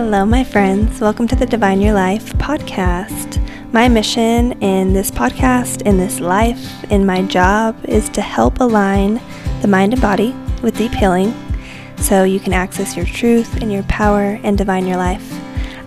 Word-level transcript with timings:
Hello, 0.00 0.24
my 0.24 0.44
friends. 0.44 1.00
Welcome 1.00 1.26
to 1.26 1.34
the 1.34 1.44
Divine 1.44 1.80
Your 1.80 1.92
Life 1.92 2.32
podcast. 2.34 3.42
My 3.72 3.88
mission 3.88 4.52
in 4.62 4.92
this 4.92 5.10
podcast, 5.10 5.82
in 5.82 5.96
this 5.96 6.20
life, 6.20 6.84
in 6.92 7.04
my 7.04 7.22
job 7.22 7.76
is 7.84 8.08
to 8.10 8.20
help 8.20 8.60
align 8.60 9.20
the 9.60 9.66
mind 9.66 9.92
and 9.92 10.00
body 10.00 10.36
with 10.62 10.78
deep 10.78 10.92
healing 10.92 11.34
so 11.96 12.22
you 12.22 12.38
can 12.38 12.52
access 12.52 12.96
your 12.96 13.06
truth 13.06 13.60
and 13.60 13.72
your 13.72 13.82
power 13.82 14.38
and 14.44 14.56
divine 14.56 14.86
your 14.86 14.98
life. 14.98 15.32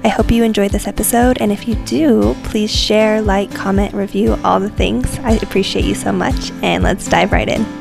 I 0.03 0.09
hope 0.09 0.29
you 0.29 0.43
enjoyed 0.43 0.71
this 0.71 0.89
episode, 0.89 1.37
and 1.39 1.49
if 1.49 1.65
you 1.65 1.75
do, 1.85 2.35
please 2.43 2.69
share, 2.69 3.21
like, 3.21 3.55
comment, 3.55 3.93
review, 3.93 4.37
all 4.43 4.59
the 4.59 4.69
things. 4.71 5.19
I 5.19 5.35
appreciate 5.35 5.85
you 5.85 5.95
so 5.95 6.11
much, 6.11 6.51
and 6.61 6.83
let's 6.83 7.07
dive 7.07 7.31
right 7.31 7.47
in. 7.47 7.80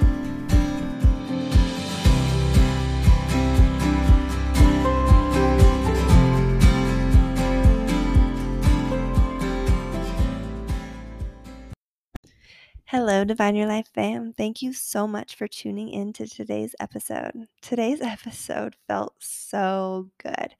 Divine 13.31 13.55
Your 13.55 13.69
Life 13.69 13.87
fam. 13.95 14.33
Thank 14.33 14.61
you 14.61 14.73
so 14.73 15.07
much 15.07 15.37
for 15.37 15.47
tuning 15.47 15.89
in 15.89 16.13
to 16.15 16.27
today's 16.27 16.75
episode. 16.81 17.47
Today's 17.63 18.01
episode 18.03 18.75
felt 18.89 19.15
so 19.21 20.11
good. 20.21 20.57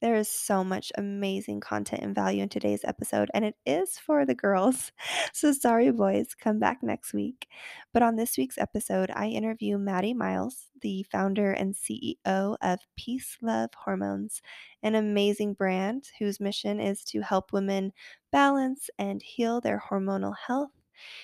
There 0.00 0.14
is 0.14 0.28
so 0.28 0.62
much 0.62 0.92
amazing 0.96 1.58
content 1.58 2.04
and 2.04 2.14
value 2.14 2.44
in 2.44 2.48
today's 2.48 2.84
episode, 2.84 3.28
and 3.34 3.44
it 3.44 3.56
is 3.66 3.98
for 3.98 4.24
the 4.24 4.36
girls. 4.36 4.92
So, 5.32 5.50
sorry, 5.52 5.90
boys, 5.90 6.36
come 6.38 6.60
back 6.60 6.78
next 6.80 7.12
week. 7.12 7.48
But 7.92 8.04
on 8.04 8.14
this 8.14 8.36
week's 8.38 8.58
episode, 8.58 9.10
I 9.12 9.26
interview 9.26 9.76
Maddie 9.76 10.14
Miles, 10.14 10.68
the 10.80 11.04
founder 11.10 11.50
and 11.50 11.74
CEO 11.74 12.56
of 12.62 12.78
Peace 12.96 13.36
Love 13.42 13.70
Hormones, 13.74 14.42
an 14.84 14.94
amazing 14.94 15.54
brand 15.54 16.04
whose 16.20 16.38
mission 16.38 16.78
is 16.78 17.02
to 17.06 17.20
help 17.22 17.52
women 17.52 17.92
balance 18.30 18.90
and 18.96 19.20
heal 19.22 19.60
their 19.60 19.82
hormonal 19.90 20.34
health 20.46 20.70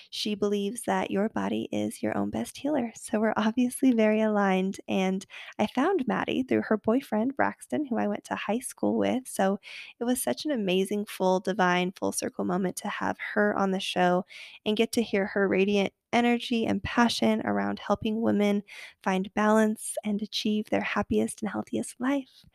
she 0.09 0.35
believes 0.35 0.83
that 0.83 1.11
your 1.11 1.29
body 1.29 1.67
is 1.71 2.01
your 2.01 2.17
own 2.17 2.29
best 2.29 2.57
healer. 2.57 2.91
So 2.95 3.19
we're 3.19 3.33
obviously 3.37 3.91
very 3.91 4.21
aligned. 4.21 4.79
And 4.87 5.25
I 5.57 5.67
found 5.67 6.07
Maddie 6.07 6.43
through 6.43 6.63
her 6.63 6.77
boyfriend, 6.77 7.35
Braxton, 7.35 7.85
who 7.85 7.97
I 7.97 8.07
went 8.07 8.25
to 8.25 8.35
high 8.35 8.59
school 8.59 8.97
with. 8.97 9.27
So 9.27 9.59
it 9.99 10.03
was 10.03 10.21
such 10.21 10.45
an 10.45 10.51
amazing, 10.51 11.05
full, 11.05 11.39
divine, 11.39 11.91
full 11.91 12.11
circle 12.11 12.45
moment 12.45 12.75
to 12.77 12.87
have 12.87 13.17
her 13.33 13.57
on 13.57 13.71
the 13.71 13.79
show 13.79 14.25
and 14.65 14.77
get 14.77 14.91
to 14.93 15.03
hear 15.03 15.25
her 15.27 15.47
radiant 15.47 15.93
energy 16.11 16.65
and 16.65 16.81
passion 16.83 17.41
around 17.45 17.79
helping 17.79 18.21
women 18.21 18.63
find 19.03 19.33
balance 19.33 19.95
and 20.03 20.21
achieve 20.21 20.65
their 20.69 20.81
happiest 20.81 21.41
and 21.41 21.51
healthiest 21.51 21.95
life. 21.99 22.45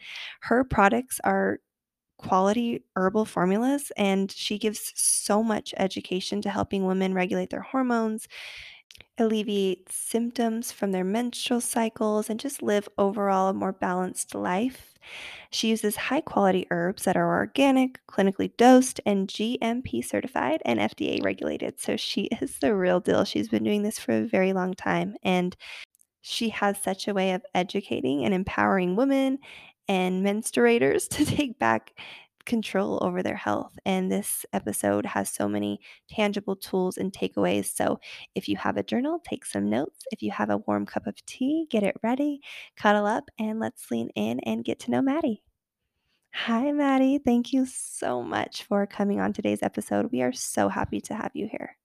Her 0.41 0.64
products 0.64 1.20
are 1.25 1.61
quality 2.18 2.82
herbal 2.96 3.24
formulas 3.24 3.92
and 3.96 4.30
she 4.30 4.58
gives 4.58 4.92
so 4.94 5.42
much 5.42 5.74
education 5.76 6.40
to 6.42 6.50
helping 6.50 6.86
women 6.86 7.14
regulate 7.14 7.50
their 7.50 7.60
hormones 7.60 8.28
alleviate 9.18 9.90
symptoms 9.90 10.72
from 10.72 10.92
their 10.92 11.04
menstrual 11.04 11.60
cycles 11.60 12.28
and 12.28 12.40
just 12.40 12.62
live 12.62 12.88
overall 12.98 13.48
a 13.48 13.54
more 13.54 13.72
balanced 13.72 14.34
life. 14.34 14.94
She 15.50 15.68
uses 15.68 15.96
high 15.96 16.20
quality 16.20 16.66
herbs 16.70 17.04
that 17.04 17.16
are 17.16 17.36
organic 17.36 18.04
clinically 18.06 18.56
dosed 18.56 19.00
and 19.06 19.28
gmp 19.28 20.04
certified 20.04 20.62
and 20.64 20.80
fda 20.80 21.22
regulated. 21.22 21.78
So 21.80 21.96
she 21.96 22.22
is 22.40 22.58
the 22.58 22.74
real 22.74 23.00
deal. 23.00 23.24
She's 23.24 23.48
been 23.48 23.64
doing 23.64 23.82
this 23.82 23.98
for 23.98 24.12
a 24.12 24.26
very 24.26 24.52
long 24.52 24.74
time 24.74 25.16
and 25.22 25.56
she 26.22 26.48
has 26.48 26.78
such 26.78 27.06
a 27.06 27.14
way 27.14 27.32
of 27.32 27.44
educating 27.54 28.24
and 28.24 28.32
empowering 28.32 28.96
women 28.96 29.38
and 29.88 30.24
menstruators 30.24 31.08
to 31.16 31.24
take 31.24 31.58
back 31.58 31.92
control 32.44 32.98
over 33.02 33.22
their 33.22 33.36
health. 33.36 33.72
And 33.84 34.10
this 34.10 34.44
episode 34.53 35.06
has 35.06 35.31
so 35.31 35.48
many 35.48 35.81
tangible 36.10 36.56
tools 36.56 36.98
and 36.98 37.12
takeaways. 37.12 37.75
So 37.75 38.00
if 38.34 38.48
you 38.48 38.56
have 38.56 38.76
a 38.76 38.82
journal, 38.82 39.20
take 39.25 39.47
some 39.47 39.70
notes. 39.70 40.04
If 40.12 40.22
you 40.22 40.31
have 40.31 40.50
a 40.50 40.59
warm 40.59 40.86
cup 40.86 41.06
of 41.06 41.25
tea, 41.26 41.66
get 41.70 41.82
it 41.82 41.97
ready, 42.03 42.41
cuddle 42.76 43.06
up, 43.06 43.25
and 43.38 43.60
let's 43.60 43.91
lean 43.91 44.10
in 44.14 44.41
and 44.41 44.64
get 44.64 44.78
to 44.81 44.91
know 44.91 45.03
Maddie. 45.03 45.42
Hi, 46.32 46.72
Maddie. 46.72 47.19
Thank 47.19 47.53
you 47.53 47.64
so 47.64 48.22
much 48.22 48.64
for 48.64 48.86
coming 48.86 49.20
on 49.20 49.32
today's 49.32 49.62
episode. 49.62 50.10
We 50.10 50.20
are 50.22 50.32
so 50.32 50.69
happy 50.69 51.00
to 51.03 51.14
have 51.14 51.30
you 51.34 51.48
here. 51.48 51.76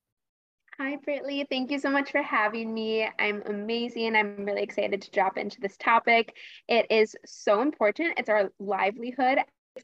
Hi, 0.79 0.95
Brittany. 0.95 1.45
Thank 1.49 1.71
you 1.71 1.79
so 1.79 1.89
much 1.89 2.11
for 2.11 2.21
having 2.21 2.73
me. 2.73 3.05
I'm 3.19 3.43
amazing. 3.45 4.15
I'm 4.15 4.45
really 4.45 4.61
excited 4.61 5.01
to 5.01 5.11
drop 5.11 5.37
into 5.37 5.59
this 5.59 5.75
topic. 5.75 6.33
It 6.69 6.87
is 6.89 7.17
so 7.25 7.61
important. 7.61 8.13
It's 8.17 8.29
our 8.29 8.53
livelihood. 8.59 9.39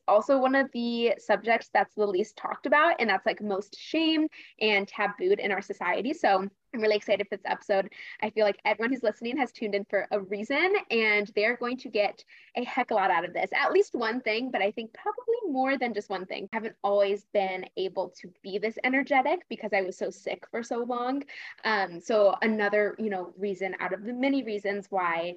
Also 0.07 0.37
one 0.37 0.55
of 0.55 0.71
the 0.71 1.13
subjects 1.17 1.69
that's 1.73 1.95
the 1.95 2.05
least 2.05 2.35
talked 2.35 2.65
about, 2.65 2.95
and 2.99 3.09
that's 3.09 3.25
like 3.25 3.41
most 3.41 3.77
shamed 3.79 4.29
and 4.61 4.87
tabooed 4.87 5.39
in 5.39 5.51
our 5.51 5.61
society. 5.61 6.13
So 6.13 6.47
I'm 6.75 6.81
really 6.81 6.97
excited 6.97 7.27
for 7.29 7.37
this 7.37 7.45
episode. 7.45 7.89
I 8.21 8.29
feel 8.29 8.43
like 8.43 8.59
everyone 8.65 8.91
who's 8.91 9.03
listening 9.03 9.37
has 9.37 9.51
tuned 9.53 9.75
in 9.75 9.85
for 9.85 10.07
a 10.11 10.19
reason 10.19 10.73
and 10.91 11.31
they're 11.33 11.55
going 11.55 11.77
to 11.77 11.89
get 11.89 12.23
a 12.57 12.65
heck 12.65 12.91
of 12.91 12.95
a 12.95 12.99
lot 12.99 13.11
out 13.11 13.23
of 13.23 13.33
this. 13.33 13.49
At 13.53 13.71
least 13.71 13.95
one 13.95 14.19
thing, 14.19 14.51
but 14.51 14.61
I 14.61 14.71
think 14.71 14.93
probably 14.93 15.51
more 15.51 15.77
than 15.77 15.93
just 15.93 16.09
one 16.09 16.25
thing. 16.25 16.49
I 16.51 16.57
haven't 16.57 16.75
always 16.83 17.25
been 17.33 17.65
able 17.77 18.09
to 18.21 18.29
be 18.43 18.57
this 18.57 18.77
energetic 18.83 19.45
because 19.47 19.71
I 19.73 19.83
was 19.83 19.97
so 19.97 20.09
sick 20.09 20.45
for 20.51 20.63
so 20.63 20.79
long. 20.83 21.23
Um, 21.63 22.01
so 22.01 22.35
another, 22.41 22.95
you 22.99 23.09
know, 23.09 23.33
reason 23.37 23.75
out 23.79 23.93
of 23.93 24.03
the 24.03 24.13
many 24.13 24.43
reasons 24.43 24.87
why 24.89 25.35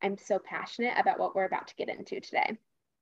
I'm 0.00 0.16
so 0.16 0.38
passionate 0.38 0.94
about 0.96 1.18
what 1.18 1.34
we're 1.34 1.44
about 1.44 1.66
to 1.68 1.74
get 1.74 1.88
into 1.88 2.20
today. 2.20 2.56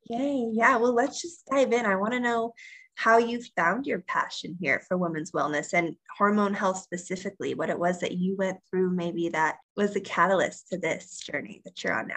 Yay. 0.08 0.50
Yeah. 0.52 0.76
Well, 0.76 0.94
let's 0.94 1.20
just 1.20 1.46
dive 1.46 1.72
in. 1.72 1.86
I 1.86 1.96
want 1.96 2.12
to 2.12 2.20
know 2.20 2.52
how 2.96 3.18
you 3.18 3.42
found 3.56 3.86
your 3.86 4.00
passion 4.00 4.56
here 4.60 4.82
for 4.88 4.96
women's 4.96 5.32
wellness 5.32 5.74
and 5.74 5.96
hormone 6.16 6.54
health 6.54 6.78
specifically, 6.78 7.54
what 7.54 7.68
it 7.68 7.78
was 7.78 8.00
that 8.00 8.12
you 8.12 8.34
went 8.36 8.58
through, 8.70 8.90
maybe 8.90 9.28
that 9.28 9.56
was 9.76 9.92
the 9.92 10.00
catalyst 10.00 10.68
to 10.68 10.78
this 10.78 11.20
journey 11.20 11.60
that 11.64 11.84
you're 11.84 11.92
on 11.92 12.08
now. 12.08 12.16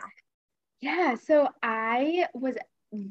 Yeah, 0.80 1.16
so 1.16 1.50
I 1.62 2.28
was 2.34 2.56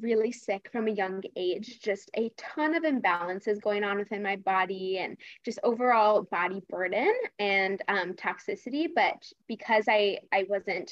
really 0.00 0.32
sick 0.32 0.70
from 0.72 0.88
a 0.88 0.92
young 0.92 1.22
age, 1.36 1.80
just 1.82 2.10
a 2.16 2.30
ton 2.38 2.74
of 2.74 2.84
imbalances 2.84 3.60
going 3.60 3.84
on 3.84 3.98
within 3.98 4.22
my 4.22 4.36
body 4.36 4.98
and 4.98 5.18
just 5.44 5.58
overall 5.62 6.22
body 6.22 6.62
burden 6.70 7.12
and 7.38 7.82
um, 7.86 8.14
toxicity. 8.14 8.88
But 8.94 9.22
because 9.46 9.84
I, 9.88 10.20
I 10.32 10.46
wasn't 10.48 10.90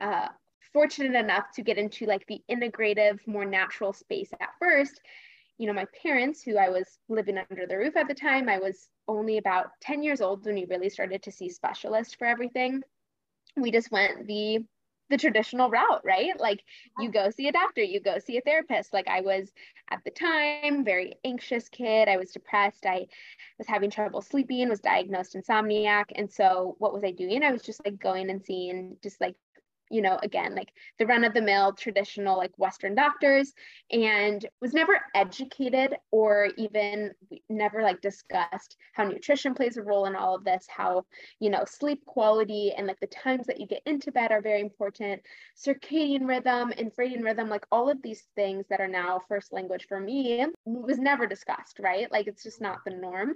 uh, 0.00 0.28
fortunate 0.72 1.18
enough 1.18 1.50
to 1.54 1.62
get 1.62 1.78
into 1.78 2.06
like 2.06 2.26
the 2.26 2.42
integrative, 2.50 3.26
more 3.26 3.44
natural 3.44 3.92
space 3.92 4.30
at 4.40 4.50
first, 4.58 5.00
you 5.58 5.66
know, 5.66 5.74
my 5.74 5.86
parents, 6.02 6.42
who 6.42 6.56
I 6.56 6.70
was 6.70 6.98
living 7.08 7.36
under 7.36 7.66
the 7.66 7.76
roof 7.76 7.94
at 7.96 8.08
the 8.08 8.14
time, 8.14 8.48
I 8.48 8.58
was 8.58 8.88
only 9.06 9.36
about 9.36 9.72
10 9.82 10.02
years 10.02 10.22
old 10.22 10.46
when 10.46 10.54
we 10.54 10.64
really 10.64 10.88
started 10.88 11.22
to 11.24 11.32
see 11.32 11.50
specialists 11.50 12.14
for 12.14 12.26
everything. 12.26 12.82
We 13.56 13.70
just 13.70 13.92
went 13.92 14.26
the 14.26 14.64
the 15.10 15.18
traditional 15.18 15.68
route, 15.68 16.02
right? 16.04 16.38
Like 16.38 16.62
you 16.98 17.10
go 17.10 17.30
see 17.30 17.48
a 17.48 17.52
doctor, 17.52 17.82
you 17.82 18.00
go 18.00 18.18
see 18.18 18.38
a 18.38 18.40
therapist. 18.40 18.94
Like 18.94 19.08
I 19.08 19.20
was 19.20 19.52
at 19.90 19.98
the 20.04 20.10
time, 20.12 20.84
very 20.84 21.14
anxious 21.24 21.68
kid. 21.68 22.08
I 22.08 22.16
was 22.16 22.30
depressed. 22.30 22.86
I 22.86 23.06
was 23.58 23.66
having 23.66 23.90
trouble 23.90 24.22
sleeping, 24.22 24.68
was 24.68 24.80
diagnosed 24.80 25.34
insomniac. 25.34 26.04
And 26.14 26.30
so 26.30 26.76
what 26.78 26.94
was 26.94 27.04
I 27.04 27.10
doing? 27.10 27.42
I 27.42 27.50
was 27.50 27.62
just 27.62 27.84
like 27.84 27.98
going 27.98 28.30
and 28.30 28.42
seeing 28.42 28.96
just 29.02 29.20
like 29.20 29.34
you 29.90 30.02
know, 30.02 30.18
again, 30.22 30.54
like 30.54 30.72
the 30.98 31.06
run 31.06 31.24
of 31.24 31.34
the 31.34 31.42
mill 31.42 31.72
traditional, 31.72 32.36
like 32.36 32.52
Western 32.56 32.94
doctors, 32.94 33.52
and 33.90 34.46
was 34.60 34.72
never 34.72 35.00
educated 35.14 35.96
or 36.10 36.50
even 36.56 37.12
never 37.48 37.82
like 37.82 38.00
discussed 38.00 38.76
how 38.92 39.04
nutrition 39.04 39.54
plays 39.54 39.76
a 39.76 39.82
role 39.82 40.06
in 40.06 40.14
all 40.14 40.34
of 40.34 40.44
this, 40.44 40.66
how, 40.68 41.04
you 41.40 41.50
know, 41.50 41.64
sleep 41.66 42.04
quality 42.06 42.72
and 42.76 42.86
like 42.86 43.00
the 43.00 43.06
times 43.08 43.46
that 43.46 43.60
you 43.60 43.66
get 43.66 43.82
into 43.86 44.12
bed 44.12 44.30
are 44.30 44.40
very 44.40 44.60
important, 44.60 45.20
circadian 45.56 46.26
rhythm, 46.26 46.72
and 46.76 46.92
infradian 46.92 47.24
rhythm, 47.24 47.48
like 47.48 47.66
all 47.72 47.90
of 47.90 48.00
these 48.02 48.28
things 48.36 48.64
that 48.70 48.80
are 48.80 48.88
now 48.88 49.20
first 49.28 49.52
language 49.52 49.86
for 49.88 50.00
me 50.00 50.46
was 50.64 50.98
never 50.98 51.26
discussed, 51.26 51.78
right? 51.80 52.10
Like 52.12 52.26
it's 52.26 52.42
just 52.42 52.60
not 52.60 52.78
the 52.84 52.92
norm. 52.92 53.34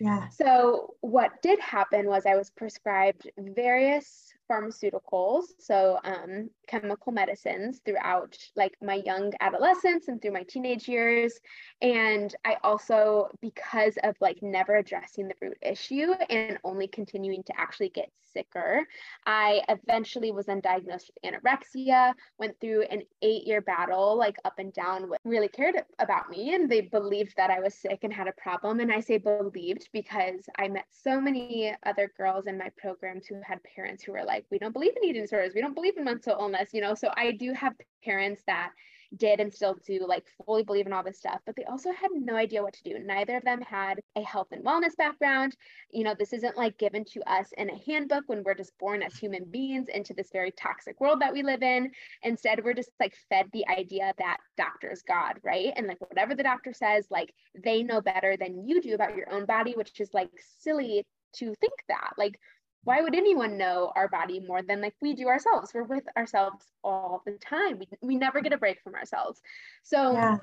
Yeah. 0.00 0.28
So 0.28 0.94
what 1.00 1.42
did 1.42 1.58
happen 1.58 2.06
was 2.06 2.24
I 2.24 2.36
was 2.36 2.50
prescribed 2.50 3.28
various 3.36 4.32
pharmaceuticals, 4.50 5.44
so 5.58 5.98
um, 6.04 6.50
chemical 6.66 7.12
medicines 7.12 7.80
throughout 7.84 8.36
like 8.56 8.76
my 8.82 9.02
young 9.04 9.32
adolescence 9.40 10.08
and 10.08 10.20
through 10.20 10.32
my 10.32 10.44
teenage 10.44 10.88
years. 10.88 11.38
And 11.80 12.34
I 12.44 12.56
also, 12.62 13.28
because 13.40 13.98
of 14.02 14.16
like 14.20 14.38
never 14.42 14.76
addressing 14.76 15.28
the 15.28 15.34
root 15.40 15.58
issue 15.62 16.12
and 16.30 16.58
only 16.64 16.88
continuing 16.88 17.42
to 17.44 17.52
actually 17.58 17.90
get 17.90 18.10
sicker, 18.32 18.86
I 19.26 19.62
eventually 19.68 20.30
was 20.30 20.46
then 20.46 20.60
diagnosed 20.60 21.10
with 21.22 21.32
anorexia, 21.32 22.14
went 22.38 22.58
through 22.60 22.82
an 22.82 23.02
eight 23.22 23.46
year 23.46 23.60
battle, 23.60 24.16
like 24.16 24.36
up 24.44 24.58
and 24.58 24.72
down, 24.72 25.08
with 25.08 25.18
really 25.24 25.48
cared 25.48 25.76
about 25.98 26.30
me. 26.30 26.54
And 26.54 26.70
they 26.70 26.82
believed 26.82 27.34
that 27.36 27.50
I 27.50 27.60
was 27.60 27.74
sick 27.74 28.00
and 28.02 28.12
had 28.12 28.28
a 28.28 28.32
problem. 28.40 28.80
And 28.80 28.92
I 28.92 29.00
say 29.00 29.18
believed 29.18 29.88
because 29.92 30.40
I 30.58 30.68
met 30.68 30.86
so 30.90 31.20
many 31.20 31.74
other 31.84 32.12
girls 32.16 32.46
in 32.46 32.58
my 32.58 32.70
programs 32.76 33.26
who 33.26 33.40
had 33.44 33.60
parents 33.74 34.04
who 34.04 34.12
were 34.12 34.24
like, 34.24 34.37
we 34.50 34.58
don't 34.58 34.72
believe 34.72 34.96
in 34.96 35.08
eating 35.08 35.22
disorders. 35.22 35.52
We 35.54 35.60
don't 35.60 35.74
believe 35.74 35.96
in 35.96 36.04
mental 36.04 36.36
illness, 36.38 36.70
you 36.72 36.80
know? 36.80 36.94
So 36.94 37.10
I 37.16 37.32
do 37.32 37.52
have 37.52 37.74
parents 38.04 38.42
that 38.46 38.72
did 39.16 39.40
and 39.40 39.52
still 39.52 39.76
do 39.86 40.04
like 40.06 40.26
fully 40.44 40.62
believe 40.62 40.86
in 40.86 40.92
all 40.92 41.02
this 41.02 41.18
stuff, 41.18 41.40
but 41.46 41.56
they 41.56 41.64
also 41.64 41.90
had 41.92 42.10
no 42.12 42.36
idea 42.36 42.62
what 42.62 42.74
to 42.74 42.82
do. 42.82 42.98
Neither 42.98 43.36
of 43.36 43.44
them 43.44 43.60
had 43.62 44.00
a 44.16 44.22
health 44.22 44.48
and 44.52 44.64
wellness 44.64 44.96
background. 44.96 45.56
You 45.90 46.04
know, 46.04 46.14
this 46.18 46.32
isn't 46.32 46.56
like 46.56 46.78
given 46.78 47.04
to 47.12 47.22
us 47.30 47.48
in 47.56 47.70
a 47.70 47.78
handbook 47.86 48.24
when 48.26 48.42
we're 48.42 48.54
just 48.54 48.76
born 48.78 49.02
as 49.02 49.16
human 49.16 49.44
beings 49.44 49.88
into 49.88 50.14
this 50.14 50.30
very 50.32 50.50
toxic 50.50 51.00
world 51.00 51.22
that 51.22 51.32
we 51.32 51.42
live 51.42 51.62
in. 51.62 51.90
Instead, 52.22 52.62
we're 52.62 52.74
just 52.74 52.90
like 53.00 53.14
fed 53.28 53.46
the 53.52 53.66
idea 53.68 54.12
that 54.18 54.38
doctor's 54.56 55.02
God, 55.02 55.40
right? 55.42 55.72
And 55.76 55.86
like 55.86 56.00
whatever 56.00 56.34
the 56.34 56.42
doctor 56.42 56.72
says, 56.72 57.06
like 57.10 57.32
they 57.62 57.82
know 57.82 58.00
better 58.00 58.36
than 58.36 58.68
you 58.68 58.82
do 58.82 58.94
about 58.94 59.16
your 59.16 59.32
own 59.32 59.46
body, 59.46 59.72
which 59.72 60.00
is 60.00 60.12
like 60.12 60.30
silly 60.58 61.04
to 61.34 61.54
think 61.60 61.72
that. 61.88 62.12
Like, 62.16 62.38
why 62.84 63.00
would 63.00 63.14
anyone 63.14 63.58
know 63.58 63.92
our 63.96 64.08
body 64.08 64.40
more 64.40 64.62
than 64.62 64.80
like 64.80 64.94
we 65.00 65.14
do 65.14 65.28
ourselves? 65.28 65.72
We're 65.74 65.82
with 65.82 66.04
ourselves 66.16 66.64
all 66.82 67.22
the 67.26 67.32
time. 67.32 67.78
We, 67.78 67.88
we 68.00 68.16
never 68.16 68.40
get 68.40 68.52
a 68.52 68.58
break 68.58 68.80
from 68.82 68.94
ourselves. 68.94 69.40
So 69.82 70.12
yeah. 70.12 70.38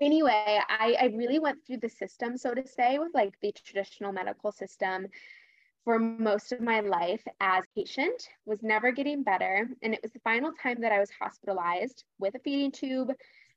anyway, 0.00 0.60
I, 0.68 0.96
I 1.00 1.04
really 1.16 1.38
went 1.38 1.66
through 1.66 1.78
the 1.78 1.88
system, 1.88 2.36
so 2.36 2.54
to 2.54 2.66
say, 2.66 2.98
with 2.98 3.12
like 3.14 3.34
the 3.40 3.52
traditional 3.52 4.12
medical 4.12 4.52
system 4.52 5.08
for 5.84 5.98
most 5.98 6.52
of 6.52 6.60
my 6.60 6.80
life 6.80 7.22
as 7.40 7.64
patient 7.74 8.28
was 8.44 8.62
never 8.62 8.92
getting 8.92 9.22
better 9.22 9.68
and 9.82 9.94
it 9.94 10.00
was 10.02 10.12
the 10.12 10.20
final 10.20 10.52
time 10.62 10.80
that 10.80 10.92
i 10.92 11.00
was 11.00 11.10
hospitalized 11.10 12.04
with 12.18 12.34
a 12.34 12.38
feeding 12.40 12.70
tube 12.70 13.10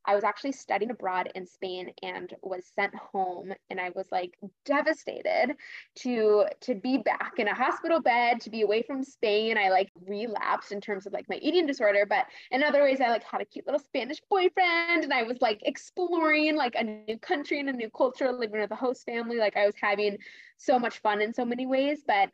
I 0.05 0.15
was 0.15 0.23
actually 0.23 0.51
studying 0.51 0.91
abroad 0.91 1.31
in 1.35 1.45
Spain 1.45 1.91
and 2.01 2.33
was 2.41 2.65
sent 2.75 2.93
home 2.95 3.53
and 3.69 3.79
I 3.79 3.91
was 3.95 4.07
like 4.11 4.37
devastated 4.65 5.55
to 5.97 6.45
to 6.61 6.75
be 6.75 6.97
back 6.97 7.33
in 7.37 7.47
a 7.47 7.55
hospital 7.55 8.01
bed 8.01 8.41
to 8.41 8.49
be 8.49 8.61
away 8.61 8.81
from 8.83 9.03
Spain. 9.03 9.57
I 9.57 9.69
like 9.69 9.89
relapsed 10.05 10.71
in 10.71 10.81
terms 10.81 11.05
of 11.05 11.13
like 11.13 11.29
my 11.29 11.37
eating 11.37 11.65
disorder 11.65 12.05
but 12.07 12.25
in 12.51 12.63
other 12.63 12.83
ways 12.83 12.99
I 13.01 13.09
like 13.09 13.23
had 13.23 13.41
a 13.41 13.45
cute 13.45 13.65
little 13.65 13.79
Spanish 13.79 14.21
boyfriend 14.29 15.03
and 15.03 15.13
I 15.13 15.23
was 15.23 15.37
like 15.41 15.61
exploring 15.63 16.55
like 16.55 16.75
a 16.75 16.83
new 16.83 17.17
country 17.19 17.59
and 17.59 17.69
a 17.69 17.73
new 17.73 17.89
culture 17.89 18.31
living 18.31 18.59
with 18.59 18.71
a 18.71 18.75
host 18.75 19.05
family. 19.05 19.37
Like 19.37 19.57
I 19.57 19.65
was 19.65 19.75
having 19.81 20.17
so 20.57 20.79
much 20.79 20.99
fun 20.99 21.21
in 21.21 21.33
so 21.33 21.45
many 21.45 21.65
ways 21.65 22.03
but 22.05 22.29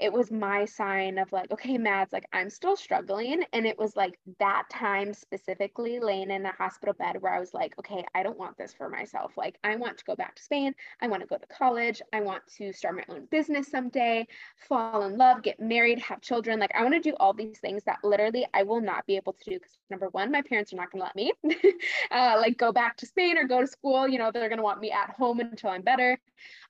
it 0.00 0.12
was 0.12 0.32
my 0.32 0.64
sign 0.64 1.18
of 1.18 1.30
like, 1.32 1.50
okay, 1.52 1.78
Mads, 1.78 2.12
like 2.12 2.26
I'm 2.32 2.50
still 2.50 2.76
struggling. 2.76 3.44
And 3.52 3.66
it 3.66 3.78
was 3.78 3.94
like 3.94 4.18
that 4.40 4.64
time 4.70 5.14
specifically 5.14 6.00
laying 6.00 6.30
in 6.30 6.44
a 6.46 6.52
hospital 6.52 6.94
bed 6.94 7.20
where 7.20 7.32
I 7.32 7.38
was 7.38 7.54
like, 7.54 7.78
okay, 7.78 8.04
I 8.14 8.22
don't 8.22 8.38
want 8.38 8.58
this 8.58 8.74
for 8.74 8.88
myself. 8.88 9.32
Like, 9.36 9.56
I 9.62 9.76
want 9.76 9.96
to 9.98 10.04
go 10.04 10.16
back 10.16 10.34
to 10.34 10.42
Spain. 10.42 10.74
I 11.00 11.06
want 11.06 11.22
to 11.22 11.28
go 11.28 11.36
to 11.36 11.46
college. 11.46 12.02
I 12.12 12.20
want 12.20 12.42
to 12.56 12.72
start 12.72 12.96
my 12.96 13.14
own 13.14 13.26
business 13.30 13.68
someday, 13.68 14.26
fall 14.68 15.04
in 15.04 15.16
love, 15.16 15.42
get 15.42 15.60
married, 15.60 16.00
have 16.00 16.20
children. 16.20 16.58
Like, 16.58 16.74
I 16.74 16.82
want 16.82 16.94
to 16.94 17.00
do 17.00 17.14
all 17.20 17.32
these 17.32 17.58
things 17.58 17.84
that 17.84 17.98
literally 18.02 18.46
I 18.52 18.64
will 18.64 18.80
not 18.80 19.06
be 19.06 19.16
able 19.16 19.34
to 19.34 19.50
do 19.50 19.58
because 19.58 19.78
number 19.90 20.08
one, 20.08 20.32
my 20.32 20.42
parents 20.42 20.72
are 20.72 20.76
not 20.76 20.90
going 20.90 21.02
to 21.02 21.06
let 21.06 21.16
me 21.16 21.32
uh, 22.10 22.36
like 22.38 22.58
go 22.58 22.72
back 22.72 22.96
to 22.98 23.06
Spain 23.06 23.38
or 23.38 23.44
go 23.44 23.60
to 23.60 23.66
school. 23.66 24.08
You 24.08 24.18
know, 24.18 24.32
they're 24.32 24.48
going 24.48 24.58
to 24.58 24.64
want 24.64 24.80
me 24.80 24.90
at 24.90 25.10
home 25.10 25.38
until 25.40 25.70
I'm 25.70 25.82
better. 25.82 26.18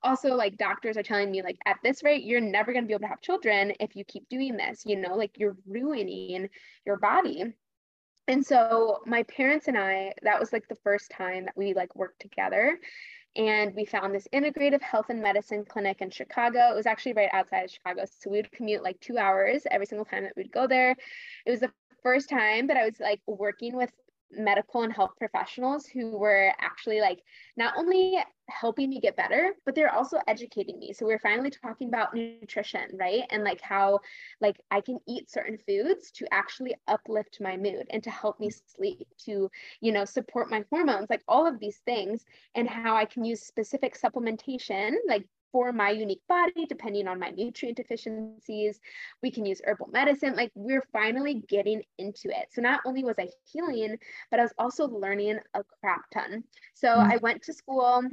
Also, 0.03 0.35
like 0.35 0.57
doctors 0.57 0.95
are 0.95 1.03
telling 1.03 1.31
me, 1.31 1.41
like, 1.41 1.57
at 1.65 1.77
this 1.83 2.03
rate, 2.03 2.23
you're 2.23 2.39
never 2.39 2.71
going 2.71 2.83
to 2.83 2.87
be 2.87 2.93
able 2.93 3.01
to 3.01 3.07
have 3.07 3.14
children 3.21 3.73
if 3.79 3.95
you 3.95 4.03
keep 4.03 4.27
doing 4.29 4.57
this, 4.57 4.83
you 4.85 4.95
know, 4.95 5.15
like 5.15 5.37
you're 5.37 5.57
ruining 5.67 6.49
your 6.85 6.97
body. 6.97 7.53
And 8.27 8.45
so 8.45 9.01
my 9.05 9.23
parents 9.23 9.67
and 9.67 9.77
I, 9.77 10.13
that 10.23 10.39
was 10.39 10.51
like 10.51 10.67
the 10.67 10.77
first 10.83 11.11
time 11.11 11.45
that 11.45 11.57
we 11.57 11.73
like 11.73 11.95
worked 11.95 12.21
together 12.21 12.79
and 13.35 13.75
we 13.75 13.85
found 13.85 14.15
this 14.15 14.27
integrative 14.33 14.81
health 14.81 15.07
and 15.09 15.21
medicine 15.21 15.65
clinic 15.67 16.01
in 16.01 16.09
Chicago. 16.09 16.71
It 16.71 16.75
was 16.75 16.85
actually 16.85 17.13
right 17.13 17.29
outside 17.33 17.65
of 17.65 17.71
Chicago. 17.71 18.05
So 18.05 18.29
we 18.29 18.37
would 18.37 18.51
commute 18.51 18.83
like 18.83 18.99
two 18.99 19.17
hours 19.17 19.63
every 19.69 19.85
single 19.85 20.05
time 20.05 20.23
that 20.23 20.33
we'd 20.37 20.51
go 20.51 20.67
there. 20.67 20.95
It 21.45 21.51
was 21.51 21.59
the 21.59 21.71
first 22.01 22.29
time 22.29 22.67
that 22.67 22.77
I 22.77 22.85
was 22.85 22.99
like 22.99 23.19
working 23.27 23.75
with 23.75 23.91
medical 24.31 24.83
and 24.83 24.93
health 24.93 25.11
professionals 25.17 25.85
who 25.85 26.17
were 26.17 26.51
actually 26.59 26.99
like 26.99 27.21
not 27.57 27.73
only 27.77 28.17
helping 28.49 28.89
me 28.89 28.99
get 28.99 29.15
better 29.15 29.53
but 29.65 29.75
they're 29.75 29.93
also 29.93 30.19
educating 30.27 30.77
me. 30.79 30.93
So 30.93 31.05
we're 31.05 31.19
finally 31.19 31.49
talking 31.49 31.87
about 31.87 32.13
nutrition 32.13 32.89
right? 32.99 33.23
And 33.29 33.43
like 33.43 33.61
how 33.61 33.99
like 34.41 34.59
i 34.71 34.81
can 34.81 34.99
eat 35.07 35.29
certain 35.29 35.57
foods 35.67 36.11
to 36.11 36.25
actually 36.31 36.75
uplift 36.87 37.37
my 37.41 37.57
mood 37.57 37.85
and 37.89 38.03
to 38.03 38.09
help 38.09 38.39
me 38.39 38.49
sleep 38.49 39.07
to 39.25 39.49
you 39.81 39.91
know 39.91 40.05
support 40.05 40.49
my 40.49 40.63
hormones 40.69 41.09
like 41.09 41.23
all 41.27 41.47
of 41.47 41.59
these 41.59 41.79
things 41.85 42.25
and 42.55 42.69
how 42.69 42.95
i 42.95 43.05
can 43.05 43.23
use 43.23 43.41
specific 43.41 43.97
supplementation 43.99 44.93
like 45.07 45.25
for 45.55 45.71
my 45.71 45.89
unique 45.89 46.21
body, 46.27 46.65
depending 46.67 47.07
on 47.07 47.17
my 47.17 47.29
nutrient 47.29 47.77
deficiencies. 47.77 48.77
We 49.23 49.31
can 49.31 49.45
use 49.45 49.61
herbal 49.63 49.87
medicine. 49.87 50.35
Like 50.35 50.51
we're 50.53 50.85
finally 50.91 51.45
getting 51.47 51.81
into 51.97 52.27
it. 52.27 52.47
So 52.51 52.61
not 52.61 52.81
only 52.85 53.05
was 53.05 53.15
I 53.17 53.29
healing, 53.53 53.95
but 54.31 54.41
I 54.41 54.43
was 54.43 54.51
also 54.59 54.85
learning 54.85 55.39
a 55.53 55.63
crap 55.79 56.01
ton. 56.13 56.43
So 56.73 56.89
mm-hmm. 56.89 57.09
I 57.09 57.17
went 57.21 57.43
to 57.43 57.53
school 57.53 58.03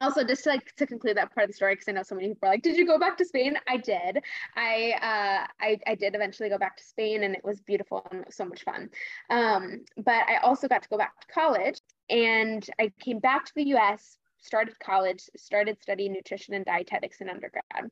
also 0.00 0.24
just 0.24 0.44
to, 0.44 0.50
like 0.50 0.74
to 0.76 0.86
conclude 0.86 1.18
that 1.18 1.34
part 1.34 1.44
of 1.44 1.50
the 1.50 1.52
story 1.52 1.74
because 1.74 1.88
i 1.88 1.92
know 1.92 2.04
so 2.04 2.14
many 2.14 2.28
people 2.28 2.48
are 2.48 2.52
like 2.52 2.62
did 2.62 2.76
you 2.76 2.86
go 2.86 2.96
back 2.96 3.16
to 3.16 3.24
spain 3.24 3.58
i 3.68 3.76
did 3.76 4.22
i 4.54 4.92
uh 5.02 5.46
I, 5.60 5.80
I 5.84 5.96
did 5.96 6.14
eventually 6.14 6.48
go 6.48 6.58
back 6.58 6.76
to 6.76 6.84
spain 6.84 7.24
and 7.24 7.34
it 7.34 7.42
was 7.42 7.60
beautiful 7.60 8.06
and 8.12 8.20
it 8.20 8.26
was 8.26 8.36
so 8.36 8.44
much 8.44 8.62
fun 8.62 8.88
um 9.30 9.80
but 9.96 10.28
i 10.28 10.36
also 10.44 10.68
got 10.68 10.84
to 10.84 10.88
go 10.88 10.96
back 10.96 11.20
to 11.20 11.34
college 11.34 11.80
and 12.08 12.64
i 12.78 12.92
came 13.00 13.18
back 13.18 13.46
to 13.46 13.52
the 13.56 13.64
us 13.64 14.16
started 14.40 14.78
college, 14.80 15.28
started 15.36 15.80
studying 15.80 16.12
nutrition 16.12 16.54
and 16.54 16.64
dietetics 16.64 17.20
in 17.20 17.28
undergrad. 17.28 17.90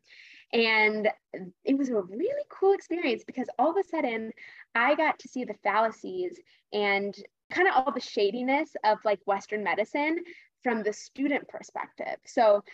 And 0.52 1.08
it 1.64 1.76
was 1.76 1.90
a 1.90 2.00
really 2.00 2.44
cool 2.48 2.72
experience 2.72 3.22
because 3.26 3.48
all 3.58 3.70
of 3.70 3.76
a 3.76 3.88
sudden 3.88 4.32
I 4.74 4.94
got 4.94 5.18
to 5.20 5.28
see 5.28 5.44
the 5.44 5.58
fallacies 5.62 6.38
and 6.72 7.14
kind 7.50 7.68
of 7.68 7.74
all 7.74 7.92
the 7.92 8.00
shadiness 8.00 8.70
of 8.84 8.98
like 9.04 9.20
Western 9.26 9.62
medicine 9.62 10.18
from 10.62 10.82
the 10.82 10.92
student 10.92 11.48
perspective. 11.48 12.16
So 12.24 12.64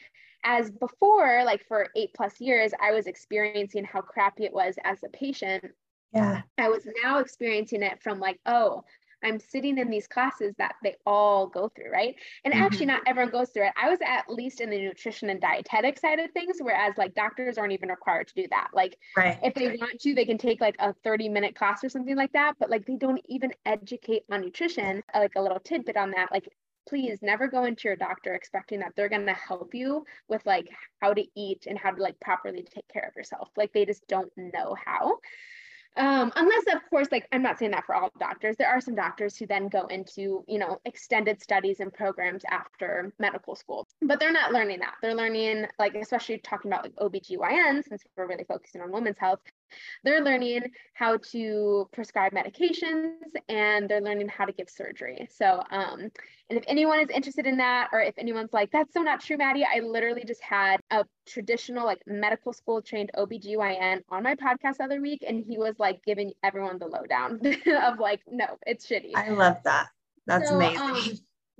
as 0.45 0.71
before, 0.71 1.43
like 1.45 1.65
for 1.67 1.89
eight 1.97 2.11
plus 2.15 2.41
years, 2.41 2.73
I 2.81 2.93
was 2.93 3.07
experiencing 3.07 3.85
how 3.85 4.03
crappy 4.03 4.45
it 4.45 4.53
was 4.53 4.77
as 4.85 4.99
a 5.03 5.09
patient. 5.09 5.65
Yeah. 6.13 6.43
I 6.59 6.69
was 6.69 6.87
now 7.03 7.19
experiencing 7.19 7.83
it 7.83 8.03
from 8.03 8.21
like, 8.21 8.39
oh, 8.47 8.85
I'm 9.25 9.41
sitting 9.41 9.79
in 9.79 9.91
these 9.91 10.07
classes 10.07 10.55
that 10.59 10.77
they 10.83 10.97
all 11.07 11.47
go 11.47 11.69
through, 11.69 11.91
right? 11.91 12.15
And 12.45 12.55
mm-hmm. 12.55 12.63
actually, 12.63 12.87
not 12.87 13.03
everyone 13.07 13.33
goes 13.33 13.51
through 13.51 13.67
it. 13.67 13.73
I 13.81 13.89
was 13.89 13.99
at 14.05 14.29
least 14.29 14.61
in 14.61 14.71
the 14.71 14.79
nutrition 14.79 15.31
and 15.31 15.41
dietetic 15.41 15.99
side 15.99 16.19
of 16.19 16.31
things, 16.33 16.57
whereas 16.61 16.95
like 16.97 17.15
doctors 17.15 17.59
aren't 17.59 17.73
even 17.73 17.89
required 17.89 18.29
to 18.29 18.35
do 18.35 18.47
that. 18.51 18.69
Like, 18.73 18.99
right. 19.17 19.39
if 19.43 19.55
they 19.55 19.77
want 19.77 20.01
to, 20.01 20.15
they 20.15 20.25
can 20.25 20.39
take 20.39 20.61
like 20.61 20.77
a 20.79 20.93
30 21.05 21.29
minute 21.29 21.55
class 21.55 21.83
or 21.83 21.89
something 21.89 22.17
like 22.17 22.33
that, 22.33 22.55
but 22.59 22.71
like 22.71 22.87
they 22.87 22.97
don't 22.97 23.21
even 23.29 23.53
educate 23.67 24.25
on 24.31 24.43
nutrition. 24.43 25.03
Like 25.15 25.33
a 25.37 25.43
little 25.43 25.61
tidbit 25.61 25.97
on 25.97 26.11
that, 26.13 26.31
like 26.31 26.49
please 26.89 27.21
never 27.23 27.49
go 27.49 27.65
into 27.65 27.89
your 27.89 27.97
doctor 27.97 28.35
expecting 28.35 28.81
that 28.81 28.93
they're 28.95 29.09
going 29.09 29.27
to 29.27 29.33
help 29.33 29.75
you 29.75 30.05
with 30.29 30.45
like 30.45 30.69
how 31.01 31.15
to 31.15 31.25
eat 31.35 31.67
and 31.67 31.79
how 31.79 31.91
to 31.91 32.03
like 32.03 32.19
properly 32.21 32.63
take 32.63 32.87
care 32.89 33.07
of 33.09 33.17
yourself 33.17 33.49
like 33.57 33.73
they 33.73 33.87
just 33.87 34.07
don't 34.07 34.31
know 34.37 34.77
how 34.85 35.17
um, 35.97 36.33
unless 36.37 36.65
of 36.75 36.81
course 36.91 37.09
like 37.13 37.27
i'm 37.33 37.43
not 37.43 37.59
saying 37.59 37.71
that 37.71 37.85
for 37.85 37.95
all 37.95 38.11
doctors. 38.19 38.57
There 38.57 38.69
are 38.69 38.81
some 38.81 38.95
doctors 38.95 39.37
who 39.37 39.47
then 39.47 39.69
go 39.69 39.87
into 39.87 40.45
you 40.49 40.59
know 40.59 40.81
extended 40.85 41.43
studies 41.43 41.81
and 41.81 41.93
programs 41.93 42.43
after 42.51 43.13
medical 43.19 43.55
school 43.55 43.87
but 44.03 44.21
they're 44.21 44.33
not 44.33 44.53
learning 44.53 44.81
that. 44.81 44.95
They're 45.03 45.15
learning 45.15 45.67
like 45.79 45.95
especially 45.95 46.39
talking 46.39 46.71
about 46.71 46.85
like 46.85 46.95
obgyn 46.97 47.87
since 47.87 48.03
we're 48.17 48.27
really 48.27 48.45
focusing 48.45 48.81
on 48.81 48.93
women's 48.93 49.19
health 49.19 49.41
they're 50.03 50.23
learning 50.23 50.71
how 50.93 51.19
to 51.33 51.89
prescribe 51.93 52.33
medications 52.33 53.15
and 53.49 53.89
they're 53.89 54.01
learning 54.01 54.29
how 54.29 54.45
to 54.45 54.53
give 54.53 54.71
surgery. 54.71 55.29
So, 55.31 55.63
um, 55.71 56.11
and 56.51 56.59
if 56.59 56.65
anyone 56.67 57.01
is 57.01 57.09
interested 57.11 57.47
in 57.47 57.57
that, 57.57 57.89
or 57.93 58.01
if 58.01 58.15
anyone's 58.19 58.53
like, 58.53 58.71
that's 58.71 58.93
so 58.93 59.03
not 59.03 59.21
true, 59.21 59.37
Maddie, 59.37 59.65
I 59.65 59.81
literally 59.81 60.25
just 60.25 60.43
had 60.43 60.81
a 60.91 61.05
traditional, 61.27 61.85
like 61.85 62.03
medical 62.07 62.53
school 62.53 62.83
trained 62.83 63.11
OBGYN 63.17 64.03
on 64.11 64.23
my 64.23 64.35
podcast 64.35 64.77
the 64.77 64.85
other 64.85 65.01
week, 65.01 65.25
and 65.27 65.43
he 65.43 65.59
was 65.59 65.75
like 65.79 66.05
giving 66.05 66.33
everyone 66.43 66.79
the 66.79 66.87
lowdown 66.87 67.41
of 67.83 67.99
like, 67.99 68.21
no, 68.29 68.47
it's 68.67 68.87
shitty. 68.87 69.13
I 69.15 69.31
love 69.31 69.59
that. 69.65 69.89
That's 70.27 70.49
so, 70.49 70.57
amazing. 70.57 70.79
Um, 70.79 71.19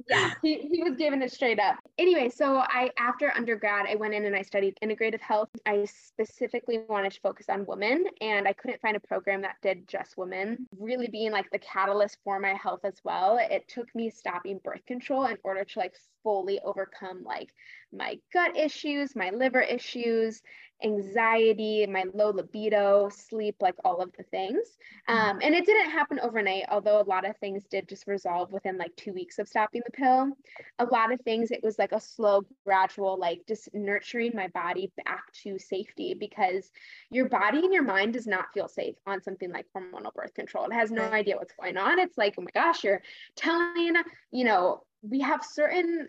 yeah, 0.09 0.33
he, 0.43 0.69
he 0.71 0.83
was 0.83 0.97
giving 0.97 1.23
it 1.23 1.33
straight 1.33 1.59
up. 1.59 1.77
Anyway, 1.99 2.29
so 2.29 2.57
I 2.57 2.91
after 2.99 3.33
undergrad, 3.35 3.87
I 3.89 3.95
went 3.95 4.15
in 4.15 4.25
and 4.25 4.35
I 4.35 4.43
studied 4.43 4.79
integrative 4.83 5.21
health. 5.21 5.49
I 5.67 5.87
specifically 5.87 6.81
wanted 6.89 7.13
to 7.13 7.21
focus 7.21 7.47
on 7.49 7.67
women, 7.67 8.05
and 8.21 8.49
I 8.49 8.53
couldn't 8.53 8.81
find 8.81 8.97
a 8.97 9.01
program 9.01 9.43
that 9.43 9.57
did 9.63 9.87
just 9.89 10.17
women. 10.17 10.67
Really 10.79 11.09
being 11.09 11.33
like 11.33 11.51
the 11.51 11.59
catalyst 11.59 12.19
for 12.25 12.41
my 12.41 12.55
health 12.55 12.81
as 12.85 13.01
well. 13.05 13.39
It 13.41 13.69
took 13.69 13.95
me 13.95 14.11
stopping 14.11 14.61
birth 14.65 14.85
control 14.87 15.27
in 15.27 15.39
order 15.45 15.65
to 15.65 15.79
like 15.79 15.95
fully 16.25 16.59
overcome 16.65 17.23
like 17.23 17.51
my 17.93 18.19
gut 18.33 18.57
issues, 18.57 19.15
my 19.15 19.31
liver 19.31 19.61
issues, 19.61 20.43
anxiety, 20.83 21.87
my 21.87 22.05
low 22.13 22.31
libido, 22.31 23.09
sleep, 23.09 23.57
like 23.61 23.77
all 23.85 24.01
of 24.03 24.11
the 24.19 24.25
things. 24.25 24.67
Mm-hmm. 25.09 25.31
Um, 25.31 25.39
and 25.43 25.55
it 25.55 25.65
didn't 25.65 25.91
happen 25.91 26.19
overnight, 26.21 26.65
although 26.69 27.01
a 27.01 27.05
lot 27.05 27.29
of 27.29 27.37
things 27.39 27.65
did 27.71 27.89
just 27.89 28.07
resolve 28.07 28.53
within 28.53 28.77
like 28.77 28.95
two 28.97 29.13
weeks 29.13 29.39
of 29.39 29.49
stopping 29.49 29.83
the 29.85 29.93
pill. 29.93 30.33
A 30.79 30.85
lot 30.85 31.13
of 31.13 31.21
things, 31.21 31.51
it 31.51 31.63
was 31.63 31.79
like 31.79 31.93
a 31.93 32.01
slow, 32.01 32.43
gradual, 32.65 33.19
like 33.19 33.43
just 33.47 33.73
nurturing 33.73 34.33
my 34.35 34.49
body 34.49 34.91
back 35.05 35.33
to 35.45 35.59
safety 35.59 36.15
because 36.15 36.71
your 37.11 37.29
body 37.29 37.59
and 37.59 37.73
your 37.73 37.85
mind 37.85 38.13
does 38.13 38.27
not 38.27 38.53
feel 38.53 38.69
safe 38.69 38.97
on 39.07 39.23
something 39.23 39.51
like 39.53 39.67
hormonal 39.75 40.13
birth 40.13 40.35
control. 40.35 40.67
It 40.67 40.73
has 40.73 40.91
no 40.91 41.03
idea 41.03 41.37
what's 41.37 41.55
going 41.59 41.77
on. 41.77 41.99
It's 41.99 42.19
like, 42.19 42.35
oh 42.39 42.43
my 42.43 42.51
gosh, 42.53 42.85
you're 42.85 43.03
telling, 43.37 43.95
you 44.33 44.45
know, 44.45 44.83
we 45.09 45.21
have 45.21 45.45
certain 45.45 46.09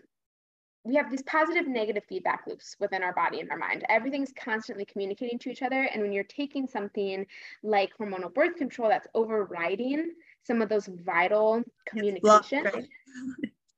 we 0.84 0.94
have 0.94 1.10
these 1.10 1.22
positive 1.22 1.66
negative 1.66 2.04
feedback 2.08 2.44
loops 2.46 2.76
within 2.78 3.02
our 3.02 3.12
body 3.12 3.40
and 3.40 3.50
our 3.50 3.58
mind. 3.58 3.84
Everything's 3.88 4.32
constantly 4.38 4.84
communicating 4.84 5.36
to 5.40 5.50
each 5.50 5.62
other. 5.62 5.82
And 5.82 6.00
when 6.00 6.12
you're 6.12 6.22
taking 6.22 6.68
something 6.68 7.26
like 7.64 7.90
hormonal 7.98 8.32
birth 8.32 8.54
control 8.54 8.88
that's 8.88 9.08
overriding 9.12 10.12
some 10.44 10.62
of 10.62 10.68
those 10.68 10.86
vital 10.86 11.64
communication 11.88 12.66
it's, 12.66 12.76
right? 12.76 12.88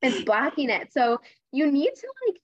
it's 0.03 0.23
blocking 0.25 0.69
it. 0.69 0.93
So 0.93 1.19
you 1.51 1.73
need 1.73 1.93
to 1.95 2.09
like 2.27 2.41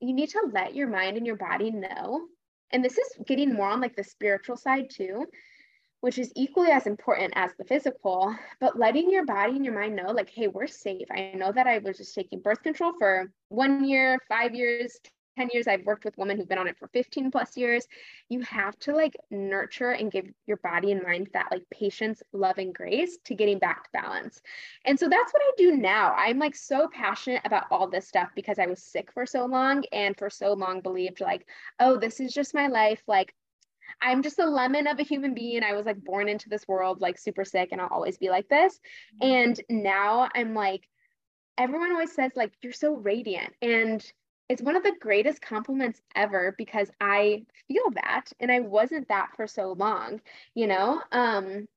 you 0.00 0.14
need 0.14 0.30
to 0.30 0.40
let 0.52 0.74
your 0.74 0.88
mind 0.88 1.18
and 1.18 1.26
your 1.26 1.36
body 1.36 1.70
know. 1.70 2.22
And 2.70 2.82
this 2.82 2.96
is 2.96 3.08
getting 3.26 3.52
more 3.52 3.68
on 3.68 3.82
like 3.82 3.94
the 3.94 4.04
spiritual 4.04 4.56
side 4.56 4.88
too 4.88 5.26
which 6.02 6.18
is 6.18 6.32
equally 6.34 6.70
as 6.72 6.88
important 6.88 7.32
as 7.36 7.52
the 7.56 7.64
physical, 7.64 8.34
but 8.58 8.76
letting 8.76 9.08
your 9.08 9.24
body 9.24 9.54
and 9.54 9.64
your 9.64 9.72
mind 9.72 9.94
know, 9.94 10.10
like, 10.10 10.28
hey, 10.28 10.48
we're 10.48 10.66
safe. 10.66 11.06
I 11.12 11.32
know 11.36 11.52
that 11.52 11.68
I 11.68 11.78
was 11.78 11.96
just 11.96 12.12
taking 12.12 12.40
birth 12.40 12.60
control 12.60 12.92
for 12.98 13.30
one 13.50 13.84
year, 13.84 14.18
five 14.28 14.52
years, 14.52 14.98
10 15.38 15.50
years. 15.52 15.68
I've 15.68 15.84
worked 15.86 16.04
with 16.04 16.18
women 16.18 16.36
who've 16.36 16.48
been 16.48 16.58
on 16.58 16.66
it 16.66 16.76
for 16.76 16.88
15 16.88 17.30
plus 17.30 17.56
years. 17.56 17.86
You 18.28 18.40
have 18.40 18.76
to 18.80 18.96
like 18.96 19.16
nurture 19.30 19.92
and 19.92 20.10
give 20.10 20.26
your 20.44 20.56
body 20.56 20.90
and 20.90 21.04
mind 21.04 21.28
that 21.34 21.52
like 21.52 21.62
patience, 21.70 22.20
love, 22.32 22.58
and 22.58 22.74
grace 22.74 23.18
to 23.26 23.36
getting 23.36 23.60
back 23.60 23.84
to 23.84 23.90
balance. 23.92 24.42
And 24.84 24.98
so 24.98 25.08
that's 25.08 25.32
what 25.32 25.42
I 25.42 25.52
do 25.56 25.76
now. 25.76 26.14
I'm 26.14 26.40
like 26.40 26.56
so 26.56 26.88
passionate 26.92 27.42
about 27.44 27.66
all 27.70 27.88
this 27.88 28.08
stuff 28.08 28.30
because 28.34 28.58
I 28.58 28.66
was 28.66 28.82
sick 28.82 29.12
for 29.12 29.24
so 29.24 29.46
long 29.46 29.84
and 29.92 30.16
for 30.16 30.28
so 30.28 30.52
long 30.52 30.80
believed 30.80 31.20
like, 31.20 31.46
oh, 31.78 31.96
this 31.96 32.18
is 32.18 32.34
just 32.34 32.54
my 32.54 32.66
life. 32.66 33.04
Like, 33.06 33.32
I'm 34.00 34.22
just 34.22 34.38
a 34.38 34.46
lemon 34.46 34.86
of 34.86 34.98
a 34.98 35.04
human 35.04 35.34
being. 35.34 35.62
I 35.62 35.74
was 35.74 35.86
like 35.86 36.02
born 36.02 36.28
into 36.28 36.48
this 36.48 36.66
world 36.66 37.00
like 37.00 37.18
super 37.18 37.44
sick 37.44 37.70
and 37.72 37.80
I'll 37.80 37.88
always 37.88 38.18
be 38.18 38.30
like 38.30 38.48
this. 38.48 38.80
Mm-hmm. 39.22 39.32
And 39.32 39.84
now 39.84 40.28
I'm 40.34 40.54
like, 40.54 40.88
everyone 41.58 41.92
always 41.92 42.12
says 42.12 42.32
like 42.34 42.52
you're 42.62 42.72
so 42.72 42.94
radiant 42.94 43.52
and 43.60 44.04
it's 44.48 44.62
one 44.62 44.76
of 44.76 44.82
the 44.82 44.96
greatest 45.00 45.40
compliments 45.40 46.00
ever 46.14 46.54
because 46.58 46.90
I 47.00 47.44
feel 47.68 47.90
that 47.94 48.26
and 48.40 48.50
I 48.50 48.60
wasn't 48.60 49.08
that 49.08 49.30
for 49.36 49.46
so 49.46 49.72
long, 49.72 50.20
you 50.54 50.66
know? 50.66 51.02
Um 51.12 51.68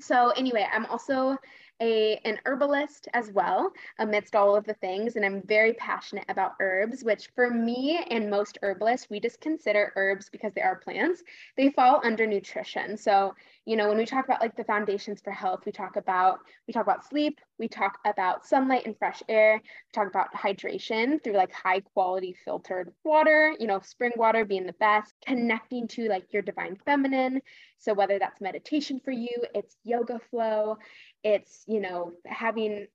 so 0.00 0.30
anyway, 0.30 0.66
I'm 0.72 0.86
also 0.86 1.36
a 1.80 2.20
an 2.24 2.38
herbalist 2.44 3.08
as 3.14 3.30
well 3.32 3.72
amidst 3.98 4.36
all 4.36 4.54
of 4.54 4.64
the 4.64 4.74
things 4.74 5.16
and 5.16 5.24
i'm 5.24 5.42
very 5.42 5.72
passionate 5.74 6.24
about 6.28 6.52
herbs 6.60 7.02
which 7.02 7.28
for 7.34 7.50
me 7.50 8.04
and 8.10 8.30
most 8.30 8.58
herbalists 8.62 9.08
we 9.10 9.20
just 9.20 9.40
consider 9.40 9.92
herbs 9.96 10.28
because 10.30 10.52
they 10.54 10.60
are 10.60 10.76
plants. 10.76 11.22
They 11.56 11.70
fall 11.70 12.00
under 12.04 12.26
nutrition. 12.26 12.96
So 12.96 13.34
you 13.66 13.76
know 13.76 13.88
when 13.88 13.96
we 13.96 14.04
talk 14.04 14.24
about 14.24 14.40
like 14.40 14.56
the 14.56 14.64
foundations 14.64 15.20
for 15.22 15.30
health 15.30 15.60
we 15.64 15.72
talk 15.72 15.96
about 15.96 16.40
we 16.66 16.72
talk 16.72 16.82
about 16.82 17.06
sleep 17.08 17.40
we 17.58 17.68
talk 17.68 17.98
about 18.04 18.46
sunlight 18.46 18.84
and 18.86 18.96
fresh 18.98 19.22
air 19.28 19.60
we 19.62 19.92
talk 19.92 20.06
about 20.08 20.32
hydration 20.34 21.22
through 21.22 21.34
like 21.34 21.52
high 21.52 21.80
quality 21.80 22.34
filtered 22.44 22.92
water 23.04 23.54
you 23.58 23.66
know 23.66 23.80
spring 23.80 24.12
water 24.16 24.44
being 24.44 24.66
the 24.66 24.74
best 24.74 25.12
connecting 25.26 25.88
to 25.88 26.08
like 26.08 26.32
your 26.32 26.42
divine 26.42 26.76
feminine. 26.84 27.40
So 27.78 27.94
whether 27.94 28.18
that's 28.18 28.40
meditation 28.40 29.00
for 29.04 29.10
you 29.10 29.44
it's 29.54 29.76
yoga 29.84 30.20
flow 30.30 30.76
it's 31.22 31.64
you 31.66 31.80
know 31.80 32.12
having 32.26 32.86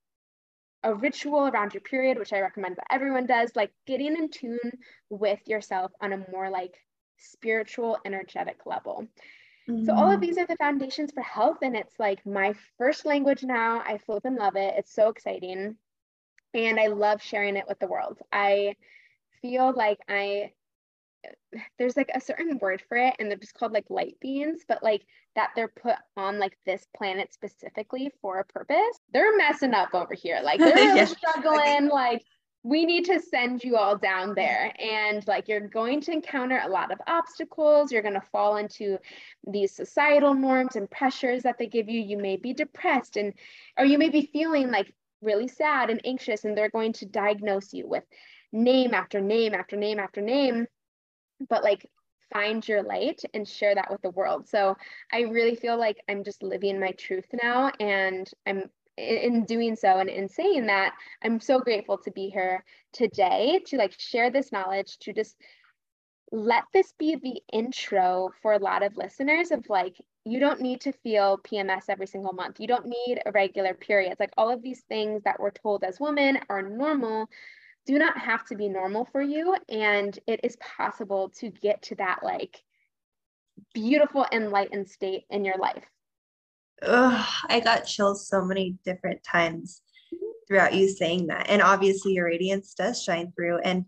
a 0.84 0.94
ritual 0.94 1.48
around 1.48 1.74
your 1.74 1.82
period 1.82 2.18
which 2.18 2.32
i 2.34 2.40
recommend 2.40 2.78
that 2.78 2.88
everyone 2.90 3.26
does 3.26 3.52
like 3.56 3.72
getting 3.86 4.16
in 4.16 4.30
tune 4.30 4.72
with 5.10 5.40
yourself 5.46 5.92
on 6.02 6.14
a 6.14 6.26
more 6.32 6.50
like 6.50 6.74
spiritual 7.18 7.98
energetic 8.06 8.60
level 8.66 9.08
mm-hmm. 9.70 9.86
so 9.86 9.94
all 9.94 10.10
of 10.10 10.20
mm-hmm. 10.20 10.22
these 10.22 10.38
are 10.38 10.48
the 10.48 10.56
foundations 10.58 11.12
for 11.12 11.22
health 11.22 11.58
and 11.62 11.76
it's 11.76 11.98
like 12.00 12.26
my 12.26 12.54
first 12.78 13.06
language 13.06 13.44
now. 13.44 13.82
I 13.86 13.98
flip 14.00 14.26
and 14.26 14.36
love 14.36 14.56
it. 14.56 14.74
It's 14.78 14.94
so 14.94 15.10
exciting. 15.10 15.76
And 16.54 16.80
i 16.80 16.88
love 16.88 17.22
sharing 17.22 17.56
it 17.58 17.66
with 17.68 17.80
the 17.80 17.88
world. 17.88 18.18
I 18.32 18.76
feel 19.42 19.74
like 19.76 20.00
i 20.10 20.52
there's 21.78 21.98
like 21.98 22.10
a 22.16 22.22
certain 22.22 22.58
word 22.60 22.82
for 22.88 22.98
it 22.98 23.14
and 23.20 23.30
they're 23.30 23.38
just 23.38 23.54
called 23.54 23.74
like 23.74 23.90
light 23.90 24.16
beings 24.22 24.62
but 24.70 24.82
like 24.82 25.02
that 25.36 25.50
they're 25.56 25.68
put 25.82 25.96
on 26.18 26.40
like 26.40 26.58
this 26.66 26.86
planet 26.96 27.34
specifically 27.34 28.12
for 28.22 28.40
a 28.40 28.46
purpose. 28.46 29.00
They're 29.14 29.38
messing 29.38 29.74
up 29.74 29.94
over 29.94 30.14
here. 30.14 30.42
Like 30.44 30.60
they're 30.60 30.76
really 30.76 31.06
struggling 31.06 31.90
like 31.90 32.24
we 32.64 32.86
need 32.86 33.06
to 33.06 33.22
send 33.22 33.64
you 33.64 33.78
all 33.78 33.98
down 33.98 34.36
there. 34.36 34.74
And 34.80 35.26
like 35.28 35.48
you're 35.48 35.62
going 35.62 36.02
to 36.02 36.12
encounter 36.12 36.62
a 36.64 36.70
lot 36.70 36.92
of 36.92 37.00
obstacles. 37.08 37.92
You're 37.92 38.02
going 38.02 38.16
to 38.16 38.28
fall 38.32 38.58
into 38.58 38.98
these 39.48 39.74
societal 39.74 40.34
norms 40.34 40.76
and 40.76 40.90
pressures 40.90 41.44
that 41.44 41.58
they 41.58 41.68
give 41.68 41.88
you. 41.90 42.02
You 42.02 42.18
may 42.18 42.36
be 42.36 42.54
depressed 42.54 43.16
and 43.16 43.34
or 43.78 43.86
you 43.86 43.98
may 43.98 44.10
be 44.10 44.30
feeling 44.34 44.72
like 44.72 44.94
really 45.22 45.48
sad 45.48 45.90
and 45.90 46.02
anxious 46.06 46.44
and 46.44 46.58
they're 46.58 46.70
going 46.70 46.94
to 46.94 47.06
diagnose 47.06 47.74
you 47.74 47.88
with 47.88 48.04
name 48.52 48.94
after 48.94 49.22
name 49.22 49.54
after 49.54 49.78
name 49.78 50.00
after 50.00 50.22
name. 50.22 50.68
But 51.48 51.64
like 51.64 51.90
find 52.34 52.68
your 52.68 52.84
light 52.84 53.22
and 53.34 53.48
share 53.48 53.76
that 53.76 53.90
with 53.90 54.02
the 54.02 54.12
world. 54.12 54.48
So 54.50 54.76
I 55.12 55.22
really 55.22 55.56
feel 55.56 55.78
like 55.78 55.98
I'm 56.10 56.24
just 56.24 56.44
living 56.44 56.80
my 56.80 56.92
truth 56.92 57.26
now 57.42 57.72
and 57.80 58.30
I'm 58.46 58.70
in 59.00 59.46
doing 59.46 59.76
so 59.76 60.00
and 60.00 60.10
in 60.10 60.28
saying 60.28 60.68
that 60.68 60.94
I'm 61.24 61.40
so 61.40 61.60
grateful 61.60 61.98
to 62.00 62.12
be 62.12 62.30
here 62.30 62.64
today 62.94 63.62
to 63.68 63.78
like 63.78 64.00
share 64.00 64.30
this 64.30 64.52
knowledge 64.52 64.98
to 65.00 65.14
just 65.14 65.36
let 66.32 66.64
this 66.74 66.94
be 67.00 67.16
the 67.16 67.42
intro 67.52 68.30
for 68.42 68.54
a 68.54 68.60
lot 68.60 68.84
of 68.84 68.98
listeners 68.98 69.52
of 69.52 69.68
like 69.70 69.96
you 70.26 70.40
don't 70.40 70.62
need 70.62 70.82
to 70.82 70.92
feel 70.92 71.40
PMS 71.40 71.86
every 71.90 72.06
single 72.06 72.34
month. 72.34 72.60
You 72.60 72.68
don't 72.68 72.86
need 72.86 73.20
a 73.26 73.30
irregular 73.30 73.74
periods. 73.74 74.20
Like 74.20 74.34
all 74.38 74.52
of 74.52 74.62
these 74.62 74.82
things 74.82 75.24
that 75.24 75.40
we're 75.40 75.52
told 75.52 75.84
as 75.84 76.00
women 76.00 76.40
are 76.50 76.62
normal 76.62 77.28
do 77.86 77.98
not 77.98 78.18
have 78.18 78.46
to 78.48 78.56
be 78.56 78.70
normal 78.70 79.06
for 79.06 79.22
you. 79.22 79.56
And 79.70 80.18
it 80.28 80.42
is 80.44 80.56
possible 80.58 81.30
to 81.40 81.50
get 81.50 81.82
to 81.84 81.96
that 81.96 82.20
like 82.22 82.62
beautiful 83.74 84.26
enlightened 84.32 84.90
state 84.90 85.24
in 85.30 85.46
your 85.46 85.58
life. 85.58 85.86
Ugh, 86.84 87.28
I 87.48 87.60
got 87.60 87.86
chills 87.86 88.28
so 88.28 88.44
many 88.44 88.78
different 88.86 89.24
times 89.24 89.82
throughout 90.48 90.74
you 90.74 90.90
saying 90.90 91.28
that. 91.28 91.50
And 91.50 91.62
obviously, 91.62 92.14
your 92.14 92.26
radiance 92.26 92.74
does 92.74 93.04
shine 93.04 93.32
through. 93.36 93.60
And 93.60 93.86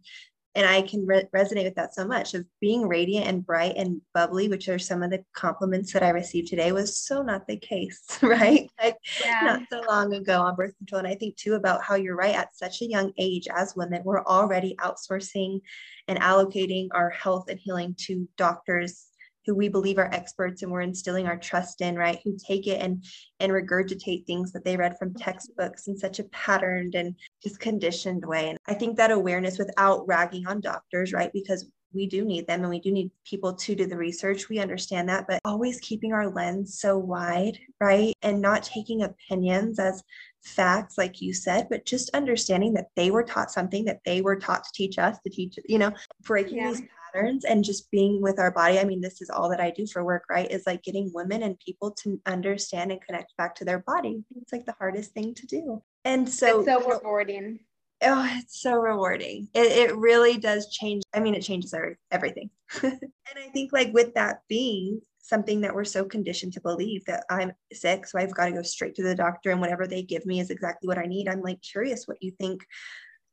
and 0.54 0.68
I 0.68 0.82
can 0.82 1.06
re- 1.06 1.28
resonate 1.34 1.64
with 1.64 1.76
that 1.76 1.96
so 1.96 2.06
much 2.06 2.34
of 2.34 2.46
being 2.60 2.88
radiant 2.88 3.26
and 3.26 3.46
bright 3.46 3.76
and 3.78 4.02
bubbly, 4.14 4.50
which 4.50 4.68
are 4.68 4.78
some 4.78 5.02
of 5.02 5.10
the 5.10 5.24
compliments 5.34 5.94
that 5.94 6.04
I 6.04 6.10
received 6.10 6.50
today, 6.50 6.74
was 6.74 6.98
so 6.98 7.22
not 7.22 7.48
the 7.48 7.56
case, 7.56 8.02
right? 8.22 8.70
Like 8.82 8.98
yeah. 9.24 9.40
not 9.44 9.62
so 9.72 9.82
long 9.88 10.14
ago 10.14 10.42
on 10.42 10.56
birth 10.56 10.78
control. 10.78 11.00
And 11.00 11.08
I 11.08 11.16
think 11.16 11.38
too 11.38 11.54
about 11.54 11.84
how 11.84 11.96
you're 11.96 12.18
right 12.18 12.36
at 12.36 12.56
such 12.56 12.82
a 12.82 12.86
young 12.86 13.14
age 13.18 13.48
as 13.56 13.76
women, 13.78 14.02
we're 14.04 14.26
already 14.26 14.76
outsourcing 14.80 15.62
and 16.10 16.20
allocating 16.20 16.90
our 16.92 17.10
health 17.12 17.46
and 17.48 17.60
healing 17.60 17.96
to 18.00 18.28
doctors 18.36 19.06
who 19.46 19.56
we 19.56 19.70
believe 19.70 19.98
are 19.98 20.14
experts 20.14 20.62
and 20.62 20.72
we're 20.72 20.82
instilling 20.82 21.28
our 21.28 21.38
trust 21.38 21.82
in, 21.82 21.96
right? 21.96 22.20
Who 22.24 22.38
take 22.38 22.68
it 22.68 22.82
and 22.82 23.04
and 23.40 23.52
regurgitate 23.52 24.26
things 24.26 24.52
that 24.52 24.64
they 24.64 24.78
read 24.78 24.98
from 24.98 25.14
textbooks 25.14 25.88
in 25.88 25.98
such 25.98 26.20
a 26.20 26.26
patterned 26.26 26.96
and 26.96 27.16
just 27.44 27.60
conditioned 27.60 28.26
way. 28.26 28.50
And 28.50 28.58
I 28.68 28.74
think 28.74 28.98
that 28.98 29.12
awareness 29.12 29.58
without 29.58 30.08
ragging 30.08 30.48
on 30.48 30.62
doctors, 30.62 31.14
right? 31.14 31.32
Because 31.34 31.66
we 31.94 32.08
do 32.08 32.24
need 32.24 32.48
them 32.48 32.62
and 32.62 32.70
we 32.70 32.80
do 32.80 32.92
need 32.92 33.12
people 33.26 33.54
to 33.54 33.76
do 33.76 33.86
the 33.86 33.98
research. 33.98 34.50
We 34.50 34.60
understand 34.60 35.10
that, 35.10 35.26
but 35.28 35.42
always 35.44 35.80
keeping 35.82 36.14
our 36.14 36.30
lens 36.30 36.80
so 36.80 36.98
wide, 36.98 37.60
right? 37.80 38.14
And 38.22 38.42
not 38.42 38.64
taking 38.64 39.04
opinions 39.04 39.78
as 39.80 40.04
facts, 40.42 40.98
like 40.98 41.22
you 41.22 41.34
said, 41.34 41.68
but 41.70 41.86
just 41.86 42.10
understanding 42.12 42.74
that 42.74 42.88
they 42.96 43.12
were 43.12 43.24
taught 43.24 43.52
something 43.52 43.86
that 43.86 44.00
they 44.06 44.22
were 44.22 44.38
taught 44.38 44.64
to 44.64 44.70
teach 44.74 44.98
us 44.98 45.18
to 45.24 45.30
teach, 45.30 45.60
you 45.66 45.78
know, 45.78 45.92
breaking 46.22 46.58
yeah. 46.58 46.70
these 46.70 46.82
patterns 47.12 47.46
and 47.46 47.64
just 47.64 47.90
being 47.92 48.22
with 48.22 48.40
our 48.40 48.52
body. 48.52 48.80
I 48.80 48.84
mean, 48.84 49.02
this 49.02 49.22
is 49.22 49.30
all 49.30 49.50
that 49.50 49.62
I 49.62 49.72
do 49.72 49.86
for 49.88 50.04
work, 50.04 50.24
right? 50.30 50.50
Is 50.50 50.66
like 50.66 50.84
getting 50.84 51.12
women 51.14 51.44
and 51.44 51.60
people 51.60 51.92
to 52.04 52.20
understand 52.26 52.92
and 52.92 53.02
connect 53.02 53.36
back 53.38 53.56
to 53.56 53.66
their 53.66 53.80
body. 53.80 54.24
It's 54.42 54.52
like 54.52 54.66
the 54.66 54.76
hardest 54.78 55.14
thing 55.14 55.34
to 55.36 55.46
do. 55.46 55.82
And 56.06 56.28
so, 56.28 56.60
it's 56.60 56.68
so 56.68 56.90
rewarding. 56.90 57.60
Oh, 58.04 58.28
it's 58.40 58.62
so 58.62 58.76
rewarding. 58.76 59.48
It, 59.54 59.90
it 59.90 59.96
really 59.96 60.38
does 60.38 60.70
change. 60.72 61.04
I 61.14 61.20
mean, 61.20 61.36
it 61.36 61.42
changes 61.42 61.74
every, 61.74 61.98
everything. 62.12 62.50
and 62.84 63.00
I 63.36 63.50
think, 63.54 63.72
like, 63.72 63.94
with 63.94 64.16
that 64.16 64.42
being 64.50 65.02
something 65.20 65.62
that 65.62 65.74
we're 65.74 65.86
so 65.86 66.04
conditioned 66.04 66.54
to 66.54 66.62
believe 66.62 67.06
that 67.06 67.24
I'm 67.30 67.52
sick, 67.72 68.08
so 68.08 68.18
I've 68.18 68.34
got 68.34 68.48
to 68.48 68.54
go 68.54 68.64
straight 68.64 68.96
to 68.96 69.04
the 69.04 69.14
doctor, 69.14 69.52
and 69.52 69.62
whatever 69.62 69.86
they 69.86 70.02
give 70.02 70.26
me 70.26 70.40
is 70.40 70.50
exactly 70.50 70.88
what 70.88 70.98
I 70.98 71.06
need. 71.06 71.28
I'm 71.28 71.42
like 71.42 71.62
curious 71.62 72.08
what 72.08 72.22
you 72.22 72.32
think 72.32 72.66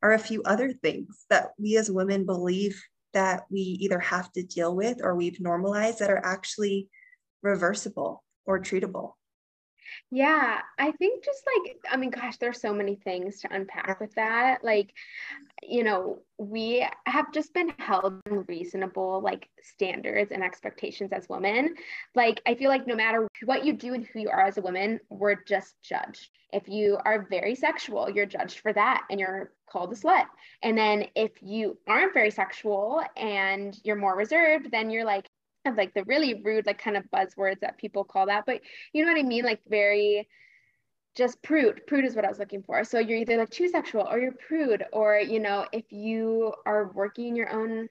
are 0.03 0.13
a 0.13 0.19
few 0.19 0.43
other 0.43 0.73
things 0.73 1.25
that 1.31 1.53
we 1.59 1.77
as 1.77 1.91
women 1.91 2.25
believe 2.25 2.81
that 3.19 3.47
we 3.51 3.61
either 3.61 3.99
have 3.99 4.31
to 4.33 4.45
deal 4.45 4.77
with 4.77 5.01
or 5.03 5.17
we've 5.17 5.41
normalized 5.41 5.99
that 5.99 6.11
are 6.11 6.25
actually 6.25 6.89
reversible 7.43 8.23
or 8.47 8.61
treatable. 8.61 9.15
Yeah, 10.11 10.61
I 10.79 10.93
think 10.93 11.25
just 11.25 11.43
like, 11.47 11.79
I 11.91 11.97
mean, 11.97 12.11
gosh, 12.11 12.37
there's 12.37 12.61
so 12.61 12.73
many 12.73 12.95
things 12.95 13.41
to 13.41 13.53
unpack 13.53 13.99
with 13.99 14.15
that. 14.15 14.63
Like, 14.63 14.93
you 15.63 15.83
know, 15.83 16.21
we 16.39 16.87
have 17.07 17.33
just 17.33 17.53
been 17.55 17.73
held 17.79 18.21
reasonable 18.27 19.21
like 19.21 19.49
standards 19.63 20.31
and 20.31 20.45
expectations 20.45 21.11
as 21.13 21.29
women. 21.29 21.75
Like, 22.15 22.41
I 22.47 22.55
feel 22.55 22.69
like 22.69 22.87
no 22.87 22.95
matter 22.95 23.27
what 23.47 23.65
you 23.65 23.73
do 23.73 23.95
and 23.95 24.07
who 24.07 24.21
you 24.21 24.29
are 24.29 24.47
as 24.47 24.59
a 24.59 24.63
woman, 24.63 25.01
we're 25.11 25.43
just 25.43 25.75
judged. 25.83 26.29
If 26.53 26.69
you 26.69 26.99
are 27.05 27.27
very 27.29 27.57
sexual, 27.57 28.09
you're 28.09 28.27
judged 28.27 28.61
for 28.61 28.73
that 28.75 29.05
and 29.11 29.19
you're 29.19 29.51
called 29.71 29.93
a 29.93 29.97
slut. 29.97 30.27
And 30.63 30.77
then 30.77 31.07
if 31.15 31.33
you 31.43 31.79
aren't 31.87 32.15
very 32.15 32.31
sexual 32.31 33.03
and 33.17 33.79
you're 33.85 33.97
more 33.97 34.17
reserved, 34.17 34.71
then 34.71 34.91
you're 34.91 35.05
like, 35.05 35.27
like 35.77 35.93
the 35.93 36.05
really 36.05 36.41
rude 36.43 36.67
like 36.67 36.79
kind 36.79 36.97
of 36.97 37.05
buzzwords 37.15 37.61
that 37.61 37.79
people 37.79 38.05
call 38.05 38.27
that. 38.27 38.47
But 38.47 38.61
you 38.93 39.05
know 39.05 39.13
what 39.13 39.21
i 39.21 39.23
mean? 39.23 39.45
Like 39.45 39.61
very 39.69 40.29
just 41.15 41.43
prude. 41.43 41.87
Prude 41.87 42.05
is 42.05 42.15
what 42.15 42.25
i 42.25 42.29
was 42.29 42.39
looking 42.39 42.63
for. 42.63 42.85
So 42.85 42.99
you're 42.99 43.19
either 43.19 43.37
like 43.37 43.51
too 43.51 43.69
sexual 43.69 44.07
or 44.09 44.19
you're 44.19 44.33
prude. 44.33 44.85
Or 44.93 45.19
you 45.19 45.41
know 45.41 45.67
if 45.73 45.85
you 45.91 46.55
are 46.65 46.91
working 46.95 47.37
your 47.37 47.51
own 47.51 47.89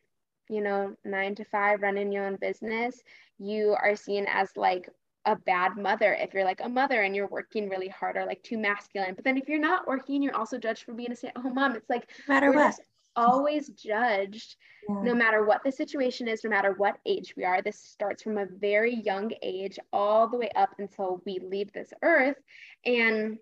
you 0.50 0.62
know 0.62 0.96
nine 1.04 1.36
to 1.36 1.44
five 1.46 1.82
running 1.82 2.12
your 2.12 2.26
own 2.26 2.38
business 2.38 3.04
you 3.38 3.76
are 3.82 3.96
seen 3.96 4.26
as 4.30 4.50
like 4.56 4.90
a 5.28 5.36
bad 5.36 5.78
mother 5.78 6.14
if 6.14 6.34
you're 6.34 6.44
like 6.44 6.62
a 6.64 6.70
mother 6.70 7.04
and 7.04 7.16
you're 7.16 7.28
working 7.28 7.70
really 7.70 7.90
hard 7.90 8.18
or 8.18 8.26
like 8.26 8.42
too 8.44 8.58
masculine 8.58 9.14
but 9.14 9.24
then 9.24 9.38
if 9.38 9.48
you're 9.48 9.60
not 9.60 9.88
working 9.88 10.24
you're 10.24 10.36
also 10.36 10.58
judged 10.58 10.84
for 10.84 10.94
being 10.94 11.12
a 11.12 11.16
stay-at-home 11.16 11.54
mom 11.54 11.76
it's 11.76 11.90
like 11.90 12.10
no 12.28 12.34
matter 12.34 12.52
what 12.52 12.76
always 13.18 13.70
judged 13.70 14.56
yeah. 14.88 15.02
no 15.02 15.14
matter 15.14 15.44
what 15.44 15.64
the 15.64 15.72
situation 15.72 16.28
is, 16.28 16.44
no 16.44 16.50
matter 16.50 16.74
what 16.78 16.98
age 17.06 17.34
we 17.36 17.44
are. 17.44 17.62
This 17.62 17.80
starts 17.80 18.24
from 18.24 18.38
a 18.38 18.46
very 18.46 18.96
young 18.96 19.32
age 19.42 19.80
all 19.92 20.30
the 20.30 20.38
way 20.38 20.50
up 20.56 20.70
until 20.80 21.22
we 21.26 21.40
leave 21.40 21.74
this 21.74 21.92
earth. 22.04 22.38
And 22.86 23.38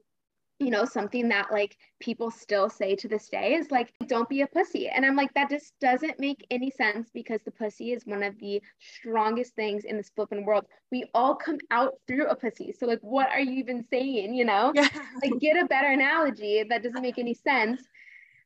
you 0.59 0.69
know, 0.69 0.85
something 0.85 1.27
that 1.29 1.51
like 1.51 1.75
people 1.99 2.31
still 2.31 2.69
say 2.69 2.95
to 2.95 3.07
this 3.09 3.27
day 3.27 3.55
is 3.55 3.71
like, 3.71 3.91
don't 4.07 4.29
be 4.29 4.41
a 4.41 4.47
pussy. 4.47 4.87
And 4.87 5.05
I'm 5.05 5.15
like, 5.15 5.33
that 5.33 5.49
just 5.49 5.73
doesn't 5.81 6.19
make 6.19 6.45
any 6.49 6.71
sense 6.71 7.09
because 7.13 7.41
the 7.43 7.51
pussy 7.51 7.91
is 7.91 8.05
one 8.05 8.23
of 8.23 8.39
the 8.39 8.61
strongest 8.79 9.53
things 9.55 9.83
in 9.83 9.97
this 9.97 10.11
flipping 10.15 10.45
world. 10.45 10.65
We 10.91 11.05
all 11.13 11.35
come 11.35 11.57
out 11.71 11.95
through 12.07 12.27
a 12.27 12.35
pussy. 12.35 12.71
So, 12.71 12.85
like, 12.85 13.01
what 13.01 13.29
are 13.29 13.41
you 13.41 13.53
even 13.53 13.85
saying? 13.89 14.33
You 14.33 14.45
know, 14.45 14.71
yeah. 14.73 14.87
like, 15.21 15.39
get 15.39 15.61
a 15.61 15.67
better 15.67 15.89
analogy 15.89 16.63
that 16.69 16.83
doesn't 16.83 17.01
make 17.01 17.19
any 17.19 17.33
sense. 17.33 17.83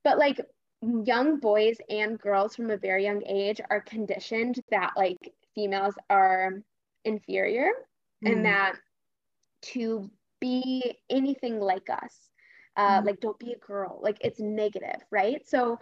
But 0.04 0.18
like, 0.18 0.40
young 1.04 1.40
boys 1.40 1.78
and 1.90 2.20
girls 2.20 2.56
from 2.56 2.72
a 2.72 2.78
very 2.78 3.04
young 3.04 3.22
age 3.28 3.60
are 3.70 3.82
conditioned 3.82 4.60
that 4.72 4.94
like 4.96 5.18
females 5.54 5.94
are 6.10 6.64
inferior 7.04 7.70
mm. 8.24 8.32
and 8.32 8.46
that 8.46 8.76
to 9.62 10.10
be 10.40 10.98
anything 11.10 11.60
like 11.60 11.90
us 11.90 12.30
uh, 12.78 13.02
mm. 13.02 13.06
like 13.06 13.20
don't 13.20 13.40
be 13.40 13.52
a 13.52 13.58
girl 13.58 14.00
like 14.02 14.18
it's 14.22 14.40
negative 14.40 15.02
right? 15.12 15.48
So 15.48 15.78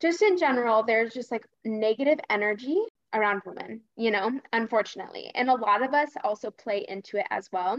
just 0.00 0.22
in 0.22 0.38
general 0.38 0.82
there's 0.82 1.12
just 1.12 1.30
like 1.30 1.46
negative 1.64 2.18
energy 2.28 2.78
around 3.12 3.42
women 3.44 3.80
you 3.96 4.10
know 4.10 4.30
unfortunately. 4.52 5.30
And 5.34 5.48
a 5.48 5.54
lot 5.54 5.82
of 5.82 5.94
us 5.94 6.10
also 6.24 6.50
play 6.50 6.84
into 6.88 7.18
it 7.18 7.26
as 7.30 7.48
well 7.52 7.78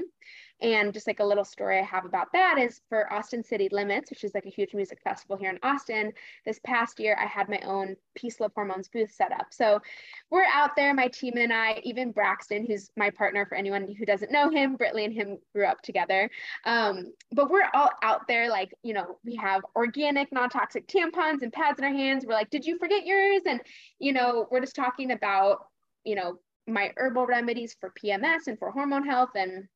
and 0.62 0.94
just 0.94 1.08
like 1.08 1.20
a 1.20 1.26
little 1.26 1.44
story 1.44 1.80
I 1.80 1.84
have 1.84 2.06
about 2.06 2.32
that 2.34 2.58
is 2.60 2.82
for 2.88 3.12
Austin 3.12 3.44
City 3.44 3.68
Limits, 3.72 4.12
which 4.12 4.24
is 4.24 4.36
like 4.36 4.46
a 4.46 4.50
huge 4.50 4.74
music 4.74 5.00
festival 5.04 5.36
here 5.36 5.50
in 5.50 5.60
Austin. 5.64 6.14
This 6.46 6.60
past 6.64 7.00
year, 7.00 7.18
I 7.20 7.26
had 7.26 7.50
my 7.50 7.60
own 7.66 7.96
Peace 8.16 8.40
Love 8.40 8.52
Hormones 8.54 8.88
booth 8.88 9.12
set 9.12 9.32
up. 9.32 9.48
So 9.50 9.82
we're 10.30 10.46
out 10.46 10.76
there, 10.76 10.94
my 10.94 11.08
team 11.08 11.34
and 11.38 11.52
I, 11.52 11.82
even 11.84 12.12
Braxton, 12.12 12.66
who's 12.66 12.92
my 12.96 13.10
partner 13.10 13.46
for 13.48 13.56
anyone 13.56 13.94
who 13.98 14.06
doesn't 14.06 14.32
know 14.32 14.50
him, 14.50 14.78
Britley 14.78 15.06
and 15.06 15.14
him 15.14 15.40
grew 15.54 15.66
up 15.66 15.82
together. 15.82 16.30
Um, 16.66 17.12
but 17.32 17.50
we're 17.50 17.70
all 17.74 17.90
out 18.04 18.28
there, 18.28 18.50
like, 18.50 18.74
you 18.84 18.94
know, 18.94 19.18
we 19.26 19.36
have 19.38 19.62
organic, 19.76 20.32
non 20.32 20.50
toxic 20.50 20.88
tampons 20.88 21.42
and 21.42 21.52
pads 21.52 21.80
in 21.80 21.86
our 21.86 21.92
hands. 21.92 22.24
We're 22.26 22.34
like, 22.34 22.52
did 22.52 22.66
you 22.66 22.78
forget 22.78 23.06
yours? 23.06 23.42
And, 23.48 23.62
you 23.98 24.14
know, 24.14 24.48
we're 24.52 24.62
just 24.62 24.76
talking 24.76 25.12
about, 25.12 25.66
you 26.04 26.16
know, 26.16 26.38
my 26.68 26.92
herbal 26.98 27.26
remedies 27.26 27.76
for 27.80 27.92
PMS 28.04 28.48
and 28.48 28.60
for 28.60 28.70
hormone 28.70 29.06
health 29.06 29.32
and 29.36 29.68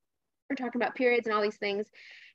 we're 0.49 0.55
talking 0.55 0.81
about 0.81 0.95
periods 0.95 1.27
and 1.27 1.35
all 1.35 1.41
these 1.41 1.57
things 1.57 1.87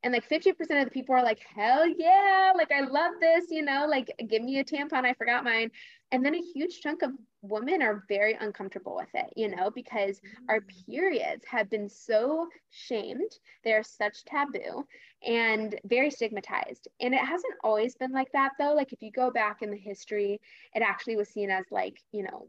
and 0.03 0.15
like 0.15 0.29
50% 0.29 0.51
of 0.61 0.85
the 0.85 0.91
people 0.91 1.15
are 1.15 1.23
like 1.23 1.41
hell 1.55 1.87
yeah 1.87 2.53
like 2.57 2.73
i 2.73 2.81
love 2.81 3.13
this 3.21 3.47
you 3.51 3.63
know 3.63 3.87
like 3.89 4.11
give 4.29 4.43
me 4.43 4.59
a 4.59 4.65
tampon 4.65 5.05
i 5.05 5.13
forgot 5.15 5.45
mine 5.45 5.71
and 6.13 6.25
then 6.25 6.35
a 6.35 6.43
huge 6.55 6.81
chunk 6.81 7.03
of 7.03 7.13
women 7.43 7.83
are 7.83 8.05
very 8.09 8.37
uncomfortable 8.41 8.97
with 8.97 9.09
it 9.15 9.33
you 9.37 9.49
know 9.49 9.71
because 9.71 10.17
mm-hmm. 10.19 10.45
our 10.49 10.61
mm. 10.61 10.87
periods 10.87 11.45
have 11.47 11.71
been 11.71 11.89
so 11.89 12.49
shamed 12.71 13.31
they're 13.65 13.83
such 13.83 14.25
taboo 14.25 14.85
and 15.27 15.79
very 15.85 16.11
stigmatized 16.11 16.89
and 17.01 17.15
it 17.15 17.21
hasn't 17.21 17.55
always 17.63 17.95
been 17.95 18.13
like 18.13 18.31
that 18.33 18.53
though 18.59 18.75
like 18.75 18.93
if 18.93 19.03
you 19.03 19.11
go 19.13 19.31
back 19.31 19.63
in 19.63 19.71
the 19.71 19.77
history 19.77 20.41
it 20.75 20.83
actually 20.83 21.17
was 21.17 21.29
seen 21.29 21.51
as 21.51 21.67
like 21.71 21.99
you 22.13 22.23
know 22.23 22.49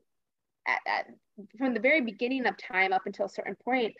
at, 0.67 0.80
at, 0.86 1.06
from 1.58 1.74
the 1.74 1.80
very 1.80 2.02
beginning 2.02 2.45
of 2.45 2.56
time 2.58 2.93
up 2.93 3.06
until 3.06 3.26
a 3.26 3.30
certain 3.30 3.56
point 3.56 3.93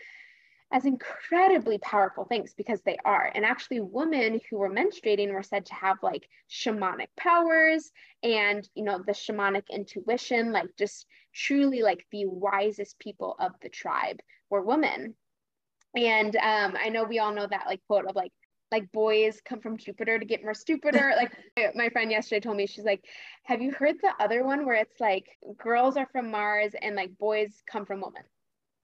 as 0.72 0.86
incredibly 0.86 1.78
powerful 1.80 2.26
things 2.26 2.54
because 2.54 2.82
they 2.82 2.98
are. 3.04 3.30
And 3.34 3.46
actually, 3.46 3.82
women 3.82 4.40
who 4.50 4.58
were 4.58 4.70
menstruating 4.70 5.34
were 5.34 5.44
said 5.44 5.66
to 5.68 5.74
have 5.74 5.98
like 6.02 6.28
shamanic 6.50 7.08
powers 7.18 7.92
and, 8.24 8.68
you 8.74 8.84
know, 8.84 9.00
the 9.00 9.12
shamanic 9.12 9.64
intuition, 9.70 10.52
like 10.52 10.70
just 10.78 11.06
truly 11.34 11.82
like 11.82 12.06
the 12.12 12.26
wisest 12.26 13.00
people 13.00 13.36
of 13.40 13.52
the 13.62 13.70
tribe 13.70 14.20
were 14.50 14.62
women. 14.62 15.16
And 15.96 16.36
um, 16.38 16.78
I 16.82 16.90
know 16.90 17.04
we 17.04 17.20
all 17.20 17.34
know 17.34 17.48
that 17.48 17.68
like 17.68 17.82
quote 17.88 18.06
of 18.06 18.16
like, 18.16 18.32
like 18.72 18.90
boys 18.94 19.42
come 19.44 19.60
from 19.60 19.78
Jupiter 19.78 20.18
to 20.18 20.26
get 20.26 20.44
more 20.44 20.54
stupider. 20.54 21.14
like 21.18 21.76
my 21.76 21.90
friend 21.90 22.10
yesterday 22.10 22.40
told 22.40 22.56
me, 22.56 22.68
she's 22.68 22.86
like, 22.86 23.04
have 23.44 23.62
you 23.62 23.72
heard 23.72 23.96
the 24.02 24.14
other 24.20 24.46
one 24.46 24.66
where 24.66 24.76
it's 24.76 25.00
like 25.02 25.26
girls 25.58 25.98
are 25.98 26.08
from 26.14 26.32
Mars 26.32 26.72
and 26.82 26.96
like 26.96 27.18
boys 27.18 27.62
come 27.70 27.86
from 27.86 28.00
women? 28.00 28.24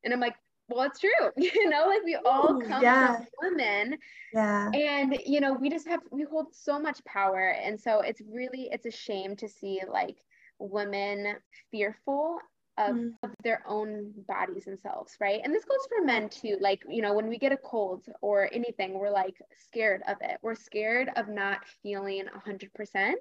And 0.03 0.13
I'm 0.13 0.19
like, 0.19 0.35
well 0.69 0.85
it's 0.85 0.99
true 0.99 1.09
you 1.37 1.69
know 1.69 1.87
like 1.87 2.03
we 2.03 2.15
all 2.25 2.59
come 2.61 2.81
yeah. 2.81 3.17
from 3.17 3.27
women 3.41 3.97
yeah 4.33 4.69
and 4.71 5.17
you 5.25 5.39
know 5.39 5.53
we 5.53 5.69
just 5.69 5.87
have 5.87 6.01
we 6.11 6.23
hold 6.23 6.53
so 6.53 6.79
much 6.79 7.03
power 7.05 7.55
and 7.63 7.79
so 7.79 8.01
it's 8.01 8.21
really 8.29 8.69
it's 8.71 8.85
a 8.85 8.91
shame 8.91 9.35
to 9.35 9.47
see 9.47 9.81
like 9.89 10.17
women 10.59 11.35
fearful 11.71 12.39
of, 12.77 12.95
mm. 12.95 13.11
of 13.23 13.31
their 13.43 13.63
own 13.67 14.13
bodies 14.27 14.65
themselves 14.65 15.15
right 15.19 15.41
and 15.43 15.53
this 15.53 15.65
goes 15.65 15.87
for 15.87 16.05
men 16.05 16.29
too 16.29 16.57
like 16.61 16.83
you 16.87 17.01
know 17.01 17.13
when 17.13 17.27
we 17.27 17.37
get 17.37 17.51
a 17.51 17.57
cold 17.57 18.05
or 18.21 18.49
anything 18.51 18.97
we're 18.97 19.09
like 19.09 19.35
scared 19.59 20.01
of 20.07 20.17
it 20.21 20.37
we're 20.41 20.55
scared 20.55 21.09
of 21.15 21.27
not 21.27 21.59
feeling 21.81 22.25
100% 22.47 23.13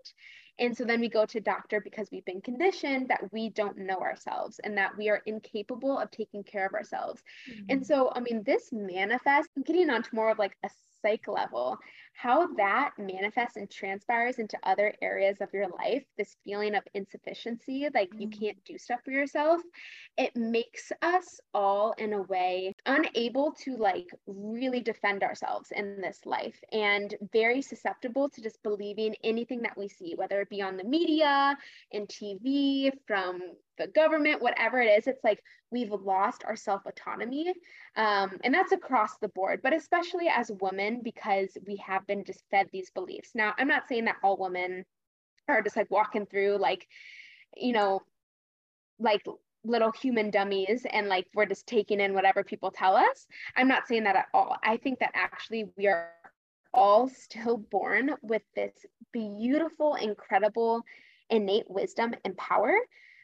and 0.59 0.77
so 0.77 0.85
then 0.85 1.01
we 1.01 1.09
go 1.09 1.27
to 1.27 1.41
doctor 1.41 1.81
because 1.81 2.09
we've 2.11 2.25
been 2.25 2.41
conditioned 2.41 3.09
that 3.09 3.31
we 3.33 3.51
don't 3.51 3.77
know 3.77 3.99
ourselves 3.99 4.59
and 4.65 4.77
that 4.79 4.97
we 4.97 5.09
are 5.09 5.23
incapable 5.27 5.99
of 5.99 6.11
taking 6.11 6.43
care 6.43 6.67
of 6.67 6.73
ourselves. 6.73 7.23
Mm-hmm. 7.51 7.65
And 7.69 7.87
so, 7.87 8.11
I 8.15 8.21
mean, 8.21 8.43
this 8.43 8.71
manifests, 8.73 9.53
getting 9.67 9.91
onto 9.91 10.11
more 10.15 10.31
of 10.31 10.39
like 10.39 10.57
a 10.65 10.71
psych 11.03 11.29
level, 11.29 11.79
how 12.17 12.47
that 12.55 12.93
manifests 12.99 13.59
and 13.59 13.71
transpires 13.71 14.39
into 14.39 14.59
other 14.63 14.95
areas 15.03 15.37
of 15.43 15.53
your 15.53 15.67
life, 15.69 16.03
this 16.17 16.35
feeling 16.45 16.75
of 16.75 16.83
insufficiency, 16.95 17.87
like 17.95 18.11
you 18.19 18.29
can't 18.29 18.57
do 18.65 18.79
stuff 18.79 19.01
for 19.05 19.11
yourself, 19.11 19.61
it 20.17 20.35
makes 20.35 20.91
us 21.03 21.41
all 21.53 21.93
in 21.99 22.15
a 22.15 22.23
way 22.23 22.75
unable 22.87 23.53
to 23.53 23.77
like 23.77 24.09
really 24.27 24.81
defend 24.81 25.23
ourselves 25.23 25.73
in 25.77 26.01
this 26.01 26.21
life 26.25 26.59
and 26.73 27.15
very 27.33 27.61
susceptible 27.61 28.31
to 28.31 28.41
just 28.41 28.63
believing 28.63 29.15
anything 29.23 29.61
that 29.61 29.77
we 29.77 29.87
see, 29.87 30.15
whether 30.17 30.41
it 30.41 30.49
be 30.49 30.63
on 30.63 30.79
the 30.79 30.85
media, 30.85 31.57
in 31.91 32.07
TV, 32.07 32.91
from 33.07 33.43
the 33.79 33.87
government, 33.89 34.43
whatever 34.43 34.81
it 34.81 34.87
is, 34.87 35.07
it's 35.07 35.23
like 35.25 35.43
we've 35.71 35.93
lost 35.93 36.45
our 36.47 36.57
self 36.57 36.87
autonomy. 36.87 37.53
Um, 37.97 38.39
and 38.45 38.53
that's 38.53 38.73
across 38.73 39.17
the 39.19 39.29
board, 39.29 39.61
but 39.63 39.73
especially 39.73 40.29
as 40.29 40.51
women, 40.61 41.01
because 41.03 41.57
we 41.67 41.77
have 41.77 42.06
been 42.07 42.25
just 42.25 42.43
fed 42.51 42.69
these 42.73 42.91
beliefs. 42.91 43.31
Now, 43.35 43.55
I'm 43.59 43.69
not 43.69 43.89
saying 43.89 44.07
that 44.07 44.17
all 44.23 44.37
women 44.37 44.85
are 45.49 45.63
just 45.63 45.77
like 45.77 45.91
walking 45.91 46.27
through, 46.27 46.59
like, 46.59 46.87
you 47.57 47.73
know, 47.73 48.03
like 48.99 49.23
little 49.65 49.93
human 49.93 50.31
dummies 50.31 50.87
and 50.91 51.09
like 51.09 51.27
we're 51.35 51.47
just 51.47 51.67
taking 51.67 52.01
in 52.01 52.15
whatever 52.15 52.45
people 52.45 52.71
tell 52.71 52.97
us. 52.97 53.27
I'm 53.57 53.69
not 53.69 53.87
saying 53.87 54.05
that 54.05 54.17
at 54.17 54.27
all. 54.33 54.57
I 54.63 54.77
think 54.77 55.01
that 55.01 55.11
actually 55.15 55.67
we 55.77 55.89
are 55.89 56.11
all 56.73 57.09
still 57.09 57.57
born 57.57 58.13
with 58.23 58.43
this 58.55 58.73
beautiful, 59.13 59.95
incredible, 59.95 60.83
innate 61.31 61.69
wisdom 61.69 62.15
and 62.25 62.37
power 62.37 62.73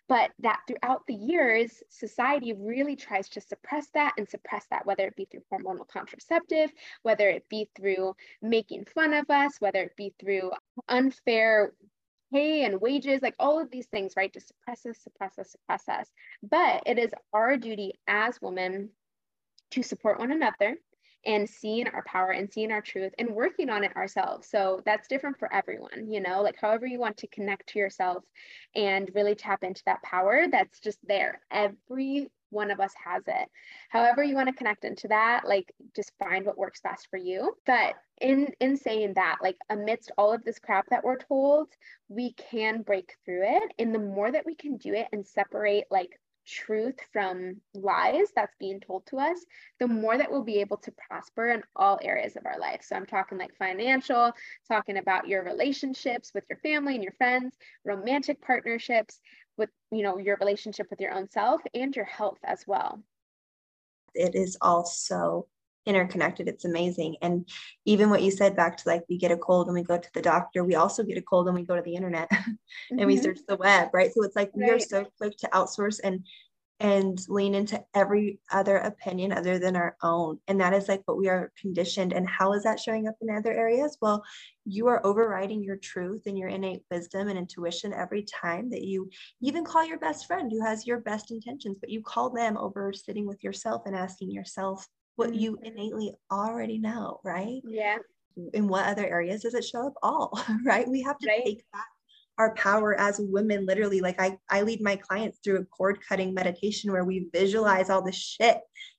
but 0.09 0.31
that 0.41 0.61
throughout 0.67 1.07
the 1.07 1.15
years, 1.15 1.83
society 1.89 2.53
really 2.53 2.97
tries 2.97 3.29
to 3.31 3.41
suppress 3.41 3.89
that 3.95 4.15
and 4.19 4.29
suppress 4.29 4.67
that, 4.71 4.85
whether 4.85 5.07
it 5.07 5.17
be 5.17 5.27
through 5.31 5.43
hormonal 5.53 5.87
contraceptive, 5.89 6.71
whether 7.03 7.29
it 7.29 7.49
be 7.49 7.69
through 7.77 8.15
making 8.41 8.85
fun 8.85 9.15
of 9.15 9.29
us, 9.31 9.57
whether 9.61 9.83
it 9.83 9.97
be 9.97 10.13
through 10.21 10.51
unfair 10.89 11.73
pay 12.33 12.65
and 12.65 12.81
wages, 12.81 13.23
like 13.23 13.35
all 13.39 13.61
of 13.61 13.71
these 13.71 13.87
things, 13.87 14.15
right? 14.17 14.33
To 14.33 14.41
suppress 14.41 14.87
us, 14.87 14.99
suppress 15.03 15.39
us, 15.39 15.51
suppress 15.53 15.89
us. 15.89 16.09
But 16.43 16.83
it 16.87 16.99
is 16.99 17.13
our 17.33 17.57
duty 17.57 17.95
as 18.07 18.41
women 18.41 18.91
to 19.73 19.83
support 19.83 20.19
one 20.19 20.33
another 20.33 20.77
and 21.25 21.49
seeing 21.49 21.87
our 21.89 22.03
power 22.05 22.31
and 22.31 22.53
seeing 22.53 22.73
our 22.73 22.81
truth 22.81 23.13
and 23.19 23.31
working 23.31 23.71
on 23.71 23.85
it 23.85 23.95
ourselves. 23.97 24.49
So 24.49 24.83
that's 24.85 25.09
different 25.09 25.39
for 25.39 25.53
everyone, 25.53 26.11
you 26.11 26.21
know, 26.21 26.43
like 26.43 26.57
however 26.61 26.87
you 26.87 26.99
want 26.99 27.17
to 27.19 27.27
connect 27.29 27.69
to 27.71 27.79
yourself 27.79 28.25
and 28.75 29.11
really 29.15 29.35
tap 29.35 29.63
into 29.63 29.83
that 29.87 30.03
power 30.03 30.47
that's 30.51 30.81
just 30.81 30.99
there. 31.07 31.41
Every 31.51 32.31
one 32.53 32.71
of 32.71 32.81
us 32.81 32.93
has 33.03 33.23
it. 33.27 33.49
However 33.89 34.23
you 34.23 34.35
want 34.35 34.49
to 34.49 34.55
connect 34.55 34.85
into 34.85 35.09
that, 35.09 35.43
like 35.47 35.73
just 35.97 36.13
find 36.19 36.45
what 36.45 36.59
works 36.59 36.81
best 36.83 37.09
for 37.11 37.17
you. 37.17 37.57
But 37.67 37.95
in 38.21 38.53
in 38.61 38.77
saying 38.77 39.15
that, 39.15 39.39
like 39.43 39.57
amidst 39.71 40.13
all 40.19 40.33
of 40.33 40.45
this 40.45 40.59
crap 40.59 40.87
that 40.91 41.03
we're 41.03 41.19
told, 41.19 41.69
we 42.09 42.33
can 42.35 42.83
break 42.83 43.17
through 43.25 43.43
it. 43.45 43.73
And 43.79 43.95
the 43.95 43.99
more 43.99 44.31
that 44.31 44.47
we 44.47 44.55
can 44.55 44.77
do 44.77 44.93
it 44.93 45.09
and 45.13 45.27
separate 45.27 45.85
like 45.91 46.21
truth 46.47 46.99
from 47.13 47.61
lies 47.75 48.29
that's 48.35 48.55
being 48.59 48.81
told 48.81 49.07
to 49.07 49.19
us, 49.19 49.39
the 49.79 49.87
more 49.87 50.17
that 50.17 50.31
we'll 50.31 50.45
be 50.45 50.61
able 50.61 50.77
to 50.79 50.93
prosper 51.09 51.51
in 51.51 51.63
all 51.77 51.99
areas 52.03 52.37
of 52.37 52.47
our 52.47 52.59
life. 52.59 52.83
So 52.83 52.97
I'm 52.97 53.07
talking 53.07 53.39
like 53.39 53.57
financial, 53.57 54.33
talking 54.69 54.99
about 54.99 55.29
your 55.29 55.45
relationships 55.45 56.33
with 56.35 56.45
your 56.49 56.59
family 56.59 56.95
and 56.95 57.05
your 57.05 57.15
friends, 57.15 57.57
romantic 57.85 58.41
partnerships, 58.41 59.21
with 59.57 59.71
you 59.91 60.03
know 60.03 60.19
your 60.19 60.37
relationship 60.41 60.87
with 60.91 61.01
your 61.01 61.13
own 61.13 61.29
self 61.29 61.61
and 61.75 61.95
your 61.95 62.07
health 62.07 62.39
as 62.45 62.65
well. 62.67 63.03
It 64.15 64.35
is 64.35 64.57
all 64.61 64.85
so 64.85 65.47
interconnected. 65.87 66.49
It's 66.49 66.65
amazing. 66.65 67.17
And 67.23 67.49
even 67.85 68.11
what 68.11 68.23
you 68.23 68.31
said 68.31 68.57
back 68.57 68.77
to 68.79 68.89
like 68.89 69.03
we 69.09 69.19
get 69.19 69.33
a 69.33 69.37
cold 69.37 69.67
and 69.67 69.75
we 69.75 69.83
go 69.83 69.99
to 69.99 70.11
the 70.15 70.23
doctor, 70.23 70.65
we 70.65 70.75
also 70.75 71.03
get 71.03 71.19
a 71.19 71.23
cold 71.23 71.49
and 71.49 71.57
we 71.57 71.65
go 71.65 71.77
to 71.77 71.83
the 71.83 71.95
internet 71.95 72.29
and 72.31 72.59
mm-hmm. 72.93 73.07
we 73.07 73.17
search 73.17 73.41
the 73.49 73.57
web, 73.57 73.89
right? 73.93 74.13
So 74.13 74.23
it's 74.23 74.37
like 74.37 74.53
right. 74.55 74.69
we 74.69 74.71
are 74.71 74.79
so 74.79 75.07
quick 75.19 75.37
to 75.39 75.49
outsource 75.49 76.01
and 76.03 76.25
and 76.83 77.25
lean 77.29 77.55
into 77.55 77.81
every 77.95 78.41
other 78.51 78.79
opinion 78.79 79.31
other 79.33 79.57
than 79.57 79.77
our 79.77 79.97
own. 80.03 80.41
And 80.49 80.61
that 80.61 80.75
is 80.75 80.89
like 80.89 81.03
what 81.05 81.17
we 81.17 81.29
are 81.29 81.53
conditioned. 81.57 82.13
And 82.13 82.29
how 82.29 82.55
is 82.55 82.65
that 82.65 82.81
showing 82.81 83.07
up 83.07 83.15
in 83.21 83.31
other 83.31 83.53
areas? 83.53 83.97
Well, 84.03 84.25
you 84.65 84.89
are 84.89 85.05
overriding 85.07 85.63
your 85.63 85.77
truth 85.77 86.23
and 86.27 86.37
your 86.37 86.49
innate 86.49 86.83
wisdom 86.91 87.29
and 87.29 87.39
intuition 87.39 87.93
every 87.93 88.25
time 88.25 88.69
that 88.71 88.83
you 88.83 89.09
even 89.41 89.65
call 89.65 89.85
your 89.85 90.01
best 90.01 90.27
friend 90.27 90.51
who 90.51 90.61
has 90.65 90.85
your 90.85 90.99
best 90.99 91.31
intentions, 91.31 91.77
but 91.81 91.89
you 91.89 92.03
call 92.03 92.31
them 92.31 92.57
over 92.57 92.93
sitting 92.93 93.29
with 93.29 93.45
yourself 93.45 93.83
and 93.87 93.95
asking 93.95 94.33
yourself 94.33 94.85
what 95.17 95.31
mm-hmm. 95.31 95.39
you 95.39 95.59
innately 95.63 96.15
already 96.31 96.79
know, 96.79 97.21
right? 97.25 97.61
Yeah. 97.65 97.99
In 98.55 98.67
what 98.69 98.87
other 98.87 99.07
areas 99.07 99.43
does 99.43 99.55
it 99.55 99.65
show 99.65 99.87
up? 99.87 99.95
All, 100.03 100.41
right? 100.65 100.89
We 100.89 101.03
have 101.03 101.19
to 101.19 101.29
right. 101.29 101.45
take 101.45 101.65
back 101.73 101.87
our 102.39 102.55
power 102.55 102.99
as 102.99 103.21
women 103.21 103.67
literally 103.67 104.01
like 104.01 104.21
I, 104.21 104.39
I 104.49 104.63
lead 104.63 104.81
my 104.81 104.97
clients 104.97 105.39
through 105.39 105.59
a 105.59 105.65
cord 105.65 105.99
cutting 106.07 106.33
meditation 106.33 106.91
where 106.91 107.05
we 107.05 107.29
visualize 107.33 107.91
all 107.91 108.03
the 108.03 108.13
shit 108.13 108.59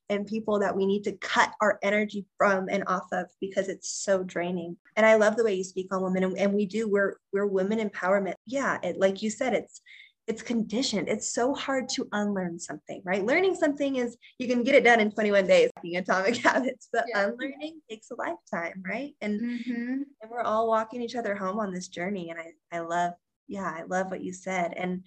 and 0.09 0.27
people 0.27 0.59
that 0.59 0.75
we 0.75 0.85
need 0.85 1.03
to 1.05 1.13
cut 1.13 1.51
our 1.59 1.79
energy 1.81 2.25
from 2.37 2.67
and 2.69 2.83
off 2.87 3.07
of 3.11 3.25
because 3.41 3.69
it's 3.69 3.89
so 3.89 4.23
draining 4.23 4.77
and 4.95 5.05
i 5.05 5.15
love 5.15 5.35
the 5.35 5.43
way 5.43 5.53
you 5.55 5.63
speak 5.63 5.87
on 5.91 6.03
women 6.03 6.23
and, 6.23 6.37
and 6.37 6.53
we 6.53 6.65
do 6.65 6.87
we're 6.87 7.17
we're 7.31 7.47
women 7.47 7.79
empowerment 7.79 8.35
yeah 8.45 8.77
it, 8.83 8.99
like 8.99 9.21
you 9.21 9.29
said 9.29 9.53
it's 9.53 9.81
it's 10.27 10.41
conditioned. 10.41 11.09
It's 11.09 11.33
so 11.33 11.53
hard 11.53 11.89
to 11.89 12.07
unlearn 12.13 12.57
something, 12.57 13.01
right? 13.03 13.25
Learning 13.25 13.55
something 13.55 13.97
is 13.97 14.15
you 14.37 14.47
can 14.47 14.63
get 14.63 14.75
it 14.75 14.83
done 14.83 15.01
in 15.01 15.11
21 15.11 15.45
days, 15.45 15.69
being 15.83 15.97
atomic 15.97 16.37
habits, 16.37 16.87
but 16.93 17.05
yeah. 17.09 17.25
unlearning 17.25 17.81
takes 17.89 18.09
a 18.11 18.15
lifetime, 18.15 18.81
right? 18.87 19.13
And 19.21 19.41
mm-hmm. 19.41 20.01
and 20.21 20.31
we're 20.31 20.41
all 20.41 20.67
walking 20.67 21.01
each 21.01 21.15
other 21.15 21.35
home 21.35 21.59
on 21.59 21.73
this 21.73 21.89
journey. 21.89 22.29
And 22.29 22.39
I 22.39 22.77
I 22.77 22.79
love, 22.79 23.13
yeah, 23.47 23.65
I 23.65 23.83
love 23.83 24.11
what 24.11 24.23
you 24.23 24.31
said. 24.31 24.73
And 24.77 25.03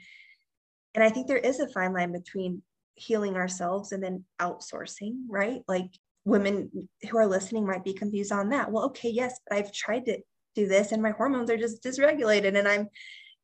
and 0.94 1.02
I 1.02 1.08
think 1.08 1.26
there 1.26 1.36
is 1.38 1.60
a 1.60 1.68
fine 1.68 1.94
line 1.94 2.12
between 2.12 2.62
healing 2.94 3.36
ourselves 3.36 3.92
and 3.92 4.02
then 4.02 4.24
outsourcing, 4.40 5.20
right? 5.28 5.60
Like 5.66 5.90
women 6.24 6.88
who 7.08 7.16
are 7.16 7.26
listening 7.26 7.66
might 7.66 7.84
be 7.84 7.92
confused 7.92 8.32
on 8.32 8.50
that. 8.50 8.70
Well, 8.70 8.84
okay, 8.86 9.10
yes, 9.10 9.38
but 9.48 9.56
I've 9.56 9.72
tried 9.72 10.06
to 10.06 10.18
do 10.54 10.66
this 10.66 10.92
and 10.92 11.02
my 11.02 11.10
hormones 11.10 11.50
are 11.50 11.56
just 11.56 11.82
dysregulated 11.82 12.56
and 12.56 12.66
I'm 12.66 12.88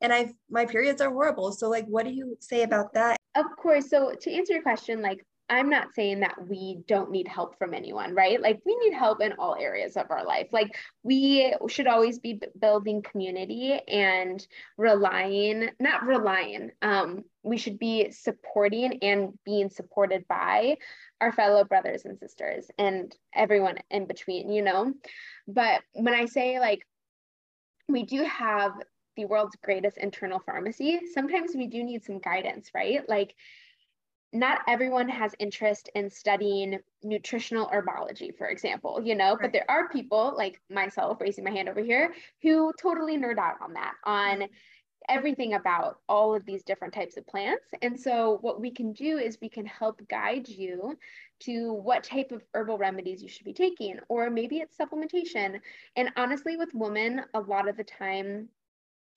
and 0.03 0.13
I've 0.13 0.33
my 0.51 0.67
periods 0.67 1.01
are 1.01 1.11
horrible. 1.11 1.53
So 1.53 1.69
like 1.69 1.87
what 1.87 2.05
do 2.05 2.13
you 2.13 2.37
say 2.41 2.63
about 2.63 2.93
that? 2.95 3.17
Of 3.35 3.47
course. 3.57 3.89
So 3.89 4.13
to 4.21 4.33
answer 4.33 4.55
your 4.55 4.63
question, 4.63 5.01
like 5.01 5.25
I'm 5.53 5.69
not 5.69 5.93
saying 5.95 6.21
that 6.21 6.49
we 6.49 6.79
don't 6.89 7.11
need 7.11 7.29
help 7.29 7.59
from 7.59 7.75
anyone, 7.75 8.15
right? 8.15 8.41
Like 8.41 8.61
we 8.65 8.75
need 8.77 8.95
help 8.95 9.21
in 9.21 9.35
all 9.39 9.55
areas 9.55 9.99
of 9.99 10.07
our 10.11 10.25
life. 10.25 10.49
Like 10.51 10.75
we 11.03 11.55
should 11.69 11.87
always 11.87 12.19
be 12.19 12.41
building 12.59 13.03
community 13.03 13.79
and 13.87 14.47
relying, 14.79 15.69
not 15.79 16.07
relying, 16.07 16.71
um, 16.81 17.25
we 17.43 17.59
should 17.59 17.79
be 17.79 18.11
supporting 18.13 18.99
and 19.03 19.39
being 19.45 19.69
supported 19.69 20.27
by 20.27 20.77
our 21.21 21.33
fellow 21.33 21.65
brothers 21.65 22.07
and 22.07 22.19
sisters 22.19 22.71
and 22.79 23.15
everyone 23.35 23.77
in 23.91 24.07
between, 24.07 24.51
you 24.51 24.63
know? 24.63 24.95
But 25.47 25.83
when 25.93 26.15
I 26.15 26.27
say 26.27 26.61
like, 26.61 26.81
we 27.89 28.05
do 28.05 28.23
have 28.25 28.73
the 29.17 29.25
world's 29.25 29.57
greatest 29.63 29.99
internal 29.99 30.41
pharmacy, 30.41 31.01
sometimes 31.13 31.53
we 31.55 31.67
do 31.67 31.83
need 31.83 32.05
some 32.05 32.19
guidance, 32.19 32.71
right? 32.75 33.09
Like, 33.09 33.35
not 34.33 34.61
everyone 34.67 35.09
has 35.09 35.35
interest 35.39 35.91
in 35.95 36.09
studying 36.09 36.79
nutritional 37.03 37.69
herbology, 37.69 38.37
for 38.37 38.47
example, 38.47 39.01
you 39.05 39.15
know, 39.15 39.33
right. 39.33 39.43
but 39.43 39.53
there 39.53 39.71
are 39.71 39.89
people 39.89 40.35
like 40.37 40.61
myself, 40.71 41.21
raising 41.21 41.45
my 41.45 41.51
hand 41.51 41.69
over 41.69 41.83
here, 41.83 42.15
who 42.41 42.73
totally 42.81 43.19
nerd 43.19 43.39
out 43.39 43.57
on 43.63 43.75
that, 43.75 43.93
on 44.05 44.39
mm-hmm. 44.39 44.45
everything 45.11 45.53
about 45.53 45.99
all 46.09 46.35
of 46.35 46.47
these 46.47 46.63
different 46.63 46.95
types 46.95 47.19
of 47.19 47.27
plants. 47.27 47.67
And 47.83 48.01
so, 48.01 48.39
what 48.41 48.59
we 48.59 48.71
can 48.71 48.95
do 48.95 49.19
is 49.19 49.37
we 49.43 49.51
can 49.51 49.67
help 49.67 50.01
guide 50.09 50.49
you 50.49 50.97
to 51.41 51.75
what 51.75 52.05
type 52.05 52.33
of 52.33 52.43
herbal 52.55 52.79
remedies 52.79 53.23
you 53.23 53.29
should 53.29 53.45
be 53.45 53.53
taking, 53.53 53.99
or 54.09 54.31
maybe 54.31 54.59
it's 54.59 54.79
supplementation. 54.79 55.61
And 55.97 56.11
honestly, 56.17 56.57
with 56.57 56.71
women, 56.73 57.23
a 57.35 57.41
lot 57.41 57.69
of 57.69 57.77
the 57.77 57.85
time, 57.85 58.49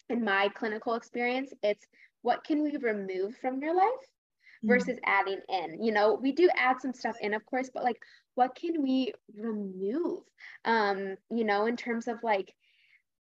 in 0.10 0.24
my 0.24 0.50
clinical 0.56 0.96
experience, 0.96 1.54
it's 1.64 1.86
what 2.22 2.44
can 2.44 2.64
we 2.64 2.76
remove 2.78 3.36
from 3.38 3.62
your 3.62 3.76
life 3.76 3.86
mm-hmm. 3.86 4.68
versus 4.68 4.96
mm-hmm. 4.96 5.10
adding 5.10 5.40
in. 5.50 5.84
You 5.84 5.92
know, 5.92 6.14
we 6.22 6.32
do 6.32 6.50
add 6.58 6.82
some 6.82 6.94
stuff 6.94 7.16
in, 7.22 7.34
of 7.34 7.46
course, 7.46 7.70
but 7.74 7.84
like 7.84 8.02
what 8.36 8.56
can 8.56 8.82
we 8.82 9.14
remove? 9.36 10.24
Um, 10.66 11.16
you 11.32 11.44
know, 11.44 11.66
in 11.66 11.78
terms 11.78 12.08
of 12.08 12.24
like 12.24 12.54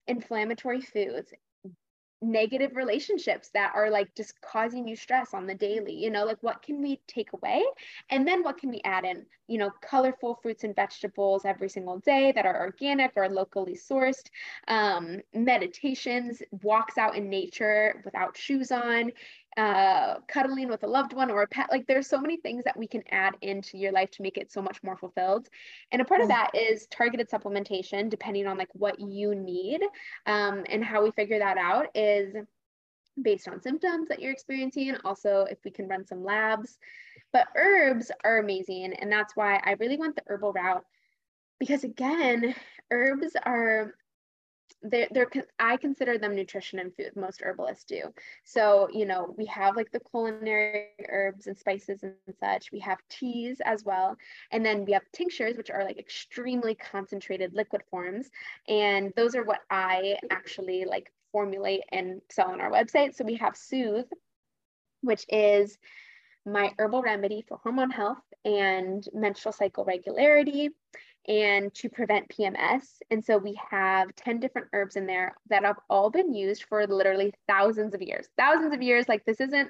inflammatory 0.08 0.82
foods, 0.82 1.32
negative 2.21 2.75
relationships 2.75 3.49
that 3.53 3.71
are 3.75 3.89
like 3.91 4.13
just 4.15 4.39
causing 4.41 4.88
you 4.88 4.95
stress 4.95 5.34
on 5.34 5.45
the 5.45 5.53
daily 5.53 5.93
you 5.93 6.10
know 6.10 6.25
like 6.25 6.41
what 6.41 6.62
can 6.62 6.82
we 6.82 6.99
take 7.08 7.34
away? 7.34 7.63
And 8.10 8.27
then 8.27 8.43
what 8.43 8.58
can 8.58 8.69
we 8.69 8.82
add 8.84 9.06
in? 9.06 9.25
You 9.47 9.60
know 9.60 9.71
colorful 9.82 10.39
fruits 10.41 10.63
and 10.63 10.75
vegetables 10.75 11.45
every 11.45 11.69
single 11.69 11.99
day 11.99 12.32
that 12.34 12.45
are 12.45 12.60
organic 12.60 13.12
or 13.15 13.30
locally 13.30 13.75
sourced 13.75 14.30
um, 14.67 15.21
meditations 15.34 16.41
walks 16.63 16.97
out 16.97 17.15
in 17.15 17.30
nature 17.30 18.01
without 18.03 18.36
shoes 18.36 18.71
on 18.71 19.12
uh, 19.58 20.20
cuddling 20.28 20.70
with 20.70 20.84
a 20.84 20.88
loved 20.88 21.13
one 21.13 21.32
or 21.32 21.41
a 21.41 21.48
pet. 21.48 21.67
Like 21.72 21.88
there's 21.88 22.08
so 22.08 22.20
many 22.20 22.38
things 22.38 22.63
that 22.63 22.78
we 22.78 22.88
can 22.88 23.04
add 23.12 23.36
into 23.41 23.78
your 23.78 23.91
life 23.91 24.12
to 24.12 24.22
make 24.22 24.38
it 24.38 24.52
so 24.52 24.62
much 24.62 24.82
more 24.84 24.96
fulfilled. 24.96 25.50
And 25.91 26.02
a 26.02 26.06
part 26.06 26.22
of 26.22 26.28
that 26.28 26.52
is 26.54 26.88
targeted 26.88 27.30
supplementation, 27.30 28.10
depending 28.10 28.48
on 28.48 28.58
like 28.58 28.70
what 28.74 29.00
you 29.00 29.34
need. 29.34 29.82
Um, 30.26 30.63
and 30.70 30.84
how 30.84 31.04
we 31.04 31.12
figure 31.12 31.39
that 31.39 31.58
out 31.58 31.88
is 31.96 32.36
based 33.22 33.48
on 33.48 33.62
symptoms 33.62 34.08
that 34.10 34.22
you're 34.22 34.32
experiencing. 34.32 34.96
Also, 35.04 35.48
if 35.50 35.58
we 35.65 35.72
can 35.72 35.88
run 35.88 36.06
some 36.06 36.24
labs. 36.24 36.78
But 37.34 37.48
herbs 37.56 38.12
are 38.24 38.38
amazing. 38.38 38.93
And 38.93 39.12
that's 39.12 39.36
why 39.36 39.60
I 39.65 39.74
really 39.80 39.98
want 39.98 40.15
the 40.15 40.24
herbal 40.28 40.54
route 40.54 40.86
because 41.60 41.84
again, 41.84 42.54
herbs 42.91 43.36
are 43.43 43.96
they're, 44.84 45.08
they're 45.12 45.30
I 45.60 45.77
consider 45.77 46.17
them 46.17 46.36
nutrition 46.36 46.80
and 46.80 46.93
food. 46.95 47.15
Most 47.15 47.41
herbalists 47.41 47.84
do. 47.86 48.13
So 48.43 48.88
you 48.93 49.06
know 49.06 49.34
we 49.38 49.45
have 49.47 49.75
like 49.75 49.91
the 49.91 49.99
culinary 49.99 50.88
herbs 51.10 51.47
and 51.47 51.58
spices 51.58 52.03
and 52.03 52.13
such. 52.39 52.71
We 52.71 52.80
have 52.80 52.99
teas 53.10 53.62
as 53.65 53.84
well, 53.84 54.15
and 54.51 54.65
then 54.65 54.86
we 54.86 54.93
have 54.93 55.03
tinctures, 55.13 55.58
which 55.58 55.71
are 55.71 55.84
like 55.84 55.97
extremely 55.97 56.75
concentrated 56.75 57.53
liquid 57.53 57.84
forms, 57.89 58.30
and 58.67 59.12
those 59.15 59.36
are 59.36 59.43
what 59.43 59.62
I 59.69 60.17
actually 60.30 60.86
like 60.86 61.12
formulate 61.32 61.82
and 61.91 62.21
sell 62.30 62.49
on 62.51 62.62
our 62.62 62.71
website. 62.71 63.15
So 63.15 63.25
we 63.25 63.36
have 63.36 63.56
Soothe, 63.56 64.06
which 65.01 65.25
is 65.30 65.77
my 66.45 66.71
herbal 66.77 67.01
remedy 67.01 67.43
for 67.47 67.58
hormone 67.58 67.89
health 67.89 68.23
and 68.45 69.08
menstrual 69.13 69.51
cycle 69.51 69.84
regularity 69.84 70.69
and 71.28 71.74
to 71.74 71.90
prevent 71.90 72.30
PMS. 72.30 73.02
And 73.12 73.24
so 73.24 73.38
we 73.38 73.60
have 73.70 74.16
10 74.16 74.40
different 74.40 74.68
herbs 74.74 74.96
in 74.96 75.06
there 75.06 75.36
that 75.50 75.63
have 75.63 75.78
all 75.90 76.10
been 76.10 76.34
used 76.34 76.63
for 76.63 76.88
literally 76.88 77.34
thousands 77.48 77.94
of 77.94 78.02
years. 78.02 78.28
Thousands 78.38 78.74
of 78.74 78.82
years. 78.82 79.10
Like 79.10 79.26
this 79.26 79.42
isn't 79.42 79.70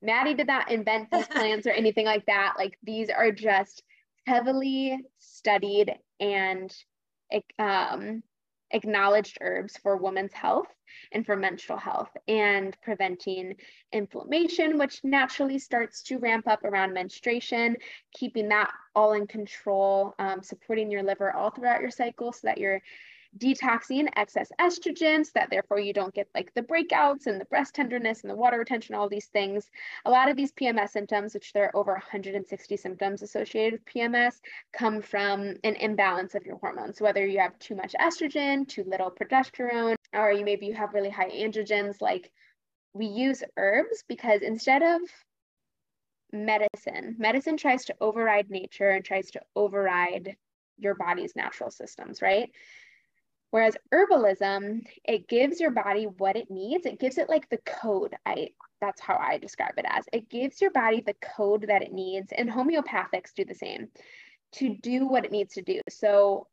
Maddie 0.00 0.34
did 0.34 0.46
not 0.46 0.70
invent 0.70 1.10
these 1.10 1.28
plants 1.30 1.66
or 1.66 1.70
anything 1.70 2.06
like 2.06 2.26
that. 2.26 2.54
Like 2.58 2.78
these 2.82 3.10
are 3.10 3.32
just 3.32 3.82
heavily 4.26 4.98
studied 5.18 5.94
and 6.20 6.74
um, 7.58 8.22
acknowledged 8.74 9.38
herbs 9.40 9.78
for 9.78 9.96
women's 9.96 10.32
health 10.32 10.66
and 11.12 11.24
for 11.24 11.36
menstrual 11.36 11.78
health 11.78 12.10
and 12.28 12.76
preventing 12.82 13.54
inflammation, 13.92 14.78
which 14.78 15.00
naturally 15.04 15.58
starts 15.58 16.02
to 16.02 16.18
ramp 16.18 16.46
up 16.46 16.62
around 16.64 16.92
menstruation, 16.92 17.76
keeping 18.12 18.48
that 18.48 18.70
all 18.94 19.12
in 19.12 19.26
control, 19.26 20.14
um, 20.18 20.42
supporting 20.42 20.90
your 20.90 21.02
liver 21.02 21.32
all 21.32 21.50
throughout 21.50 21.80
your 21.80 21.90
cycle 21.90 22.32
so 22.32 22.40
that 22.44 22.58
you're 22.58 22.82
detoxing 23.38 24.08
excess 24.16 24.50
estrogen 24.60 25.24
so 25.24 25.32
that 25.34 25.50
therefore 25.50 25.80
you 25.80 25.92
don't 25.92 26.14
get 26.14 26.28
like 26.34 26.52
the 26.54 26.62
breakouts 26.62 27.26
and 27.26 27.40
the 27.40 27.44
breast 27.46 27.74
tenderness 27.74 28.22
and 28.22 28.30
the 28.30 28.36
water 28.36 28.58
retention, 28.58 28.94
all 28.94 29.08
these 29.08 29.26
things. 29.26 29.70
A 30.04 30.10
lot 30.10 30.28
of 30.28 30.36
these 30.36 30.52
PMS 30.52 30.90
symptoms, 30.90 31.34
which 31.34 31.52
there 31.52 31.64
are 31.64 31.76
over 31.76 31.92
160 31.92 32.76
symptoms 32.76 33.22
associated 33.22 33.72
with 33.72 33.84
PMS, 33.84 34.40
come 34.72 35.02
from 35.02 35.56
an 35.64 35.76
imbalance 35.76 36.34
of 36.34 36.44
your 36.46 36.58
hormones. 36.58 37.00
Whether 37.00 37.26
you 37.26 37.40
have 37.40 37.58
too 37.58 37.74
much 37.74 37.94
estrogen, 38.00 38.68
too 38.68 38.84
little 38.86 39.10
progesterone, 39.10 39.96
or 40.12 40.32
you 40.32 40.44
maybe 40.44 40.66
you 40.66 40.74
have 40.74 40.94
really 40.94 41.10
high 41.10 41.30
androgens, 41.30 42.00
like 42.00 42.30
we 42.92 43.06
use 43.06 43.42
herbs 43.56 44.04
because 44.08 44.42
instead 44.42 44.82
of 44.82 45.00
medicine, 46.32 47.16
medicine 47.18 47.56
tries 47.56 47.84
to 47.86 47.94
override 48.00 48.50
nature 48.50 48.90
and 48.90 49.04
tries 49.04 49.30
to 49.32 49.40
override 49.56 50.36
your 50.78 50.94
body's 50.94 51.36
natural 51.36 51.70
systems, 51.70 52.22
right? 52.22 52.50
Whereas 53.54 53.76
herbalism, 53.92 54.84
it 55.04 55.28
gives 55.28 55.60
your 55.60 55.70
body 55.70 56.06
what 56.06 56.34
it 56.34 56.50
needs. 56.50 56.86
It 56.86 56.98
gives 56.98 57.18
it 57.18 57.28
like 57.28 57.48
the 57.50 57.58
code. 57.58 58.12
I 58.26 58.48
that's 58.80 59.00
how 59.00 59.14
I 59.14 59.38
describe 59.38 59.74
it 59.76 59.84
as. 59.88 60.06
It 60.12 60.28
gives 60.28 60.60
your 60.60 60.72
body 60.72 61.04
the 61.06 61.14
code 61.36 61.66
that 61.68 61.80
it 61.80 61.92
needs, 61.92 62.32
and 62.36 62.50
homeopathics 62.50 63.32
do 63.32 63.44
the 63.44 63.54
same 63.54 63.90
to 64.54 64.76
do 64.82 65.06
what 65.06 65.24
it 65.24 65.30
needs 65.30 65.54
to 65.54 65.62
do. 65.62 65.80
So 65.88 66.48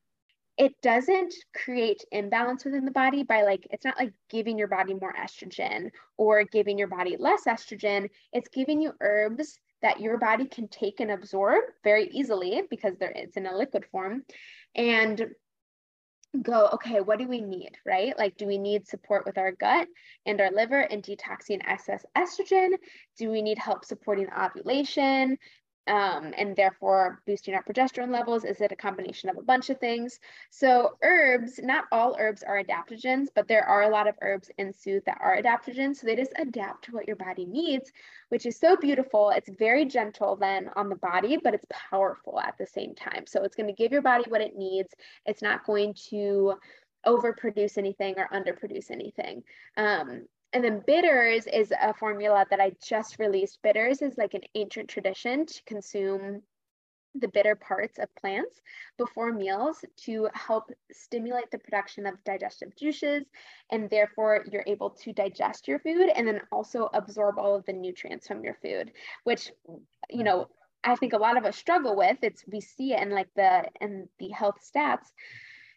it 0.58 0.80
doesn't 0.84 1.34
create 1.56 2.06
imbalance 2.12 2.66
within 2.66 2.86
the 2.86 2.92
body 2.92 3.24
by 3.24 3.42
like 3.42 3.66
it's 3.72 3.84
not 3.84 3.98
like 3.98 4.14
giving 4.30 4.60
your 4.60 4.68
body 4.68 4.94
more 4.94 5.16
estrogen 5.20 5.90
or 6.18 6.44
giving 6.44 6.78
your 6.78 6.88
body 6.88 7.16
less 7.18 7.46
estrogen. 7.48 8.12
It's 8.32 8.50
giving 8.50 8.80
you 8.80 8.94
herbs 9.02 9.58
that 9.82 10.02
your 10.02 10.20
body 10.20 10.46
can 10.46 10.68
take 10.68 11.00
and 11.00 11.10
absorb 11.10 11.64
very 11.84 12.10
easily 12.10 12.62
because 12.70 12.94
there 13.00 13.12
it's 13.16 13.38
in 13.38 13.48
a 13.48 13.58
liquid 13.58 13.86
form 13.92 14.22
and 14.76 15.26
go, 16.41 16.70
okay, 16.74 17.02
what 17.02 17.20
do 17.20 17.28
we 17.28 17.41
need, 17.41 17.72
right? 17.86 18.17
Like, 18.17 18.38
do 18.38 18.46
we 18.46 18.58
need 18.58 18.88
support 18.88 19.26
with 19.26 19.38
our 19.38 19.52
gut 19.52 19.88
and 20.26 20.39
our 20.39 20.52
liver 20.52 20.80
and 20.80 21.04
detoxing 21.04 21.62
excess 21.65 22.06
estrogen? 22.17 22.72
Do 23.17 23.30
we 23.30 23.41
need 23.41 23.58
help 23.58 23.84
supporting 23.86 24.28
ovulation? 24.32 25.38
Um, 25.88 26.34
and 26.38 26.56
therefore 26.56 27.22
boosting 27.26 27.54
our 27.56 27.63
progesterone 27.63 28.12
levels? 28.12 28.44
Is 28.44 28.62
it 28.62 28.72
a 28.72 28.76
combination 28.76 29.30
of 29.30 29.38
a 29.38 29.41
bunch 29.41 29.70
of 29.70 29.80
things? 29.80 30.20
So 30.50 30.98
herbs, 31.02 31.60
not 31.62 31.86
all 31.91 32.15
herbs 32.20 32.44
are 32.44 32.63
adaptogens, 32.63 33.28
but 33.34 33.48
there 33.48 33.67
are 33.67 33.84
a 33.84 33.89
lot 33.89 34.08
of 34.08 34.15
herbs 34.22 34.52
in 34.58 34.74
Soothe 34.74 35.06
that 35.06 35.20
are 35.22 35.41
adaptogens. 35.41 35.98
So 35.98 36.08
they 36.08 36.15
just 36.15 36.34
adapt 36.38 36.86
to 36.86 36.91
what 36.91 37.08
your 37.08 37.15
body 37.15 37.46
needs, 37.46 37.91
which 38.30 38.46
is 38.46 38.60
so 38.60 38.76
beautiful. 38.76 39.32
It's 39.32 39.50
very 39.50 39.86
gentle 39.86 40.36
then 40.36 40.70
on 40.76 40.89
the 40.89 40.96
body, 40.96 41.38
but 41.44 41.54
it's 41.54 41.65
powerful 41.70 42.39
at 42.39 42.58
the 42.58 42.67
same 42.67 42.96
time. 42.96 43.26
So 43.28 43.44
it's 43.44 43.56
going 43.56 43.67
to 43.67 43.74
give 43.74 43.91
your 43.91 44.02
body 44.02 44.26
what 44.28 44.41
it 44.41 44.56
needs. 44.56 44.94
It's 45.26 45.41
not 45.41 45.65
going 45.65 45.96
to 46.10 46.56
overproduce 47.06 47.78
anything 47.78 48.15
or 48.17 48.30
underproduce 48.32 48.91
anything. 48.91 49.44
Um, 49.78 50.28
and 50.54 50.64
then 50.64 50.84
bitters 50.86 51.48
is 51.48 51.74
a 51.82 51.94
formula 51.94 52.46
that 52.50 52.60
I 52.60 52.74
just 52.84 53.20
released. 53.20 53.60
Bitters 53.62 54.02
is 54.02 54.18
like 54.18 54.34
an 54.34 54.42
ancient 54.56 54.90
tradition 54.90 55.46
to 55.46 55.64
consume 55.66 56.42
the 57.16 57.28
bitter 57.28 57.56
parts 57.56 58.00
of 58.00 58.14
plants 58.16 58.62
before 58.98 59.34
meals 59.34 59.84
to 59.98 60.30
help 60.34 60.72
stimulate 60.92 61.52
the 61.52 61.58
production 61.58 62.06
of 62.06 62.24
digestive 62.24 62.76
juices 62.78 63.26
and 63.70 63.90
therefore 63.90 64.46
you're 64.50 64.64
able 64.66 64.90
to 64.90 65.12
digest 65.12 65.68
your 65.68 65.80
food 65.80 66.10
and 66.16 66.28
then 66.28 66.40
also 66.52 66.90
absorb 66.94 67.38
all 67.38 67.56
of 67.56 67.66
the 67.66 67.74
nutrients 67.74 68.28
from 68.28 68.44
your 68.44 68.56
food 68.62 68.92
which 69.26 69.52
you 70.10 70.24
know 70.24 70.48
I 70.84 70.96
think 70.96 71.14
a 71.14 71.18
lot 71.18 71.38
of 71.38 71.46
us 71.46 71.58
struggle 71.58 71.98
with 71.98 72.18
it's 72.22 72.46
we 72.48 72.62
see 72.62 72.94
it 72.94 73.02
in 73.02 73.10
like 73.10 73.30
the 73.36 73.66
in 73.82 74.08
the 74.20 74.30
health 74.30 74.60
stats 74.66 75.12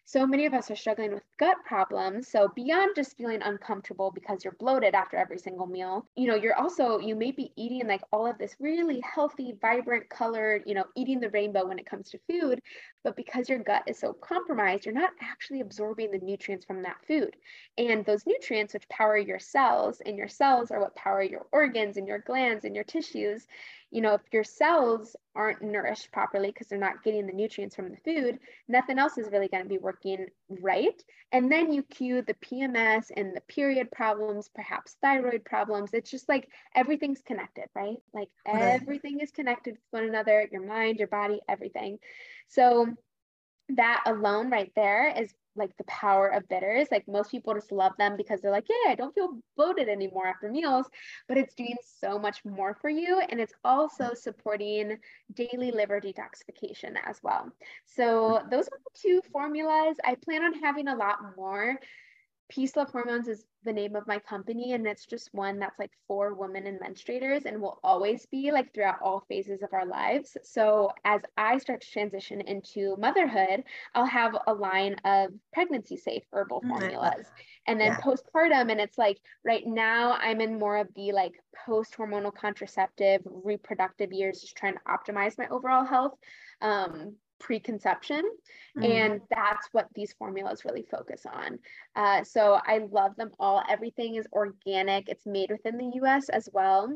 so 0.07 0.25
many 0.27 0.45
of 0.45 0.53
us 0.53 0.69
are 0.69 0.75
struggling 0.75 1.11
with 1.11 1.23
gut 1.37 1.57
problems. 1.65 2.27
So 2.27 2.47
beyond 2.55 2.95
just 2.95 3.17
feeling 3.17 3.41
uncomfortable 3.41 4.11
because 4.11 4.43
you're 4.43 4.55
bloated 4.59 4.93
after 4.93 5.17
every 5.17 5.39
single 5.39 5.65
meal, 5.65 6.05
you 6.15 6.27
know, 6.27 6.35
you're 6.35 6.55
also, 6.55 6.99
you 6.99 7.15
may 7.15 7.31
be 7.31 7.51
eating 7.55 7.87
like 7.87 8.01
all 8.13 8.27
of 8.27 8.37
this 8.37 8.55
really 8.59 9.01
healthy, 9.01 9.55
vibrant, 9.59 10.07
colored, 10.09 10.61
you 10.67 10.75
know, 10.75 10.85
eating 10.95 11.19
the 11.19 11.31
rainbow 11.31 11.65
when 11.65 11.79
it 11.79 11.89
comes 11.89 12.11
to 12.11 12.19
food. 12.29 12.61
But 13.03 13.15
because 13.15 13.49
your 13.49 13.59
gut 13.59 13.83
is 13.87 13.97
so 13.97 14.13
compromised, 14.13 14.85
you're 14.85 14.93
not 14.93 15.11
actually 15.21 15.61
absorbing 15.61 16.11
the 16.11 16.19
nutrients 16.19 16.65
from 16.65 16.83
that 16.83 16.97
food. 17.07 17.35
And 17.77 18.05
those 18.05 18.27
nutrients, 18.27 18.73
which 18.73 18.87
power 18.89 19.17
your 19.17 19.39
cells, 19.39 20.01
and 20.05 20.17
your 20.17 20.27
cells 20.27 20.69
are 20.69 20.79
what 20.79 20.95
power 20.95 21.23
your 21.23 21.47
organs 21.51 21.97
and 21.97 22.07
your 22.07 22.19
glands 22.19 22.63
and 22.63 22.75
your 22.75 22.83
tissues, 22.83 23.47
you 23.91 24.01
know, 24.01 24.13
if 24.13 24.21
your 24.31 24.43
cells 24.43 25.15
aren't 25.35 25.61
nourished 25.61 26.11
properly 26.11 26.47
because 26.47 26.67
they're 26.67 26.77
not 26.77 27.03
getting 27.03 27.27
the 27.27 27.33
nutrients 27.33 27.75
from 27.75 27.89
the 27.89 27.97
food, 27.97 28.39
nothing 28.67 28.99
else 28.99 29.17
is 29.17 29.31
really 29.31 29.47
going 29.47 29.63
to 29.63 29.69
be 29.69 29.77
working 29.77 30.27
right. 30.49 31.01
And 31.31 31.51
then 31.51 31.71
you 31.71 31.83
cue 31.83 32.21
the 32.21 32.33
PMS 32.35 33.11
and 33.15 33.35
the 33.35 33.41
period 33.41 33.91
problems, 33.91 34.49
perhaps 34.53 34.97
thyroid 35.01 35.45
problems. 35.45 35.91
It's 35.93 36.11
just 36.11 36.27
like 36.27 36.49
everything's 36.73 37.21
connected, 37.21 37.65
right? 37.75 37.97
Like 38.13 38.29
everything 38.45 39.19
is 39.19 39.31
connected 39.31 39.75
with 39.75 40.01
one 40.01 40.09
another, 40.09 40.47
your 40.51 40.65
mind, 40.65 40.97
your 40.97 41.07
body, 41.07 41.39
everything. 41.47 41.99
So 42.47 42.87
that 43.69 44.03
alone 44.05 44.49
right 44.49 44.71
there 44.75 45.13
is 45.17 45.33
like 45.55 45.75
the 45.77 45.83
power 45.85 46.27
of 46.27 46.47
bitters. 46.47 46.87
Like 46.91 47.07
most 47.07 47.31
people 47.31 47.53
just 47.53 47.71
love 47.71 47.93
them 47.97 48.17
because 48.17 48.41
they're 48.41 48.51
like, 48.51 48.67
yeah, 48.69 48.91
I 48.91 48.95
don't 48.95 49.13
feel 49.13 49.37
bloated 49.55 49.89
anymore 49.89 50.27
after 50.27 50.49
meals, 50.49 50.87
but 51.27 51.37
it's 51.37 51.55
doing 51.55 51.77
so 51.99 52.19
much 52.19 52.43
more 52.45 52.75
for 52.81 52.89
you. 52.89 53.21
And 53.29 53.39
it's 53.39 53.53
also 53.63 54.05
mm-hmm. 54.05 54.15
supporting 54.15 54.97
daily 55.33 55.71
liver 55.71 56.01
detoxification 56.01 56.95
as 57.05 57.19
well. 57.23 57.51
So 57.85 58.03
mm-hmm. 58.39 58.49
those 58.49 58.67
are 58.67 58.79
the 58.83 58.99
two 58.99 59.21
formulas. 59.31 59.97
I 60.03 60.15
plan 60.15 60.43
on 60.43 60.53
having 60.53 60.87
a 60.87 60.95
lot 60.95 61.19
more. 61.37 61.77
Peace 62.47 62.75
Love 62.75 62.91
Hormones 62.91 63.27
is 63.27 63.43
the 63.63 63.73
name 63.73 63.95
of 63.95 64.05
my 64.05 64.19
company, 64.19 64.73
and 64.73 64.85
it's 64.85 65.05
just 65.05 65.33
one 65.33 65.57
that's 65.57 65.79
like 65.79 65.91
for 66.07 66.35
women 66.35 66.67
and 66.67 66.79
menstruators 66.79 67.45
and 67.45 67.59
will 67.59 67.79
always 67.83 68.25
be 68.27 68.51
like 68.51 68.71
throughout 68.73 69.01
all 69.01 69.25
phases 69.27 69.63
of 69.63 69.73
our 69.73 69.85
lives. 69.85 70.37
So, 70.43 70.91
as 71.03 71.21
I 71.37 71.57
start 71.57 71.81
to 71.81 71.89
transition 71.89 72.41
into 72.41 72.95
motherhood, 72.97 73.63
I'll 73.95 74.05
have 74.05 74.35
a 74.45 74.53
line 74.53 74.95
of 75.05 75.31
pregnancy 75.53 75.97
safe 75.97 76.23
herbal 76.31 76.61
mm-hmm. 76.61 76.77
formulas. 76.79 77.25
And 77.67 77.81
then 77.81 77.93
yeah. 77.93 78.01
postpartum, 78.01 78.71
and 78.71 78.79
it's 78.79 78.97
like 78.97 79.17
right 79.43 79.65
now 79.65 80.13
I'm 80.13 80.39
in 80.39 80.59
more 80.59 80.77
of 80.77 80.87
the 80.95 81.11
like 81.13 81.33
post 81.65 81.95
hormonal 81.97 82.33
contraceptive 82.33 83.21
reproductive 83.25 84.13
years, 84.13 84.41
just 84.41 84.55
trying 84.55 84.73
to 84.75 84.79
optimize 84.87 85.37
my 85.39 85.47
overall 85.47 85.83
health. 85.83 86.13
Um, 86.61 87.15
preconception 87.39 88.23
mm. 88.77 88.85
and 88.85 89.21
that's 89.29 89.67
what 89.71 89.87
these 89.93 90.13
formulas 90.13 90.63
really 90.65 90.85
focus 90.89 91.25
on 91.31 91.59
uh, 91.95 92.23
so 92.23 92.59
i 92.65 92.79
love 92.91 93.15
them 93.15 93.31
all 93.39 93.61
everything 93.69 94.15
is 94.15 94.27
organic 94.33 95.09
it's 95.09 95.25
made 95.25 95.49
within 95.49 95.77
the 95.77 95.85
us 95.99 96.29
as 96.29 96.49
well 96.53 96.93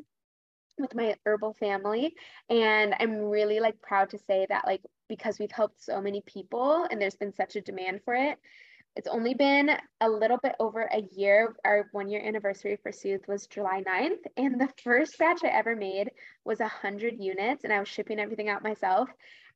with 0.78 0.96
my 0.96 1.14
herbal 1.26 1.54
family 1.54 2.14
and 2.50 2.96
i'm 3.00 3.18
really 3.18 3.60
like 3.60 3.80
proud 3.82 4.10
to 4.10 4.18
say 4.18 4.46
that 4.50 4.66
like 4.66 4.82
because 5.08 5.38
we've 5.40 5.52
helped 5.52 5.84
so 5.84 6.00
many 6.00 6.22
people 6.26 6.88
and 6.90 7.02
there's 7.02 7.16
been 7.16 7.34
such 7.34 7.56
a 7.56 7.62
demand 7.62 8.00
for 8.06 8.14
it 8.14 8.38
it's 8.96 9.08
only 9.08 9.34
been 9.34 9.72
a 10.02 10.10
little 10.10 10.38
bit 10.38 10.56
over 10.60 10.82
a 10.82 11.02
year. 11.16 11.56
Our 11.64 11.88
one 11.92 12.10
year 12.10 12.22
anniversary 12.22 12.78
for 12.82 12.92
Soothe 12.92 13.26
was 13.28 13.48
July 13.48 13.84
9th. 13.88 14.26
And 14.36 14.60
the 14.60 14.70
first 14.84 15.18
batch 15.18 15.42
I 15.44 15.48
ever 15.48 15.76
made 15.76 16.12
was 16.44 16.60
100 16.60 17.16
units, 17.18 17.64
and 17.64 17.72
I 17.72 17.80
was 17.80 17.88
shipping 17.88 18.20
everything 18.20 18.50
out 18.50 18.64
myself. 18.64 19.10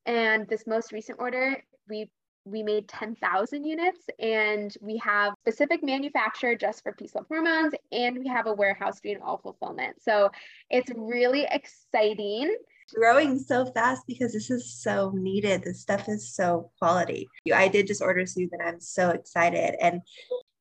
And 0.05 0.47
this 0.47 0.67
most 0.67 0.91
recent 0.91 1.19
order, 1.19 1.63
we 1.87 2.09
we 2.45 2.61
made 2.61 2.87
10,000 2.89 3.63
units 3.63 4.01
and 4.19 4.75
we 4.81 4.97
have 4.97 5.33
specific 5.39 5.83
manufacturer 5.83 6.55
just 6.55 6.83
for 6.83 6.91
Peace 6.91 7.15
Love 7.15 7.25
Hormones 7.29 7.73
and 7.91 8.17
we 8.19 8.27
have 8.27 8.47
a 8.47 8.53
warehouse 8.53 8.99
doing 8.99 9.19
all 9.23 9.37
fulfillment. 9.37 10.01
So 10.01 10.29
it's 10.69 10.91
really 10.95 11.47
exciting. 11.49 12.53
Growing 12.93 13.39
so 13.39 13.65
fast 13.65 14.03
because 14.07 14.33
this 14.33 14.51
is 14.51 14.81
so 14.81 15.11
needed. 15.15 15.63
This 15.63 15.79
stuff 15.79 16.09
is 16.09 16.35
so 16.35 16.71
quality. 16.79 17.29
I 17.53 17.69
did 17.69 17.87
just 17.87 18.01
order 18.01 18.25
Soothe 18.25 18.49
and 18.51 18.61
I'm 18.61 18.81
so 18.81 19.11
excited. 19.11 19.75
And 19.81 20.01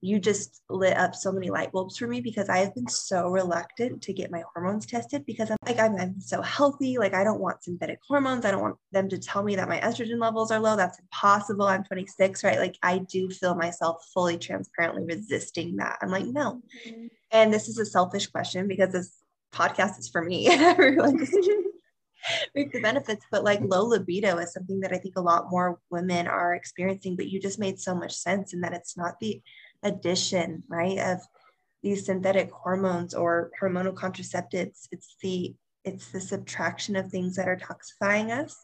you 0.04 0.18
just 0.18 0.62
lit 0.68 0.96
up 0.96 1.14
so 1.14 1.30
many 1.30 1.48
light 1.48 1.70
bulbs 1.70 1.96
for 1.96 2.08
me 2.08 2.20
because 2.20 2.48
I 2.48 2.58
have 2.58 2.74
been 2.74 2.88
so 2.88 3.28
reluctant 3.28 4.02
to 4.02 4.12
get 4.12 4.32
my 4.32 4.42
hormones 4.52 4.84
tested 4.84 5.24
because 5.24 5.48
I'm 5.48 5.56
like, 5.64 5.78
I'm, 5.78 5.94
I'm, 5.96 6.20
so 6.20 6.42
healthy. 6.42 6.98
Like, 6.98 7.14
I 7.14 7.22
don't 7.22 7.40
want 7.40 7.62
synthetic 7.62 8.00
hormones. 8.06 8.44
I 8.44 8.50
don't 8.50 8.62
want 8.62 8.76
them 8.90 9.08
to 9.10 9.18
tell 9.18 9.44
me 9.44 9.54
that 9.54 9.68
my 9.68 9.78
estrogen 9.78 10.20
levels 10.20 10.50
are 10.50 10.58
low. 10.58 10.74
That's 10.74 10.98
impossible. 10.98 11.66
I'm 11.66 11.84
26, 11.84 12.42
right? 12.42 12.58
Like, 12.58 12.76
I 12.82 12.98
do 12.98 13.30
feel 13.30 13.54
myself 13.54 14.04
fully 14.12 14.38
transparently 14.38 15.04
resisting 15.04 15.76
that. 15.76 15.98
I'm 16.02 16.10
like, 16.10 16.26
no. 16.26 16.60
Mm-hmm. 16.84 17.06
And 17.30 17.54
this 17.54 17.68
is 17.68 17.78
a 17.78 17.86
selfish 17.86 18.26
question 18.26 18.66
because 18.66 18.92
this 18.92 19.16
podcast 19.54 20.00
is 20.00 20.08
for 20.08 20.24
me. 20.24 20.48
Everyone 20.50 21.16
reap 22.56 22.72
the 22.72 22.80
benefits. 22.80 23.24
But 23.30 23.44
like 23.44 23.60
low 23.62 23.84
libido 23.84 24.36
is 24.38 24.52
something 24.52 24.80
that 24.80 24.92
I 24.92 24.98
think 24.98 25.16
a 25.16 25.22
lot 25.22 25.50
more 25.50 25.78
women 25.90 26.26
are 26.26 26.54
experiencing. 26.54 27.14
But 27.14 27.28
you 27.28 27.40
just 27.40 27.60
made 27.60 27.78
so 27.78 27.94
much 27.94 28.14
sense 28.14 28.52
in 28.52 28.62
that 28.62 28.74
it's 28.74 28.96
not 28.96 29.20
the 29.20 29.40
addition, 29.82 30.62
right, 30.68 30.98
of 30.98 31.20
these 31.82 32.06
synthetic 32.06 32.50
hormones 32.50 33.14
or 33.14 33.50
hormonal 33.60 33.94
contraceptives. 33.94 34.88
It's 34.90 35.16
the 35.22 35.54
it's 35.84 36.12
the 36.12 36.20
subtraction 36.20 36.94
of 36.94 37.10
things 37.10 37.34
that 37.34 37.48
are 37.48 37.58
toxifying 37.58 38.30
us 38.30 38.56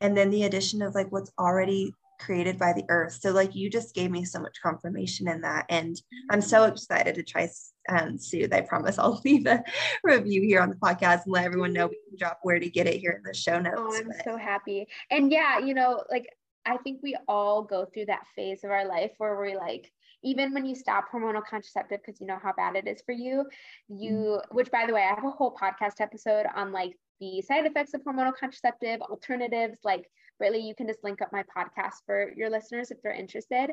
and 0.00 0.16
then 0.16 0.30
the 0.30 0.44
addition 0.44 0.82
of 0.82 0.94
like 0.94 1.10
what's 1.12 1.32
already 1.38 1.92
created 2.18 2.58
by 2.58 2.72
the 2.72 2.84
earth. 2.88 3.18
So 3.20 3.30
like 3.30 3.54
you 3.54 3.68
just 3.68 3.94
gave 3.94 4.10
me 4.10 4.24
so 4.24 4.40
much 4.40 4.56
confirmation 4.62 5.28
in 5.28 5.42
that. 5.42 5.66
And 5.68 6.00
I'm 6.30 6.40
so 6.40 6.64
excited 6.64 7.14
to 7.14 7.22
try 7.22 7.48
um, 7.88 8.18
Soothe. 8.18 8.52
I 8.52 8.62
promise 8.62 8.98
I'll 8.98 9.20
leave 9.24 9.46
a 9.46 9.62
review 10.02 10.42
here 10.42 10.60
on 10.60 10.70
the 10.70 10.76
podcast 10.76 11.24
and 11.24 11.32
let 11.32 11.44
everyone 11.44 11.72
know 11.72 11.86
we 11.86 11.98
can 12.08 12.18
drop 12.18 12.40
where 12.42 12.58
to 12.58 12.70
get 12.70 12.86
it 12.86 13.00
here 13.00 13.12
in 13.12 13.22
the 13.22 13.34
show 13.34 13.60
notes. 13.60 13.76
Oh, 13.78 13.94
I'm 13.94 14.08
but. 14.08 14.24
so 14.24 14.36
happy. 14.36 14.86
And 15.10 15.30
yeah, 15.30 15.58
you 15.58 15.74
know, 15.74 16.02
like 16.10 16.26
I 16.64 16.78
think 16.78 17.00
we 17.02 17.16
all 17.28 17.62
go 17.62 17.84
through 17.84 18.06
that 18.06 18.26
phase 18.34 18.64
of 18.64 18.70
our 18.70 18.86
life 18.86 19.12
where 19.18 19.40
we 19.40 19.56
like, 19.56 19.92
even 20.22 20.52
when 20.52 20.66
you 20.66 20.74
stop 20.74 21.06
hormonal 21.12 21.44
contraceptive 21.44 22.00
because 22.04 22.20
you 22.20 22.26
know 22.26 22.38
how 22.42 22.52
bad 22.56 22.76
it 22.76 22.88
is 22.88 23.02
for 23.04 23.12
you, 23.12 23.44
you, 23.88 24.12
mm-hmm. 24.12 24.56
which 24.56 24.70
by 24.70 24.86
the 24.86 24.92
way, 24.92 25.02
I 25.02 25.14
have 25.14 25.24
a 25.24 25.30
whole 25.30 25.54
podcast 25.54 26.00
episode 26.00 26.46
on 26.54 26.72
like 26.72 26.96
the 27.20 27.42
side 27.42 27.66
effects 27.66 27.94
of 27.94 28.02
hormonal 28.02 28.34
contraceptive, 28.34 29.00
alternatives, 29.02 29.78
like 29.84 30.06
really 30.40 30.58
you 30.58 30.74
can 30.74 30.86
just 30.86 31.02
link 31.02 31.22
up 31.22 31.32
my 31.32 31.44
podcast 31.56 31.94
for 32.04 32.32
your 32.36 32.50
listeners 32.50 32.90
if 32.90 33.00
they're 33.02 33.12
interested. 33.12 33.70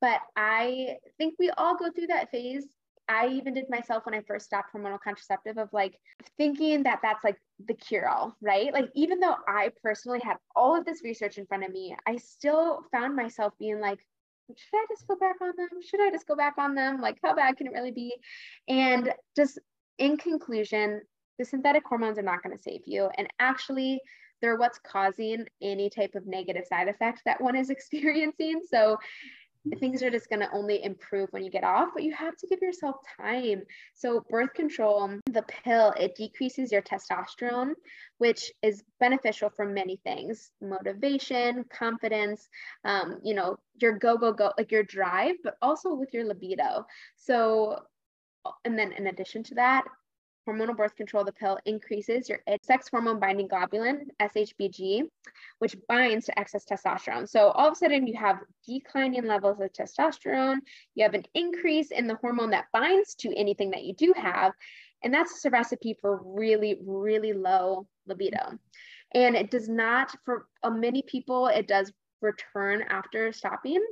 But 0.00 0.20
I 0.36 0.96
think 1.18 1.34
we 1.38 1.50
all 1.50 1.76
go 1.76 1.90
through 1.90 2.08
that 2.08 2.30
phase. 2.30 2.66
I 3.08 3.28
even 3.28 3.54
did 3.54 3.68
myself 3.68 4.06
when 4.06 4.14
I 4.14 4.22
first 4.22 4.46
stopped 4.46 4.72
hormonal 4.74 5.00
contraceptive 5.00 5.58
of 5.58 5.72
like 5.72 5.98
thinking 6.38 6.84
that 6.84 7.00
that's 7.02 7.24
like 7.24 7.36
the 7.66 7.74
cure 7.74 8.08
all, 8.08 8.36
right? 8.40 8.72
Like, 8.72 8.90
even 8.94 9.20
though 9.20 9.36
I 9.46 9.72
personally 9.82 10.20
had 10.22 10.36
all 10.54 10.78
of 10.78 10.84
this 10.84 11.02
research 11.02 11.36
in 11.36 11.46
front 11.46 11.64
of 11.64 11.72
me, 11.72 11.96
I 12.06 12.16
still 12.16 12.84
found 12.92 13.16
myself 13.16 13.54
being 13.58 13.80
like, 13.80 13.98
should 14.56 14.78
I 14.78 14.86
just 14.88 15.06
go 15.06 15.16
back 15.16 15.36
on 15.40 15.52
them? 15.56 15.68
Should 15.82 16.00
I 16.00 16.10
just 16.10 16.26
go 16.26 16.36
back 16.36 16.54
on 16.58 16.74
them? 16.74 17.00
Like, 17.00 17.18
how 17.22 17.34
bad 17.34 17.56
can 17.56 17.66
it 17.66 17.72
really 17.72 17.92
be? 17.92 18.14
And 18.68 19.12
just 19.36 19.58
in 19.98 20.16
conclusion, 20.16 21.02
the 21.38 21.44
synthetic 21.44 21.82
hormones 21.86 22.18
are 22.18 22.22
not 22.22 22.42
going 22.42 22.56
to 22.56 22.62
save 22.62 22.82
you. 22.86 23.10
And 23.16 23.28
actually, 23.38 24.00
they're 24.40 24.56
what's 24.56 24.80
causing 24.80 25.46
any 25.62 25.88
type 25.88 26.14
of 26.14 26.26
negative 26.26 26.64
side 26.66 26.88
effect 26.88 27.22
that 27.24 27.40
one 27.40 27.56
is 27.56 27.70
experiencing. 27.76 28.62
So 28.68 28.98
things 29.78 30.02
are 30.02 30.10
just 30.10 30.28
going 30.28 30.40
to 30.40 30.50
only 30.52 30.82
improve 30.82 31.28
when 31.30 31.44
you 31.44 31.50
get 31.50 31.64
off, 31.64 31.90
but 31.94 32.02
you 32.02 32.12
have 32.12 32.36
to 32.36 32.46
give 32.46 32.60
yourself 32.60 32.96
time. 33.16 33.62
So, 33.94 34.24
birth 34.28 34.52
control, 34.54 35.18
the 35.30 35.42
pill, 35.42 35.94
it 35.98 36.16
decreases 36.16 36.72
your 36.72 36.82
testosterone, 36.82 37.74
which 38.18 38.50
is 38.62 38.82
beneficial 38.98 39.50
for 39.50 39.64
many 39.64 40.00
things 40.04 40.50
motivation, 40.60 41.64
confidence, 41.64 42.48
um, 42.84 43.18
you 43.22 43.34
know, 43.34 43.56
your 43.80 43.98
go, 43.98 44.16
go, 44.16 44.32
go, 44.32 44.52
like 44.58 44.72
your 44.72 44.82
drive, 44.82 45.36
but 45.44 45.56
also 45.62 45.94
with 45.94 46.12
your 46.12 46.24
libido. 46.24 46.86
So, 47.16 47.78
and 48.64 48.78
then 48.78 48.92
in 48.92 49.06
addition 49.06 49.44
to 49.44 49.54
that, 49.54 49.84
hormonal 50.48 50.76
birth 50.76 50.96
control, 50.96 51.24
the 51.24 51.32
pill 51.32 51.58
increases 51.66 52.28
your 52.28 52.40
sex 52.62 52.88
hormone 52.88 53.20
binding 53.20 53.48
globulin, 53.48 54.06
SHBG, 54.20 55.02
which 55.58 55.76
binds 55.88 56.26
to 56.26 56.38
excess 56.38 56.64
testosterone. 56.64 57.28
So 57.28 57.50
all 57.50 57.68
of 57.68 57.72
a 57.72 57.76
sudden 57.76 58.06
you 58.06 58.16
have 58.18 58.40
declining 58.66 59.26
levels 59.26 59.60
of 59.60 59.72
testosterone, 59.72 60.58
you 60.94 61.04
have 61.04 61.14
an 61.14 61.24
increase 61.34 61.90
in 61.90 62.06
the 62.06 62.16
hormone 62.16 62.50
that 62.50 62.66
binds 62.72 63.14
to 63.16 63.34
anything 63.36 63.70
that 63.70 63.84
you 63.84 63.94
do 63.94 64.12
have. 64.16 64.52
And 65.04 65.12
that's 65.12 65.44
a 65.44 65.50
recipe 65.50 65.96
for 66.00 66.20
really, 66.24 66.78
really 66.84 67.32
low 67.32 67.86
libido. 68.06 68.58
And 69.14 69.36
it 69.36 69.50
does 69.50 69.68
not, 69.68 70.14
for 70.24 70.46
uh, 70.62 70.70
many 70.70 71.02
people, 71.02 71.48
it 71.48 71.66
does 71.66 71.92
return 72.20 72.82
after 72.88 73.32
stopping 73.32 73.84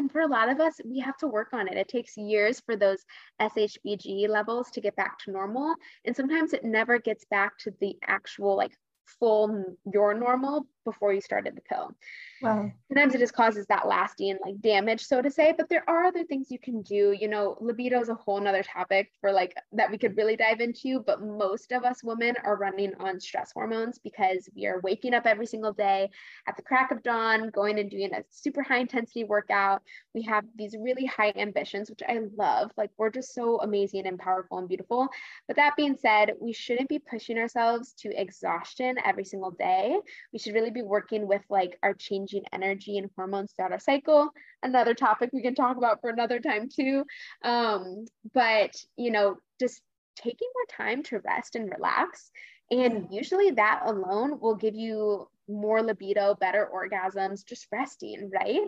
and 0.00 0.10
for 0.10 0.22
a 0.22 0.26
lot 0.26 0.48
of 0.48 0.60
us, 0.60 0.80
we 0.82 0.98
have 1.00 1.18
to 1.18 1.26
work 1.26 1.48
on 1.52 1.68
it. 1.68 1.76
It 1.76 1.88
takes 1.88 2.16
years 2.16 2.58
for 2.58 2.74
those 2.74 3.04
SHBG 3.38 4.30
levels 4.30 4.70
to 4.70 4.80
get 4.80 4.96
back 4.96 5.18
to 5.20 5.30
normal. 5.30 5.74
And 6.06 6.16
sometimes 6.16 6.54
it 6.54 6.64
never 6.64 6.98
gets 6.98 7.26
back 7.26 7.58
to 7.58 7.74
the 7.82 7.94
actual 8.06 8.56
like 8.56 8.72
full 9.04 9.76
your 9.92 10.14
normal 10.14 10.66
before 10.84 11.12
you 11.12 11.20
started 11.20 11.56
the 11.56 11.60
pill. 11.62 11.94
Wow. 12.42 12.70
Sometimes 12.88 13.14
it 13.14 13.18
just 13.18 13.34
causes 13.34 13.66
that 13.66 13.86
lasting 13.86 14.38
like 14.44 14.60
damage, 14.60 15.04
so 15.04 15.20
to 15.20 15.30
say. 15.30 15.52
But 15.56 15.68
there 15.68 15.84
are 15.88 16.04
other 16.04 16.24
things 16.24 16.50
you 16.50 16.58
can 16.58 16.82
do. 16.82 17.14
You 17.18 17.28
know, 17.28 17.58
libido 17.60 18.00
is 18.00 18.08
a 18.08 18.14
whole 18.14 18.40
nother 18.40 18.62
topic 18.62 19.10
for 19.20 19.30
like 19.30 19.54
that 19.72 19.90
we 19.90 19.98
could 19.98 20.16
really 20.16 20.36
dive 20.36 20.60
into. 20.60 21.00
But 21.00 21.22
most 21.22 21.72
of 21.72 21.84
us 21.84 22.02
women 22.02 22.34
are 22.44 22.56
running 22.56 22.94
on 22.98 23.20
stress 23.20 23.52
hormones 23.52 23.98
because 23.98 24.48
we 24.56 24.66
are 24.66 24.80
waking 24.80 25.12
up 25.14 25.26
every 25.26 25.46
single 25.46 25.72
day 25.72 26.08
at 26.48 26.56
the 26.56 26.62
crack 26.62 26.90
of 26.90 27.02
dawn, 27.02 27.50
going 27.50 27.78
and 27.78 27.90
doing 27.90 28.14
a 28.14 28.24
super 28.30 28.62
high 28.62 28.78
intensity 28.78 29.24
workout. 29.24 29.82
We 30.14 30.22
have 30.22 30.44
these 30.56 30.74
really 30.78 31.04
high 31.04 31.32
ambitions, 31.36 31.90
which 31.90 32.02
I 32.08 32.20
love. 32.36 32.70
Like 32.76 32.90
we're 32.96 33.10
just 33.10 33.34
so 33.34 33.60
amazing 33.60 34.06
and 34.06 34.18
powerful 34.18 34.58
and 34.58 34.68
beautiful. 34.68 35.08
But 35.46 35.56
that 35.56 35.76
being 35.76 35.96
said, 35.96 36.32
we 36.40 36.52
shouldn't 36.52 36.88
be 36.88 36.98
pushing 36.98 37.38
ourselves 37.38 37.92
to 37.98 38.18
exhaustion 38.18 38.96
every 39.04 39.24
single 39.24 39.50
day. 39.50 39.96
We 40.32 40.38
should 40.38 40.54
really 40.54 40.69
be 40.70 40.82
working 40.82 41.26
with 41.26 41.42
like 41.48 41.78
our 41.82 41.94
changing 41.94 42.44
energy 42.52 42.98
and 42.98 43.10
hormones 43.16 43.52
throughout 43.52 43.72
our 43.72 43.78
cycle. 43.78 44.30
Another 44.62 44.94
topic 44.94 45.30
we 45.32 45.42
can 45.42 45.54
talk 45.54 45.76
about 45.76 46.00
for 46.00 46.10
another 46.10 46.40
time 46.40 46.68
too. 46.68 47.04
Um, 47.44 48.04
but 48.34 48.74
you 48.96 49.10
know, 49.10 49.36
just 49.58 49.82
taking 50.16 50.48
more 50.54 50.86
time 50.86 51.02
to 51.04 51.20
rest 51.20 51.54
and 51.54 51.70
relax. 51.70 52.30
And 52.70 53.08
usually 53.10 53.50
that 53.52 53.82
alone 53.84 54.38
will 54.40 54.54
give 54.54 54.74
you 54.74 55.28
more 55.48 55.82
libido, 55.82 56.34
better 56.36 56.68
orgasms, 56.72 57.44
just 57.44 57.66
resting, 57.72 58.30
right? 58.32 58.60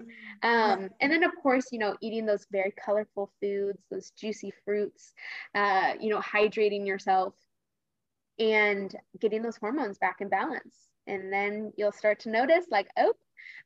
Um, 0.42 0.90
and 1.00 1.12
then, 1.12 1.22
of 1.22 1.30
course, 1.42 1.66
you 1.70 1.78
know, 1.78 1.96
eating 2.00 2.26
those 2.26 2.46
very 2.50 2.74
colorful 2.84 3.30
foods, 3.40 3.78
those 3.90 4.10
juicy 4.10 4.52
fruits, 4.64 5.12
uh, 5.54 5.94
you 6.00 6.10
know, 6.10 6.20
hydrating 6.20 6.86
yourself 6.86 7.34
and 8.38 8.94
getting 9.20 9.42
those 9.42 9.56
hormones 9.56 9.98
back 9.98 10.16
in 10.20 10.28
balance. 10.28 10.74
And 11.06 11.32
then 11.32 11.72
you'll 11.76 11.92
start 11.92 12.20
to 12.20 12.30
notice, 12.30 12.66
like, 12.70 12.88
oh, 12.96 13.14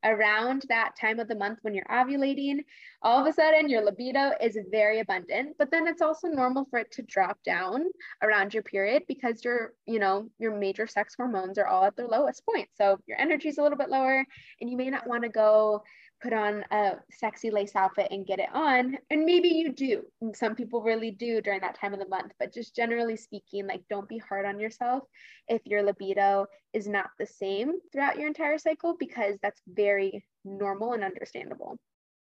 around 0.04 0.64
that 0.68 0.94
time 1.00 1.18
of 1.18 1.28
the 1.28 1.34
month 1.34 1.58
when 1.62 1.74
you're 1.74 1.84
ovulating, 1.86 2.58
all 3.02 3.20
of 3.20 3.26
a 3.26 3.32
sudden 3.32 3.68
your 3.68 3.82
libido 3.82 4.32
is 4.40 4.58
very 4.70 5.00
abundant. 5.00 5.56
But 5.58 5.70
then 5.70 5.86
it's 5.86 6.02
also 6.02 6.28
normal 6.28 6.66
for 6.70 6.78
it 6.78 6.90
to 6.92 7.02
drop 7.02 7.42
down 7.44 7.84
around 8.22 8.54
your 8.54 8.62
period 8.62 9.04
because 9.08 9.44
your, 9.44 9.72
you 9.86 9.98
know, 9.98 10.30
your 10.38 10.56
major 10.56 10.86
sex 10.86 11.14
hormones 11.16 11.58
are 11.58 11.66
all 11.66 11.84
at 11.84 11.96
their 11.96 12.08
lowest 12.08 12.44
point. 12.46 12.68
So 12.74 12.98
your 13.06 13.20
energy 13.20 13.48
is 13.48 13.58
a 13.58 13.62
little 13.62 13.78
bit 13.78 13.90
lower, 13.90 14.24
and 14.60 14.70
you 14.70 14.76
may 14.76 14.90
not 14.90 15.06
want 15.06 15.22
to 15.22 15.28
go 15.28 15.82
put 16.22 16.32
on 16.32 16.64
a 16.70 16.92
sexy 17.10 17.50
lace 17.50 17.76
outfit 17.76 18.08
and 18.10 18.26
get 18.26 18.38
it 18.38 18.48
on. 18.52 18.96
And 19.10 19.24
maybe 19.24 19.48
you 19.48 19.72
do. 19.72 20.02
Some 20.34 20.54
people 20.54 20.82
really 20.82 21.10
do 21.10 21.40
during 21.40 21.60
that 21.60 21.78
time 21.78 21.92
of 21.92 22.00
the 22.00 22.08
month, 22.08 22.32
but 22.38 22.54
just 22.54 22.74
generally 22.74 23.16
speaking, 23.16 23.66
like 23.66 23.82
don't 23.90 24.08
be 24.08 24.18
hard 24.18 24.46
on 24.46 24.58
yourself 24.58 25.04
if 25.48 25.60
your 25.66 25.82
libido 25.82 26.46
is 26.72 26.86
not 26.86 27.10
the 27.18 27.26
same 27.26 27.74
throughout 27.92 28.18
your 28.18 28.28
entire 28.28 28.58
cycle 28.58 28.96
because 28.98 29.36
that's 29.42 29.60
very 29.68 30.24
normal 30.44 30.92
and 30.92 31.04
understandable. 31.04 31.76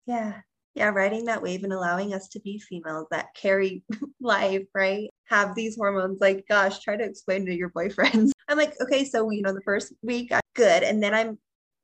Yeah. 0.07 0.41
Yeah, 0.75 0.91
riding 0.91 1.25
that 1.25 1.43
wave 1.43 1.65
and 1.65 1.73
allowing 1.73 2.15
us 2.15 2.29
to 2.29 2.41
be 2.41 2.59
females 2.59 3.09
that 3.11 3.35
carry 3.35 3.83
life, 4.21 4.63
right? 4.73 5.09
Have 5.29 5.57
these 5.57 5.77
hormones. 5.77 6.21
Like, 6.21 6.45
gosh, 6.49 6.79
try 6.79 6.97
to 6.97 7.05
explain 7.05 7.45
to 7.47 7.55
your 7.55 7.71
boyfriends. 7.71 8.31
I'm 8.49 8.57
like, 8.57 8.75
okay, 8.81 9.05
so 9.05 9.29
you 9.31 9.43
know, 9.43 9.53
the 9.53 9.63
first 9.63 9.93
week, 10.03 10.31
I'm 10.31 10.41
good, 10.55 10.85
and 10.85 11.03
then 11.03 11.13
I'm 11.13 11.39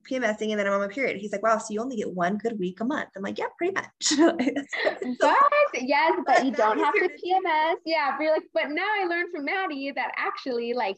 PMSing 0.09 0.51
and 0.51 0.59
then 0.59 0.67
I'm 0.67 0.73
on 0.73 0.81
my 0.81 0.89
period. 0.89 1.17
He's 1.19 1.33
like, 1.33 1.43
wow, 1.43 1.59
so 1.59 1.73
you 1.73 1.81
only 1.81 1.97
get 1.97 2.11
one 2.11 2.37
good 2.37 2.59
week 2.59 2.81
a 2.81 2.85
month. 2.85 3.11
I'm 3.17 3.23
like, 3.23 3.39
yeah, 3.39 3.47
pretty 3.59 3.75
much. 3.75 3.87
but 5.21 5.83
yes, 5.83 6.21
but 6.27 6.45
you 6.45 6.53
don't 6.53 6.79
have 6.79 6.95
to 6.95 7.09
PMS. 7.09 7.77
Yeah. 7.85 8.15
But 8.17 8.25
you're 8.25 8.33
like, 8.33 8.49
but 8.55 8.71
now 8.71 8.87
I 9.01 9.07
learned 9.07 9.31
from 9.31 9.45
Maddie 9.45 9.93
that 9.93 10.13
actually 10.17 10.73
like 10.75 10.97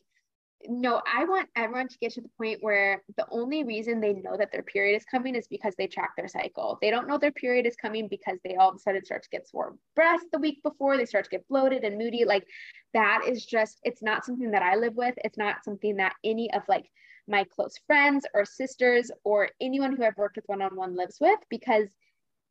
no, 0.66 1.01
I 1.07 1.25
want 1.25 1.49
everyone 1.55 1.88
to 1.88 1.99
get 1.99 2.12
to 2.14 2.21
the 2.21 2.31
point 2.37 2.59
where 2.62 3.03
the 3.16 3.27
only 3.31 3.62
reason 3.62 4.01
they 4.01 4.14
know 4.14 4.37
that 4.37 4.51
their 4.51 4.62
period 4.62 4.97
is 4.97 5.05
coming 5.05 5.35
is 5.35 5.47
because 5.47 5.75
they 5.77 5.87
track 5.87 6.11
their 6.16 6.29
cycle. 6.29 6.79
They 6.83 6.90
don't 6.90 7.07
know 7.07 7.16
their 7.16 7.31
period 7.31 7.66
is 7.66 7.77
coming 7.77 8.09
because 8.09 8.38
they 8.42 8.57
all 8.57 8.71
of 8.71 8.77
a 8.77 8.79
sudden 8.79 9.05
start 9.05 9.23
to 9.23 9.29
get 9.31 9.49
sore 9.49 9.77
breasts 9.94 10.27
the 10.33 10.38
week 10.38 10.62
before, 10.62 10.97
they 10.97 11.05
start 11.05 11.25
to 11.25 11.31
get 11.31 11.49
bloated 11.49 11.85
and 11.85 11.97
moody. 11.97 12.25
Like 12.25 12.44
that 12.92 13.23
is 13.27 13.47
just, 13.47 13.79
it's 13.85 14.03
not 14.03 14.25
something 14.25 14.51
that 14.51 14.62
I 14.62 14.75
live 14.75 14.97
with. 14.97 15.14
It's 15.18 15.38
not 15.38 15.64
something 15.64 15.97
that 15.97 16.14
any 16.25 16.53
of 16.53 16.62
like 16.68 16.90
my 17.29 17.45
close 17.45 17.75
friends 17.87 18.27
or 18.35 18.45
sisters 18.45 19.11
or 19.25 19.51
anyone 19.61 19.95
who 19.95 20.05
I've 20.05 20.17
worked 20.17 20.37
with 20.37 20.49
one 20.49 20.62
on 20.62 20.75
one 20.75 20.97
lives 20.97 21.19
with 21.21 21.38
because 21.51 21.88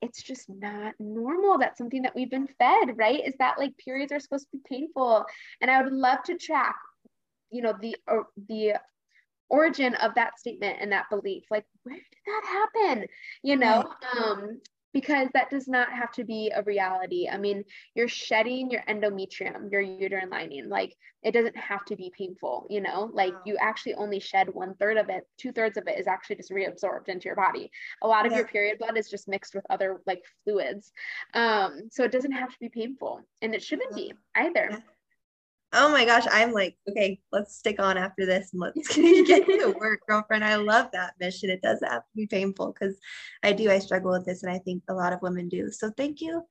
it's 0.02 0.22
just 0.22 0.48
not 0.48 0.94
normal. 1.00 1.58
That's 1.58 1.78
something 1.78 2.04
that 2.04 2.16
we've 2.16 2.30
been 2.30 2.48
fed, 2.60 2.98
right? 2.98 3.26
Is 3.26 3.34
that 3.40 3.58
like 3.58 3.78
periods 3.78 4.12
are 4.12 4.20
supposed 4.20 4.46
to 4.52 4.58
be 4.58 4.64
painful. 4.70 5.26
And 5.62 5.72
I 5.72 5.82
would 5.82 5.92
love 5.92 6.24
to 6.24 6.38
track, 6.38 6.76
you 7.50 7.62
know, 7.62 7.74
the 7.82 7.98
or 8.08 8.28
the 8.48 8.74
origin 9.50 9.96
of 9.96 10.16
that 10.16 10.40
statement 10.40 10.78
and 10.82 10.92
that 10.92 11.10
belief. 11.10 11.44
Like, 11.50 11.66
where 11.84 11.96
did 11.96 12.04
that 12.26 12.68
happen? 12.76 13.08
You 13.44 13.56
know, 13.56 13.90
um, 14.20 14.62
because 14.94 15.28
that 15.34 15.50
does 15.50 15.68
not 15.68 15.92
have 15.92 16.12
to 16.14 16.24
be 16.24 16.52
a 16.56 16.64
reality. 16.64 17.28
I 17.30 17.38
mean, 17.38 17.64
you're 17.96 18.08
shedding 18.08 18.72
your 18.72 18.84
endometrium, 18.88 19.72
your 19.72 19.82
uterine 19.82 20.30
lining. 20.30 20.70
Like 20.70 20.96
it 21.24 21.32
doesn't 21.32 21.58
have 21.58 21.84
to 21.86 21.96
be 21.96 22.12
painful, 22.18 22.68
you 22.70 22.82
know, 22.82 23.10
like 23.14 23.34
wow. 23.34 23.42
you 23.46 23.58
actually 23.60 23.96
only 23.96 24.20
shed 24.20 24.54
one 24.54 24.76
third 24.76 24.98
of 24.98 25.10
it, 25.10 25.28
two 25.38 25.52
thirds 25.52 25.78
of 25.78 25.88
it 25.88 26.00
is 26.00 26.08
actually 26.08 26.38
just 26.38 26.52
reabsorbed 26.52 27.10
into 27.10 27.26
your 27.26 27.36
body. 27.36 27.70
A 28.02 28.08
lot 28.08 28.26
of 28.26 28.32
yeah. 28.32 28.40
your 28.40 28.48
period 28.48 28.80
blood 28.80 28.98
is 28.98 29.10
just 29.10 29.28
mixed 29.28 29.54
with 29.54 29.66
other 29.70 30.02
like 30.06 30.24
fluids. 30.44 30.92
Um, 31.34 31.90
so 31.92 32.04
it 32.04 32.12
doesn't 32.12 32.32
have 32.32 32.50
to 32.50 32.60
be 32.60 32.70
painful 32.70 33.22
and 33.42 33.54
it 33.54 33.64
shouldn't 33.64 33.94
be 33.94 34.14
either. 34.36 34.70
Yeah. 34.72 34.80
Oh 35.74 35.92
my 35.92 36.06
gosh, 36.06 36.24
I'm 36.32 36.54
like, 36.54 36.78
okay, 36.90 37.20
let's 37.32 37.58
stick 37.58 37.80
on 37.80 37.98
after 37.98 38.26
this 38.26 38.54
and 38.54 38.62
let's 38.62 38.96
get 39.28 39.46
to 39.46 39.76
work, 39.80 40.00
girlfriend. 40.08 40.44
I 40.44 40.56
love 40.56 40.88
that 40.94 41.16
mission. 41.20 41.50
It 41.50 41.62
does 41.62 41.82
have 41.84 42.04
to 42.04 42.16
be 42.16 42.26
painful 42.26 42.74
because 42.74 42.98
I 43.44 43.52
do, 43.52 43.70
I 43.70 43.80
struggle 43.80 44.12
with 44.12 44.26
this, 44.26 44.44
and 44.44 44.52
I 44.52 44.60
think 44.60 44.84
a 44.88 44.94
lot 44.94 45.12
of 45.12 45.22
women 45.22 45.50
do. 45.50 45.70
So 45.72 45.92
thank 45.98 46.22
you 46.22 46.44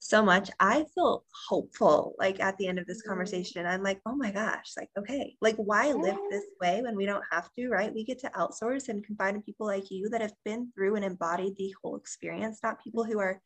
so 0.00 0.24
much. 0.24 0.50
I 0.58 0.84
feel 0.94 1.24
hopeful 1.48 2.14
like 2.18 2.40
at 2.40 2.56
the 2.56 2.66
end 2.66 2.78
of 2.78 2.86
this 2.86 3.02
mm-hmm. 3.02 3.10
conversation. 3.10 3.66
I'm 3.66 3.82
like, 3.82 4.00
oh 4.06 4.16
my 4.16 4.32
gosh, 4.32 4.72
like, 4.76 4.88
okay, 4.98 5.36
like 5.40 5.56
why 5.56 5.92
live 5.92 6.16
this 6.30 6.44
way 6.60 6.80
when 6.82 6.96
we 6.96 7.06
don't 7.06 7.24
have 7.30 7.48
to, 7.56 7.68
right? 7.68 7.94
We 7.94 8.04
get 8.04 8.18
to 8.20 8.30
outsource 8.30 8.88
and 8.88 9.04
confide 9.04 9.34
in 9.34 9.42
people 9.42 9.66
like 9.66 9.90
you 9.90 10.08
that 10.08 10.22
have 10.22 10.34
been 10.44 10.72
through 10.74 10.96
and 10.96 11.04
embodied 11.04 11.56
the 11.56 11.74
whole 11.82 11.96
experience, 11.96 12.60
not 12.62 12.82
people 12.82 13.04
who 13.04 13.20
are 13.20 13.40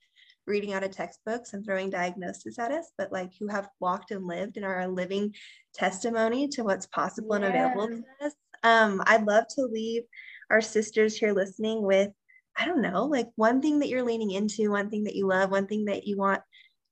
reading 0.46 0.72
out 0.72 0.84
of 0.84 0.90
textbooks 0.90 1.52
and 1.52 1.64
throwing 1.64 1.90
diagnosis 1.90 2.58
at 2.58 2.72
us, 2.72 2.92
but 2.98 3.12
like 3.12 3.32
who 3.38 3.48
have 3.48 3.68
walked 3.80 4.10
and 4.10 4.26
lived 4.26 4.56
and 4.56 4.66
are 4.66 4.80
a 4.80 4.88
living 4.88 5.34
testimony 5.74 6.48
to 6.48 6.64
what's 6.64 6.86
possible 6.86 7.30
yeah. 7.30 7.36
and 7.36 7.44
available 7.44 7.88
to 7.88 8.26
us. 8.26 8.34
Um, 8.62 9.02
I'd 9.06 9.26
love 9.26 9.44
to 9.56 9.62
leave 9.62 10.02
our 10.50 10.60
sisters 10.60 11.16
here 11.16 11.32
listening 11.32 11.82
with, 11.82 12.10
I 12.56 12.66
don't 12.66 12.82
know, 12.82 13.04
like 13.04 13.28
one 13.36 13.60
thing 13.60 13.80
that 13.80 13.88
you're 13.88 14.04
leaning 14.04 14.30
into, 14.30 14.70
one 14.70 14.90
thing 14.90 15.04
that 15.04 15.16
you 15.16 15.26
love, 15.26 15.50
one 15.50 15.66
thing 15.66 15.86
that 15.86 16.06
you 16.06 16.16
want 16.16 16.42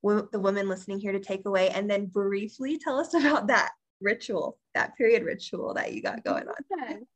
w- 0.03 0.29
the 0.33 0.41
women 0.41 0.69
listening 0.69 1.01
here 1.01 1.13
to 1.13 1.21
take 1.21 1.47
away, 1.47 1.71
and 1.71 1.91
then 1.91 2.07
briefly 2.07 2.79
tell 2.79 2.99
us 2.99 3.15
about 3.15 3.49
that 3.49 3.71
ritual, 4.01 4.59
that 4.75 4.97
period 4.97 5.25
ritual 5.25 5.75
that 5.75 5.93
you 5.93 6.03
got 6.03 6.25
going 6.25 6.49
on. 6.49 7.07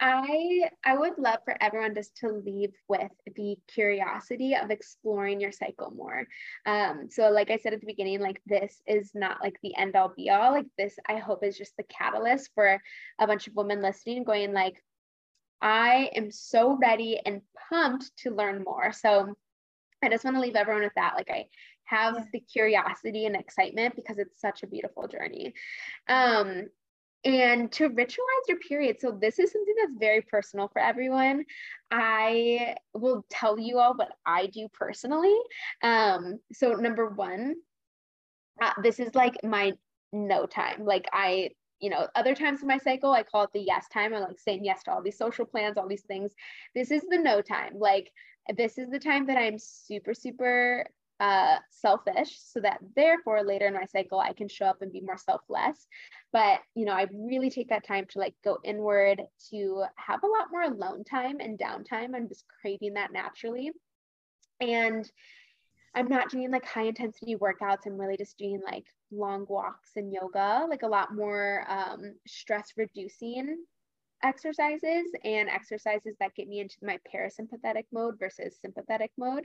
I 0.00 0.70
I 0.84 0.96
would 0.96 1.18
love 1.18 1.40
for 1.44 1.56
everyone 1.60 1.94
just 1.94 2.16
to 2.18 2.28
leave 2.28 2.72
with 2.88 3.10
the 3.36 3.56
curiosity 3.66 4.54
of 4.54 4.70
exploring 4.70 5.40
your 5.40 5.52
cycle 5.52 5.90
more. 5.90 6.26
Um, 6.66 7.08
so 7.10 7.30
like 7.30 7.50
I 7.50 7.58
said 7.58 7.74
at 7.74 7.80
the 7.80 7.86
beginning, 7.86 8.20
like 8.20 8.40
this 8.46 8.80
is 8.86 9.10
not 9.14 9.42
like 9.42 9.58
the 9.62 9.76
end 9.76 9.96
all 9.96 10.12
be 10.16 10.30
all. 10.30 10.52
Like 10.52 10.66
this, 10.76 10.98
I 11.06 11.16
hope 11.16 11.44
is 11.44 11.58
just 11.58 11.76
the 11.76 11.84
catalyst 11.84 12.50
for 12.54 12.80
a 13.18 13.26
bunch 13.26 13.46
of 13.46 13.54
women 13.54 13.82
listening, 13.82 14.24
going 14.24 14.52
like, 14.52 14.82
I 15.60 16.10
am 16.14 16.30
so 16.30 16.78
ready 16.80 17.20
and 17.24 17.42
pumped 17.68 18.10
to 18.18 18.34
learn 18.34 18.64
more. 18.64 18.92
So 18.92 19.34
I 20.02 20.08
just 20.08 20.24
want 20.24 20.36
to 20.36 20.40
leave 20.40 20.56
everyone 20.56 20.82
with 20.84 20.94
that. 20.94 21.14
Like 21.16 21.30
I 21.30 21.46
have 21.84 22.14
yeah. 22.16 22.24
the 22.32 22.40
curiosity 22.40 23.26
and 23.26 23.34
excitement 23.34 23.96
because 23.96 24.18
it's 24.18 24.40
such 24.40 24.62
a 24.62 24.68
beautiful 24.68 25.08
journey. 25.08 25.54
Um, 26.08 26.68
and 27.24 27.70
to 27.72 27.90
ritualize 27.90 28.48
your 28.48 28.58
period. 28.58 29.00
So, 29.00 29.10
this 29.10 29.38
is 29.38 29.52
something 29.52 29.74
that's 29.80 29.98
very 29.98 30.22
personal 30.22 30.68
for 30.68 30.80
everyone. 30.80 31.44
I 31.90 32.76
will 32.94 33.24
tell 33.30 33.58
you 33.58 33.78
all 33.78 33.94
what 33.94 34.12
I 34.26 34.46
do 34.46 34.68
personally. 34.72 35.36
Um, 35.82 36.38
so, 36.52 36.72
number 36.72 37.08
one, 37.08 37.56
uh, 38.62 38.72
this 38.82 39.00
is 39.00 39.14
like 39.14 39.36
my 39.42 39.72
no 40.12 40.46
time. 40.46 40.84
Like, 40.84 41.08
I, 41.12 41.50
you 41.80 41.90
know, 41.90 42.08
other 42.14 42.34
times 42.34 42.62
in 42.62 42.68
my 42.68 42.78
cycle, 42.78 43.12
I 43.12 43.22
call 43.22 43.44
it 43.44 43.50
the 43.52 43.60
yes 43.60 43.86
time. 43.92 44.14
I'm 44.14 44.22
like 44.22 44.38
saying 44.38 44.64
yes 44.64 44.82
to 44.84 44.92
all 44.92 45.02
these 45.02 45.18
social 45.18 45.44
plans, 45.44 45.76
all 45.76 45.88
these 45.88 46.02
things. 46.02 46.32
This 46.74 46.90
is 46.90 47.02
the 47.08 47.18
no 47.18 47.40
time. 47.40 47.78
Like, 47.78 48.10
this 48.56 48.78
is 48.78 48.88
the 48.90 48.98
time 48.98 49.26
that 49.26 49.36
I'm 49.36 49.58
super, 49.58 50.14
super 50.14 50.86
uh, 51.20 51.56
selfish 51.70 52.38
so 52.38 52.60
that 52.60 52.78
therefore 52.94 53.42
later 53.42 53.66
in 53.66 53.74
my 53.74 53.84
cycle 53.86 54.20
I 54.20 54.32
can 54.32 54.48
show 54.48 54.66
up 54.66 54.82
and 54.82 54.92
be 54.92 55.00
more 55.00 55.18
selfless. 55.18 55.86
But 56.32 56.60
you 56.74 56.84
know, 56.84 56.92
I 56.92 57.06
really 57.12 57.50
take 57.50 57.70
that 57.70 57.86
time 57.86 58.06
to 58.10 58.18
like 58.18 58.34
go 58.44 58.58
inward 58.64 59.22
to 59.50 59.84
have 59.96 60.22
a 60.22 60.26
lot 60.26 60.48
more 60.50 60.62
alone 60.62 61.04
time 61.04 61.38
and 61.40 61.58
downtime. 61.58 62.14
I'm 62.14 62.28
just 62.28 62.44
craving 62.60 62.94
that 62.94 63.12
naturally. 63.12 63.72
And 64.60 65.10
I'm 65.94 66.08
not 66.08 66.30
doing 66.30 66.50
like 66.50 66.66
high 66.66 66.84
intensity 66.84 67.36
workouts. 67.36 67.86
I'm 67.86 67.98
really 67.98 68.16
just 68.16 68.36
doing 68.36 68.60
like 68.64 68.84
long 69.10 69.46
walks 69.48 69.92
and 69.96 70.12
yoga, 70.12 70.66
like 70.68 70.82
a 70.82 70.88
lot 70.88 71.14
more 71.14 71.64
um, 71.68 72.14
stress 72.26 72.72
reducing 72.76 73.56
exercises 74.22 75.06
and 75.24 75.48
exercises 75.48 76.16
that 76.20 76.34
get 76.34 76.48
me 76.48 76.60
into 76.60 76.76
my 76.82 76.98
parasympathetic 77.12 77.84
mode 77.92 78.18
versus 78.18 78.58
sympathetic 78.60 79.12
mode 79.16 79.44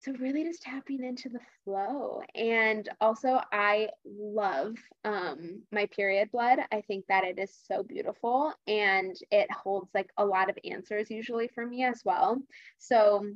so 0.00 0.12
really 0.12 0.44
just 0.44 0.62
tapping 0.62 1.04
into 1.04 1.28
the 1.28 1.40
flow. 1.64 2.22
And 2.34 2.88
also 3.00 3.40
i 3.52 3.88
love 4.04 4.76
um, 5.04 5.62
my 5.72 5.86
period 5.86 6.30
blood. 6.32 6.58
I 6.72 6.80
think 6.82 7.04
that 7.08 7.24
it 7.24 7.38
is 7.38 7.54
so 7.68 7.82
beautiful 7.82 8.52
and 8.66 9.14
it 9.30 9.50
holds 9.52 9.90
like 9.94 10.10
a 10.16 10.24
lot 10.24 10.48
of 10.48 10.58
answers 10.64 11.10
usually 11.10 11.48
for 11.48 11.66
me 11.66 11.84
as 11.84 12.00
well. 12.04 12.38
So 12.78 13.26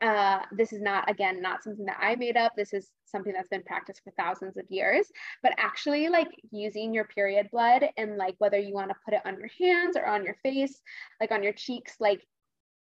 uh, 0.00 0.40
this 0.52 0.72
is 0.72 0.82
not 0.82 1.08
again 1.08 1.40
not 1.40 1.62
something 1.62 1.86
that 1.86 1.98
i 2.00 2.14
made 2.16 2.36
up. 2.36 2.52
This 2.56 2.72
is 2.72 2.90
something 3.06 3.32
that's 3.32 3.48
been 3.48 3.62
practiced 3.62 4.02
for 4.02 4.12
thousands 4.18 4.56
of 4.56 4.64
years. 4.68 5.06
But 5.42 5.54
actually 5.56 6.08
like 6.08 6.28
using 6.50 6.92
your 6.92 7.04
period 7.04 7.48
blood 7.52 7.84
and 7.96 8.16
like 8.16 8.34
whether 8.38 8.58
you 8.58 8.74
want 8.74 8.90
to 8.90 8.96
put 9.04 9.14
it 9.14 9.22
on 9.24 9.38
your 9.38 9.50
hands 9.58 9.96
or 9.96 10.06
on 10.06 10.24
your 10.24 10.36
face 10.42 10.80
like 11.20 11.30
on 11.30 11.42
your 11.42 11.52
cheeks 11.52 11.94
like 12.00 12.26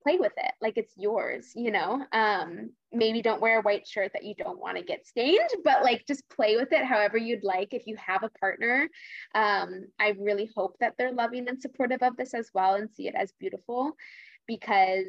play 0.07 0.19
with 0.19 0.33
it 0.37 0.53
like 0.61 0.75
it's 0.77 0.95
yours 0.97 1.53
you 1.57 1.71
know? 1.71 2.05
Um 2.13 2.71
maybe 2.93 3.21
don't 3.21 3.43
wear 3.43 3.59
a 3.59 3.63
white 3.63 3.87
shirt 3.87 4.13
that 4.13 4.25
you 4.25 4.35
don't 4.37 4.61
want 4.61 4.77
to 4.77 4.85
get 4.85 5.07
stained 5.07 5.51
but 5.65 5.83
like 5.83 6.07
just 6.07 6.29
play 6.29 6.57
with 6.57 6.73
it 6.73 6.85
however 6.85 7.19
you'd 7.19 7.45
like. 7.45 7.75
If 7.75 7.87
you 7.87 7.97
have 7.97 8.23
a 8.23 8.31
partner 8.39 8.89
um 9.35 9.87
i 9.99 10.15
really 10.19 10.49
hope 10.57 10.77
that 10.81 10.95
they're 10.97 11.13
loving 11.13 11.49
and 11.49 11.61
supportive 11.61 12.03
of 12.03 12.17
this 12.17 12.35
as 12.35 12.51
well 12.55 12.75
and 12.75 12.91
see 12.91 13.09
it 13.09 13.15
as 13.17 13.33
beautiful 13.41 13.97
because 14.47 15.07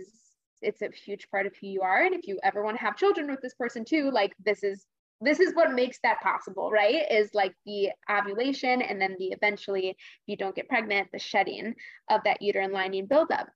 it's 0.62 0.82
a 0.82 0.90
huge 0.90 1.30
part 1.30 1.46
of 1.46 1.54
who 1.62 1.68
you 1.68 1.82
are. 1.82 2.04
And 2.04 2.16
if 2.16 2.28
you 2.28 2.40
ever 2.44 2.64
want 2.64 2.78
to 2.78 2.84
have 2.84 2.98
children 2.98 3.30
with 3.30 3.42
this 3.42 3.54
person 3.54 3.86
too 3.86 4.10
like 4.12 4.34
this 4.44 4.64
is 4.64 4.86
this 5.20 5.40
is 5.40 5.56
what 5.56 5.74
makes 5.74 6.00
that 6.04 6.22
possible 6.22 6.70
right? 6.72 7.06
Is 7.12 7.30
like 7.34 7.54
the 7.66 7.90
ovulation 8.10 8.82
and 8.82 9.02
then 9.02 9.16
the 9.20 9.28
eventually 9.28 9.90
if 9.90 9.96
you 10.28 10.38
don't 10.38 10.56
get 10.56 10.70
pregnant 10.70 11.10
the 11.12 11.20
shedding 11.20 11.76
of 12.10 12.22
that 12.26 12.42
uterine 12.42 12.72
lining 12.72 13.06
buildup 13.08 13.48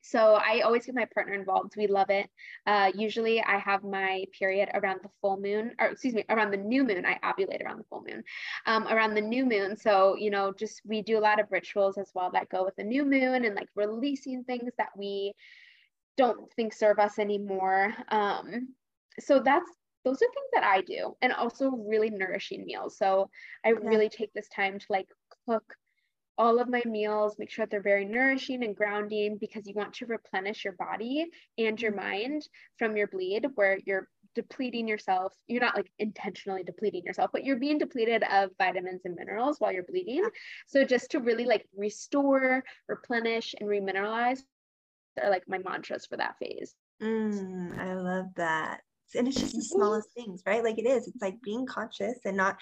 so 0.00 0.34
I 0.34 0.60
always 0.60 0.86
get 0.86 0.94
my 0.94 1.06
partner 1.06 1.34
involved. 1.34 1.74
We 1.76 1.86
love 1.86 2.10
it. 2.10 2.28
Uh, 2.66 2.90
usually 2.94 3.42
I 3.42 3.58
have 3.58 3.82
my 3.82 4.24
period 4.38 4.68
around 4.74 5.00
the 5.02 5.10
full 5.20 5.38
moon, 5.40 5.74
or 5.78 5.88
excuse 5.88 6.14
me, 6.14 6.24
around 6.28 6.50
the 6.50 6.56
new 6.56 6.84
moon. 6.84 7.04
I 7.04 7.18
ovulate 7.24 7.64
around 7.64 7.78
the 7.78 7.84
full 7.90 8.04
moon, 8.08 8.22
um, 8.66 8.86
around 8.88 9.14
the 9.14 9.20
new 9.20 9.44
moon. 9.44 9.76
So, 9.76 10.16
you 10.16 10.30
know, 10.30 10.52
just 10.52 10.80
we 10.84 11.02
do 11.02 11.18
a 11.18 11.20
lot 11.20 11.40
of 11.40 11.50
rituals 11.50 11.98
as 11.98 12.10
well 12.14 12.30
that 12.32 12.48
go 12.48 12.64
with 12.64 12.76
the 12.76 12.84
new 12.84 13.04
moon 13.04 13.44
and 13.44 13.54
like 13.54 13.68
releasing 13.74 14.44
things 14.44 14.72
that 14.78 14.90
we 14.96 15.34
don't 16.16 16.52
think 16.54 16.72
serve 16.72 16.98
us 16.98 17.18
anymore. 17.18 17.94
Um, 18.08 18.74
so 19.20 19.40
that's 19.40 19.70
those 20.04 20.16
are 20.16 20.18
things 20.18 20.50
that 20.54 20.64
I 20.64 20.80
do, 20.82 21.16
and 21.20 21.32
also 21.32 21.70
really 21.70 22.08
nourishing 22.08 22.64
meals. 22.64 22.96
So 22.96 23.30
I 23.64 23.70
yeah. 23.70 23.78
really 23.82 24.08
take 24.08 24.32
this 24.32 24.48
time 24.48 24.78
to 24.78 24.86
like 24.88 25.08
cook 25.46 25.64
all 26.38 26.60
of 26.60 26.68
my 26.68 26.82
meals, 26.86 27.36
make 27.38 27.50
sure 27.50 27.66
that 27.66 27.70
they're 27.70 27.82
very 27.82 28.04
nourishing 28.04 28.64
and 28.64 28.76
grounding 28.76 29.36
because 29.38 29.66
you 29.66 29.74
want 29.74 29.92
to 29.94 30.06
replenish 30.06 30.64
your 30.64 30.74
body 30.74 31.26
and 31.58 31.80
your 31.80 31.92
mm-hmm. 31.92 32.08
mind 32.08 32.48
from 32.78 32.96
your 32.96 33.08
bleed, 33.08 33.46
where 33.56 33.78
you're 33.84 34.08
depleting 34.34 34.86
yourself. 34.86 35.34
You're 35.48 35.60
not 35.60 35.74
like 35.74 35.90
intentionally 35.98 36.62
depleting 36.62 37.02
yourself, 37.04 37.30
but 37.32 37.44
you're 37.44 37.58
being 37.58 37.78
depleted 37.78 38.22
of 38.30 38.50
vitamins 38.56 39.02
and 39.04 39.16
minerals 39.16 39.56
while 39.58 39.72
you're 39.72 39.82
bleeding. 39.82 40.24
So 40.68 40.84
just 40.84 41.10
to 41.10 41.20
really 41.20 41.44
like 41.44 41.66
restore, 41.76 42.62
replenish, 42.88 43.54
and 43.58 43.68
remineralize 43.68 44.38
are 45.22 45.30
like 45.30 45.44
my 45.48 45.58
mantras 45.58 46.06
for 46.06 46.16
that 46.16 46.36
phase. 46.38 46.74
Mm, 47.02 47.76
I 47.78 47.94
love 47.94 48.26
that. 48.36 48.80
And 49.16 49.26
it's 49.26 49.40
just 49.40 49.54
the 49.54 49.62
smallest 49.62 50.10
things, 50.12 50.42
right? 50.46 50.62
Like 50.62 50.78
it 50.78 50.86
is. 50.86 51.08
It's 51.08 51.22
like 51.22 51.40
being 51.42 51.66
conscious 51.66 52.18
and 52.24 52.36
not 52.36 52.58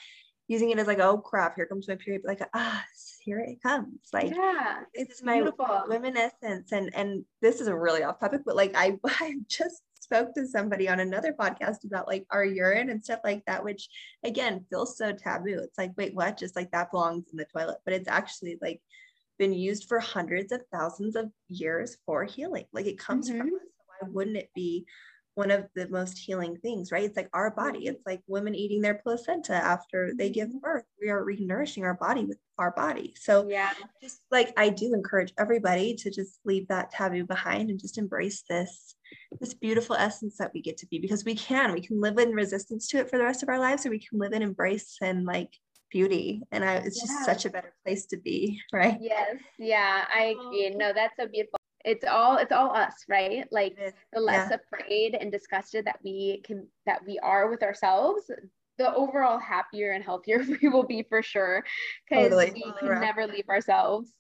using 0.49 0.71
it 0.71 0.79
as 0.79 0.87
like, 0.87 1.01
oh 1.01 1.19
crap, 1.19 1.57
here 1.57 1.67
comes 1.67 1.89
my 1.89 1.97
period. 1.97 2.23
But 2.25 2.39
like, 2.39 2.49
ah, 2.55 2.85
here 3.21 3.41
it 3.41 3.63
comes. 3.63 3.99
Like, 4.13 4.35
yeah, 4.35 4.81
this 4.95 5.09
is 5.11 5.23
my 5.23 5.35
beautiful. 5.35 5.67
essence. 6.17 6.73
And 6.73 6.95
and 6.95 7.25
this 7.43 7.61
is 7.61 7.69
a 7.69 7.77
really 7.77 8.03
off 8.03 8.21
topic, 8.21 8.43
but 8.45 8.57
like 8.57 8.73
I 8.75 8.99
I 9.05 9.35
just 9.49 9.83
spoke 9.99 10.35
to 10.35 10.47
somebody 10.47 10.89
on 10.89 11.01
another 11.01 11.33
podcast 11.33 11.85
about 11.85 12.07
like 12.07 12.25
our 12.31 12.45
urine 12.45 12.91
and 12.91 13.03
stuff 13.03 13.21
like 13.25 13.45
that, 13.47 13.65
which 13.65 13.89
again 14.25 14.65
feels 14.71 14.97
so 14.97 15.13
taboo. 15.13 15.61
It's 15.63 15.79
like, 15.79 15.93
wait, 15.97 16.15
what? 16.15 16.39
Just 16.39 16.57
like 16.57 16.71
that 16.71 16.93
belongs 16.93 17.27
in 17.33 17.39
the 17.39 17.47
toilet. 17.47 17.79
But 17.85 17.95
it's 17.95 18.09
actually 18.09 18.59
like 18.63 18.81
been 19.39 19.53
used 19.53 19.89
for 19.89 19.99
hundreds 19.99 20.53
of 20.53 20.63
thousands 20.73 21.17
of 21.17 21.31
years 21.49 21.97
for 22.07 22.25
healing. 22.25 22.67
Like 22.73 22.87
it 22.87 22.99
comes 22.99 23.29
mm-hmm. 23.29 23.39
from 23.39 23.49
us. 23.49 23.63
So 23.63 23.85
why 23.87 24.09
wouldn't 24.13 24.37
it 24.37 24.51
be 24.55 24.87
one 25.37 25.51
of 25.51 25.67
the 25.75 25.87
most 25.89 26.17
healing 26.17 26.57
things, 26.57 26.91
right? 26.91 27.05
It's 27.05 27.17
like 27.17 27.29
our 27.35 27.51
body. 27.51 27.81
Mm-hmm. 27.81 27.89
It's 27.89 28.07
like 28.07 28.23
women 28.27 28.55
eating 28.55 28.81
their 28.81 28.95
placenta 28.95 29.53
after 29.53 30.13
they 30.17 30.31
give 30.31 30.49
mm-hmm. 30.49 30.59
birth. 30.59 30.85
We 31.01 31.11
are 31.11 31.23
renourishing 31.23 31.83
our 31.83 31.95
body 31.95 32.25
with 32.25 32.39
our 32.59 32.71
body. 32.71 33.15
So 33.21 33.47
yeah, 33.47 33.73
just 34.03 34.23
like 34.31 34.55
I 34.57 34.71
do 34.71 34.95
encourage 34.95 35.35
everybody 35.39 35.95
to 35.97 36.11
just 36.11 36.41
leave 36.47 36.67
that 36.69 36.91
taboo 36.91 37.27
behind 37.27 37.69
and 37.69 37.79
just 37.79 37.99
embrace 37.99 38.45
this 38.49 38.97
this 39.39 39.53
beautiful 39.53 39.95
essence 39.95 40.39
that 40.39 40.53
we 40.55 40.63
get 40.63 40.79
to 40.79 40.87
be 40.87 40.99
because 40.99 41.25
we 41.25 41.35
can 41.35 41.73
we 41.73 41.83
can 41.83 42.01
live 42.01 42.19
in 42.19 42.31
resistance 42.31 42.89
to 42.89 42.99
it 42.99 43.11
for 43.11 43.19
the 43.19 43.25
rest 43.25 43.43
of 43.43 43.49
our 43.51 43.59
lives 43.59 43.85
or 43.85 43.91
we 43.91 44.01
can 44.01 44.19
live 44.19 44.33
in 44.33 44.43
embrace 44.43 44.97
and 45.03 45.27
like 45.27 45.51
beauty 45.93 46.43
and 46.51 46.65
I, 46.65 46.77
it's 46.77 47.01
just 47.01 47.25
such 47.25 47.45
a 47.45 47.51
better 47.51 47.73
place 47.85 48.07
to 48.07 48.17
be 48.17 48.61
right 48.73 48.99
yes 49.01 49.37
yeah 49.59 50.05
i 50.13 50.35
agree 50.37 50.71
no 50.71 50.93
that's 50.93 51.15
so 51.17 51.29
beautiful 51.29 51.61
it's 51.87 52.05
all 52.05 52.37
it's 52.37 52.53
all 52.53 52.75
us 52.77 53.05
right 53.09 53.47
like 53.51 53.79
the 54.13 54.21
less 54.21 54.51
yeah. 54.51 54.57
afraid 54.57 55.15
and 55.15 55.33
disgusted 55.33 55.87
that 55.87 55.99
we 56.05 56.43
can 56.45 56.67
that 56.85 57.01
we 57.07 57.19
are 57.21 57.49
with 57.49 57.63
ourselves 57.63 58.31
the 58.79 58.95
overall 58.95 59.39
happier 59.39 59.93
and 59.93 60.05
healthier 60.05 60.45
we 60.63 60.69
will 60.69 60.85
be 60.85 61.03
for 61.09 61.23
sure 61.23 61.65
because 62.09 62.25
totally. 62.25 62.53
we 62.53 62.73
can 62.79 62.89
around. 62.89 63.01
never 63.01 63.27
leave 63.27 63.49
ourselves 63.49 64.11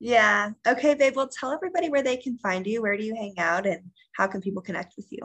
yeah 0.00 0.50
okay 0.66 0.94
babe 0.94 1.14
well 1.16 1.28
tell 1.28 1.52
everybody 1.52 1.88
where 1.88 2.02
they 2.02 2.16
can 2.16 2.36
find 2.38 2.66
you 2.66 2.82
where 2.82 2.96
do 2.96 3.04
you 3.04 3.14
hang 3.14 3.34
out 3.38 3.66
and 3.66 3.82
how 4.16 4.26
can 4.26 4.40
people 4.40 4.60
connect 4.60 4.94
with 4.96 5.06
you 5.10 5.20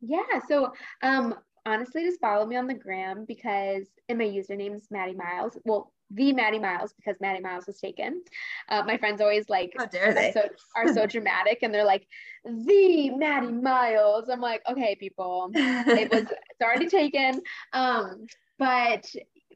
yeah 0.00 0.40
so 0.48 0.72
um 1.02 1.34
honestly 1.66 2.04
just 2.04 2.20
follow 2.20 2.46
me 2.46 2.56
on 2.56 2.66
the 2.66 2.74
gram 2.74 3.24
because 3.26 3.86
and 4.08 4.18
my 4.18 4.24
username 4.24 4.76
is 4.76 4.86
Maddie 4.90 5.14
Miles. 5.14 5.58
Well, 5.64 5.92
the 6.10 6.32
Maddie 6.32 6.58
Miles 6.58 6.92
because 6.92 7.20
Maddie 7.20 7.40
Miles 7.42 7.66
was 7.66 7.78
taken. 7.78 8.22
Uh, 8.68 8.82
my 8.86 8.96
friends 8.96 9.20
always 9.20 9.48
like 9.48 9.72
How 9.76 9.86
dare 9.86 10.14
they? 10.14 10.30
Are 10.30 10.32
so, 10.32 10.48
are 10.76 10.94
so 10.94 11.06
dramatic 11.06 11.58
and 11.62 11.72
they're 11.72 11.84
like 11.84 12.06
the 12.44 13.10
Maddie 13.10 13.52
Miles. 13.52 14.28
I'm 14.28 14.40
like, 14.40 14.62
okay, 14.68 14.94
people, 14.94 15.50
it 15.54 16.10
was 16.10 16.22
it's 16.50 16.62
already 16.62 16.88
taken. 16.88 17.42
Um, 17.72 18.26
but 18.58 19.06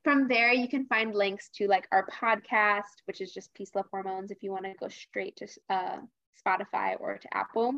from 0.03 0.29
there 0.29 0.53
you 0.53 0.69
can 0.69 0.87
find 0.87 1.15
links 1.15 1.51
to 1.57 1.69
like 1.69 1.87
our 1.93 2.07
podcast, 2.07 3.03
which 3.05 3.21
is 3.21 3.33
just 3.33 3.55
Peace 3.55 3.71
Love 3.75 3.87
Hormones 3.91 4.31
if 4.31 4.43
you 4.43 4.51
want 4.51 4.65
to 4.65 4.75
go 4.79 4.89
straight 4.89 5.37
to 5.37 5.49
uh, 5.69 5.99
Spotify 6.47 6.97
or 6.99 7.19
to 7.19 7.37
Apple. 7.37 7.75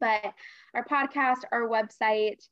But 0.00 0.34
our 0.74 0.84
podcast, 0.84 1.42
our 1.52 1.68
website, 1.68 2.42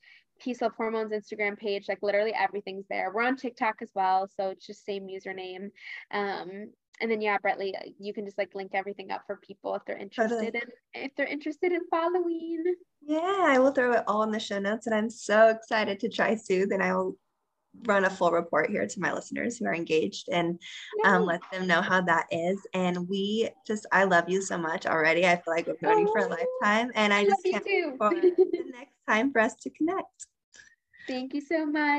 Peace 0.40 0.60
Love 0.60 0.72
Hormones 0.76 1.12
Instagram 1.12 1.58
page. 1.58 1.86
Like 1.88 2.02
literally 2.02 2.34
everything's 2.34 2.86
there. 2.88 3.12
We're 3.14 3.22
on 3.22 3.36
TikTok 3.36 3.76
as 3.82 3.90
well, 3.94 4.28
so 4.28 4.50
it's 4.50 4.66
just 4.66 4.84
same 4.84 5.06
username. 5.06 5.70
Um, 6.10 6.70
and 7.00 7.10
then 7.10 7.20
yeah, 7.20 7.38
Brettley, 7.38 7.72
you 7.98 8.12
can 8.12 8.24
just 8.24 8.38
like 8.38 8.54
link 8.54 8.72
everything 8.74 9.10
up 9.10 9.22
for 9.26 9.36
people 9.36 9.74
if 9.74 9.82
they're 9.86 9.96
interested 9.96 10.54
in 10.54 10.62
if 10.94 11.12
they're 11.16 11.26
interested 11.26 11.72
in 11.72 11.80
following. 11.90 12.64
Yeah, 13.02 13.44
I 13.46 13.58
will 13.58 13.72
throw 13.72 13.92
it 13.92 14.04
all 14.06 14.22
in 14.22 14.30
the 14.30 14.40
show 14.40 14.58
notes, 14.58 14.86
and 14.86 14.94
I'm 14.94 15.10
so 15.10 15.48
excited 15.48 16.00
to 16.00 16.08
try 16.08 16.34
Soothe, 16.34 16.72
and 16.72 16.82
I 16.82 16.94
will 16.94 17.16
run 17.84 18.04
a 18.04 18.10
full 18.10 18.30
report 18.30 18.70
here 18.70 18.86
to 18.86 19.00
my 19.00 19.12
listeners 19.12 19.58
who 19.58 19.66
are 19.66 19.74
engaged 19.74 20.28
and 20.30 20.58
um, 21.04 21.24
let 21.24 21.40
them 21.52 21.66
know 21.66 21.80
how 21.80 22.00
that 22.02 22.26
is. 22.30 22.66
And 22.74 23.08
we 23.08 23.48
just, 23.66 23.86
I 23.92 24.04
love 24.04 24.28
you 24.28 24.42
so 24.42 24.58
much 24.58 24.86
already. 24.86 25.26
I 25.26 25.36
feel 25.36 25.54
like 25.54 25.66
we've 25.66 25.80
known 25.82 26.00
you 26.00 26.12
for 26.12 26.18
a 26.18 26.28
lifetime, 26.28 26.92
and 26.94 27.12
I 27.12 27.24
just 27.24 27.42
can't 27.44 27.64
wait 27.64 27.96
for 27.96 28.10
the 28.10 28.64
next 28.72 28.96
time 29.08 29.32
for 29.32 29.40
us 29.40 29.54
to 29.56 29.70
connect. 29.70 30.26
Thank 31.08 31.34
you 31.34 31.40
so 31.40 31.66
much. 31.66 31.80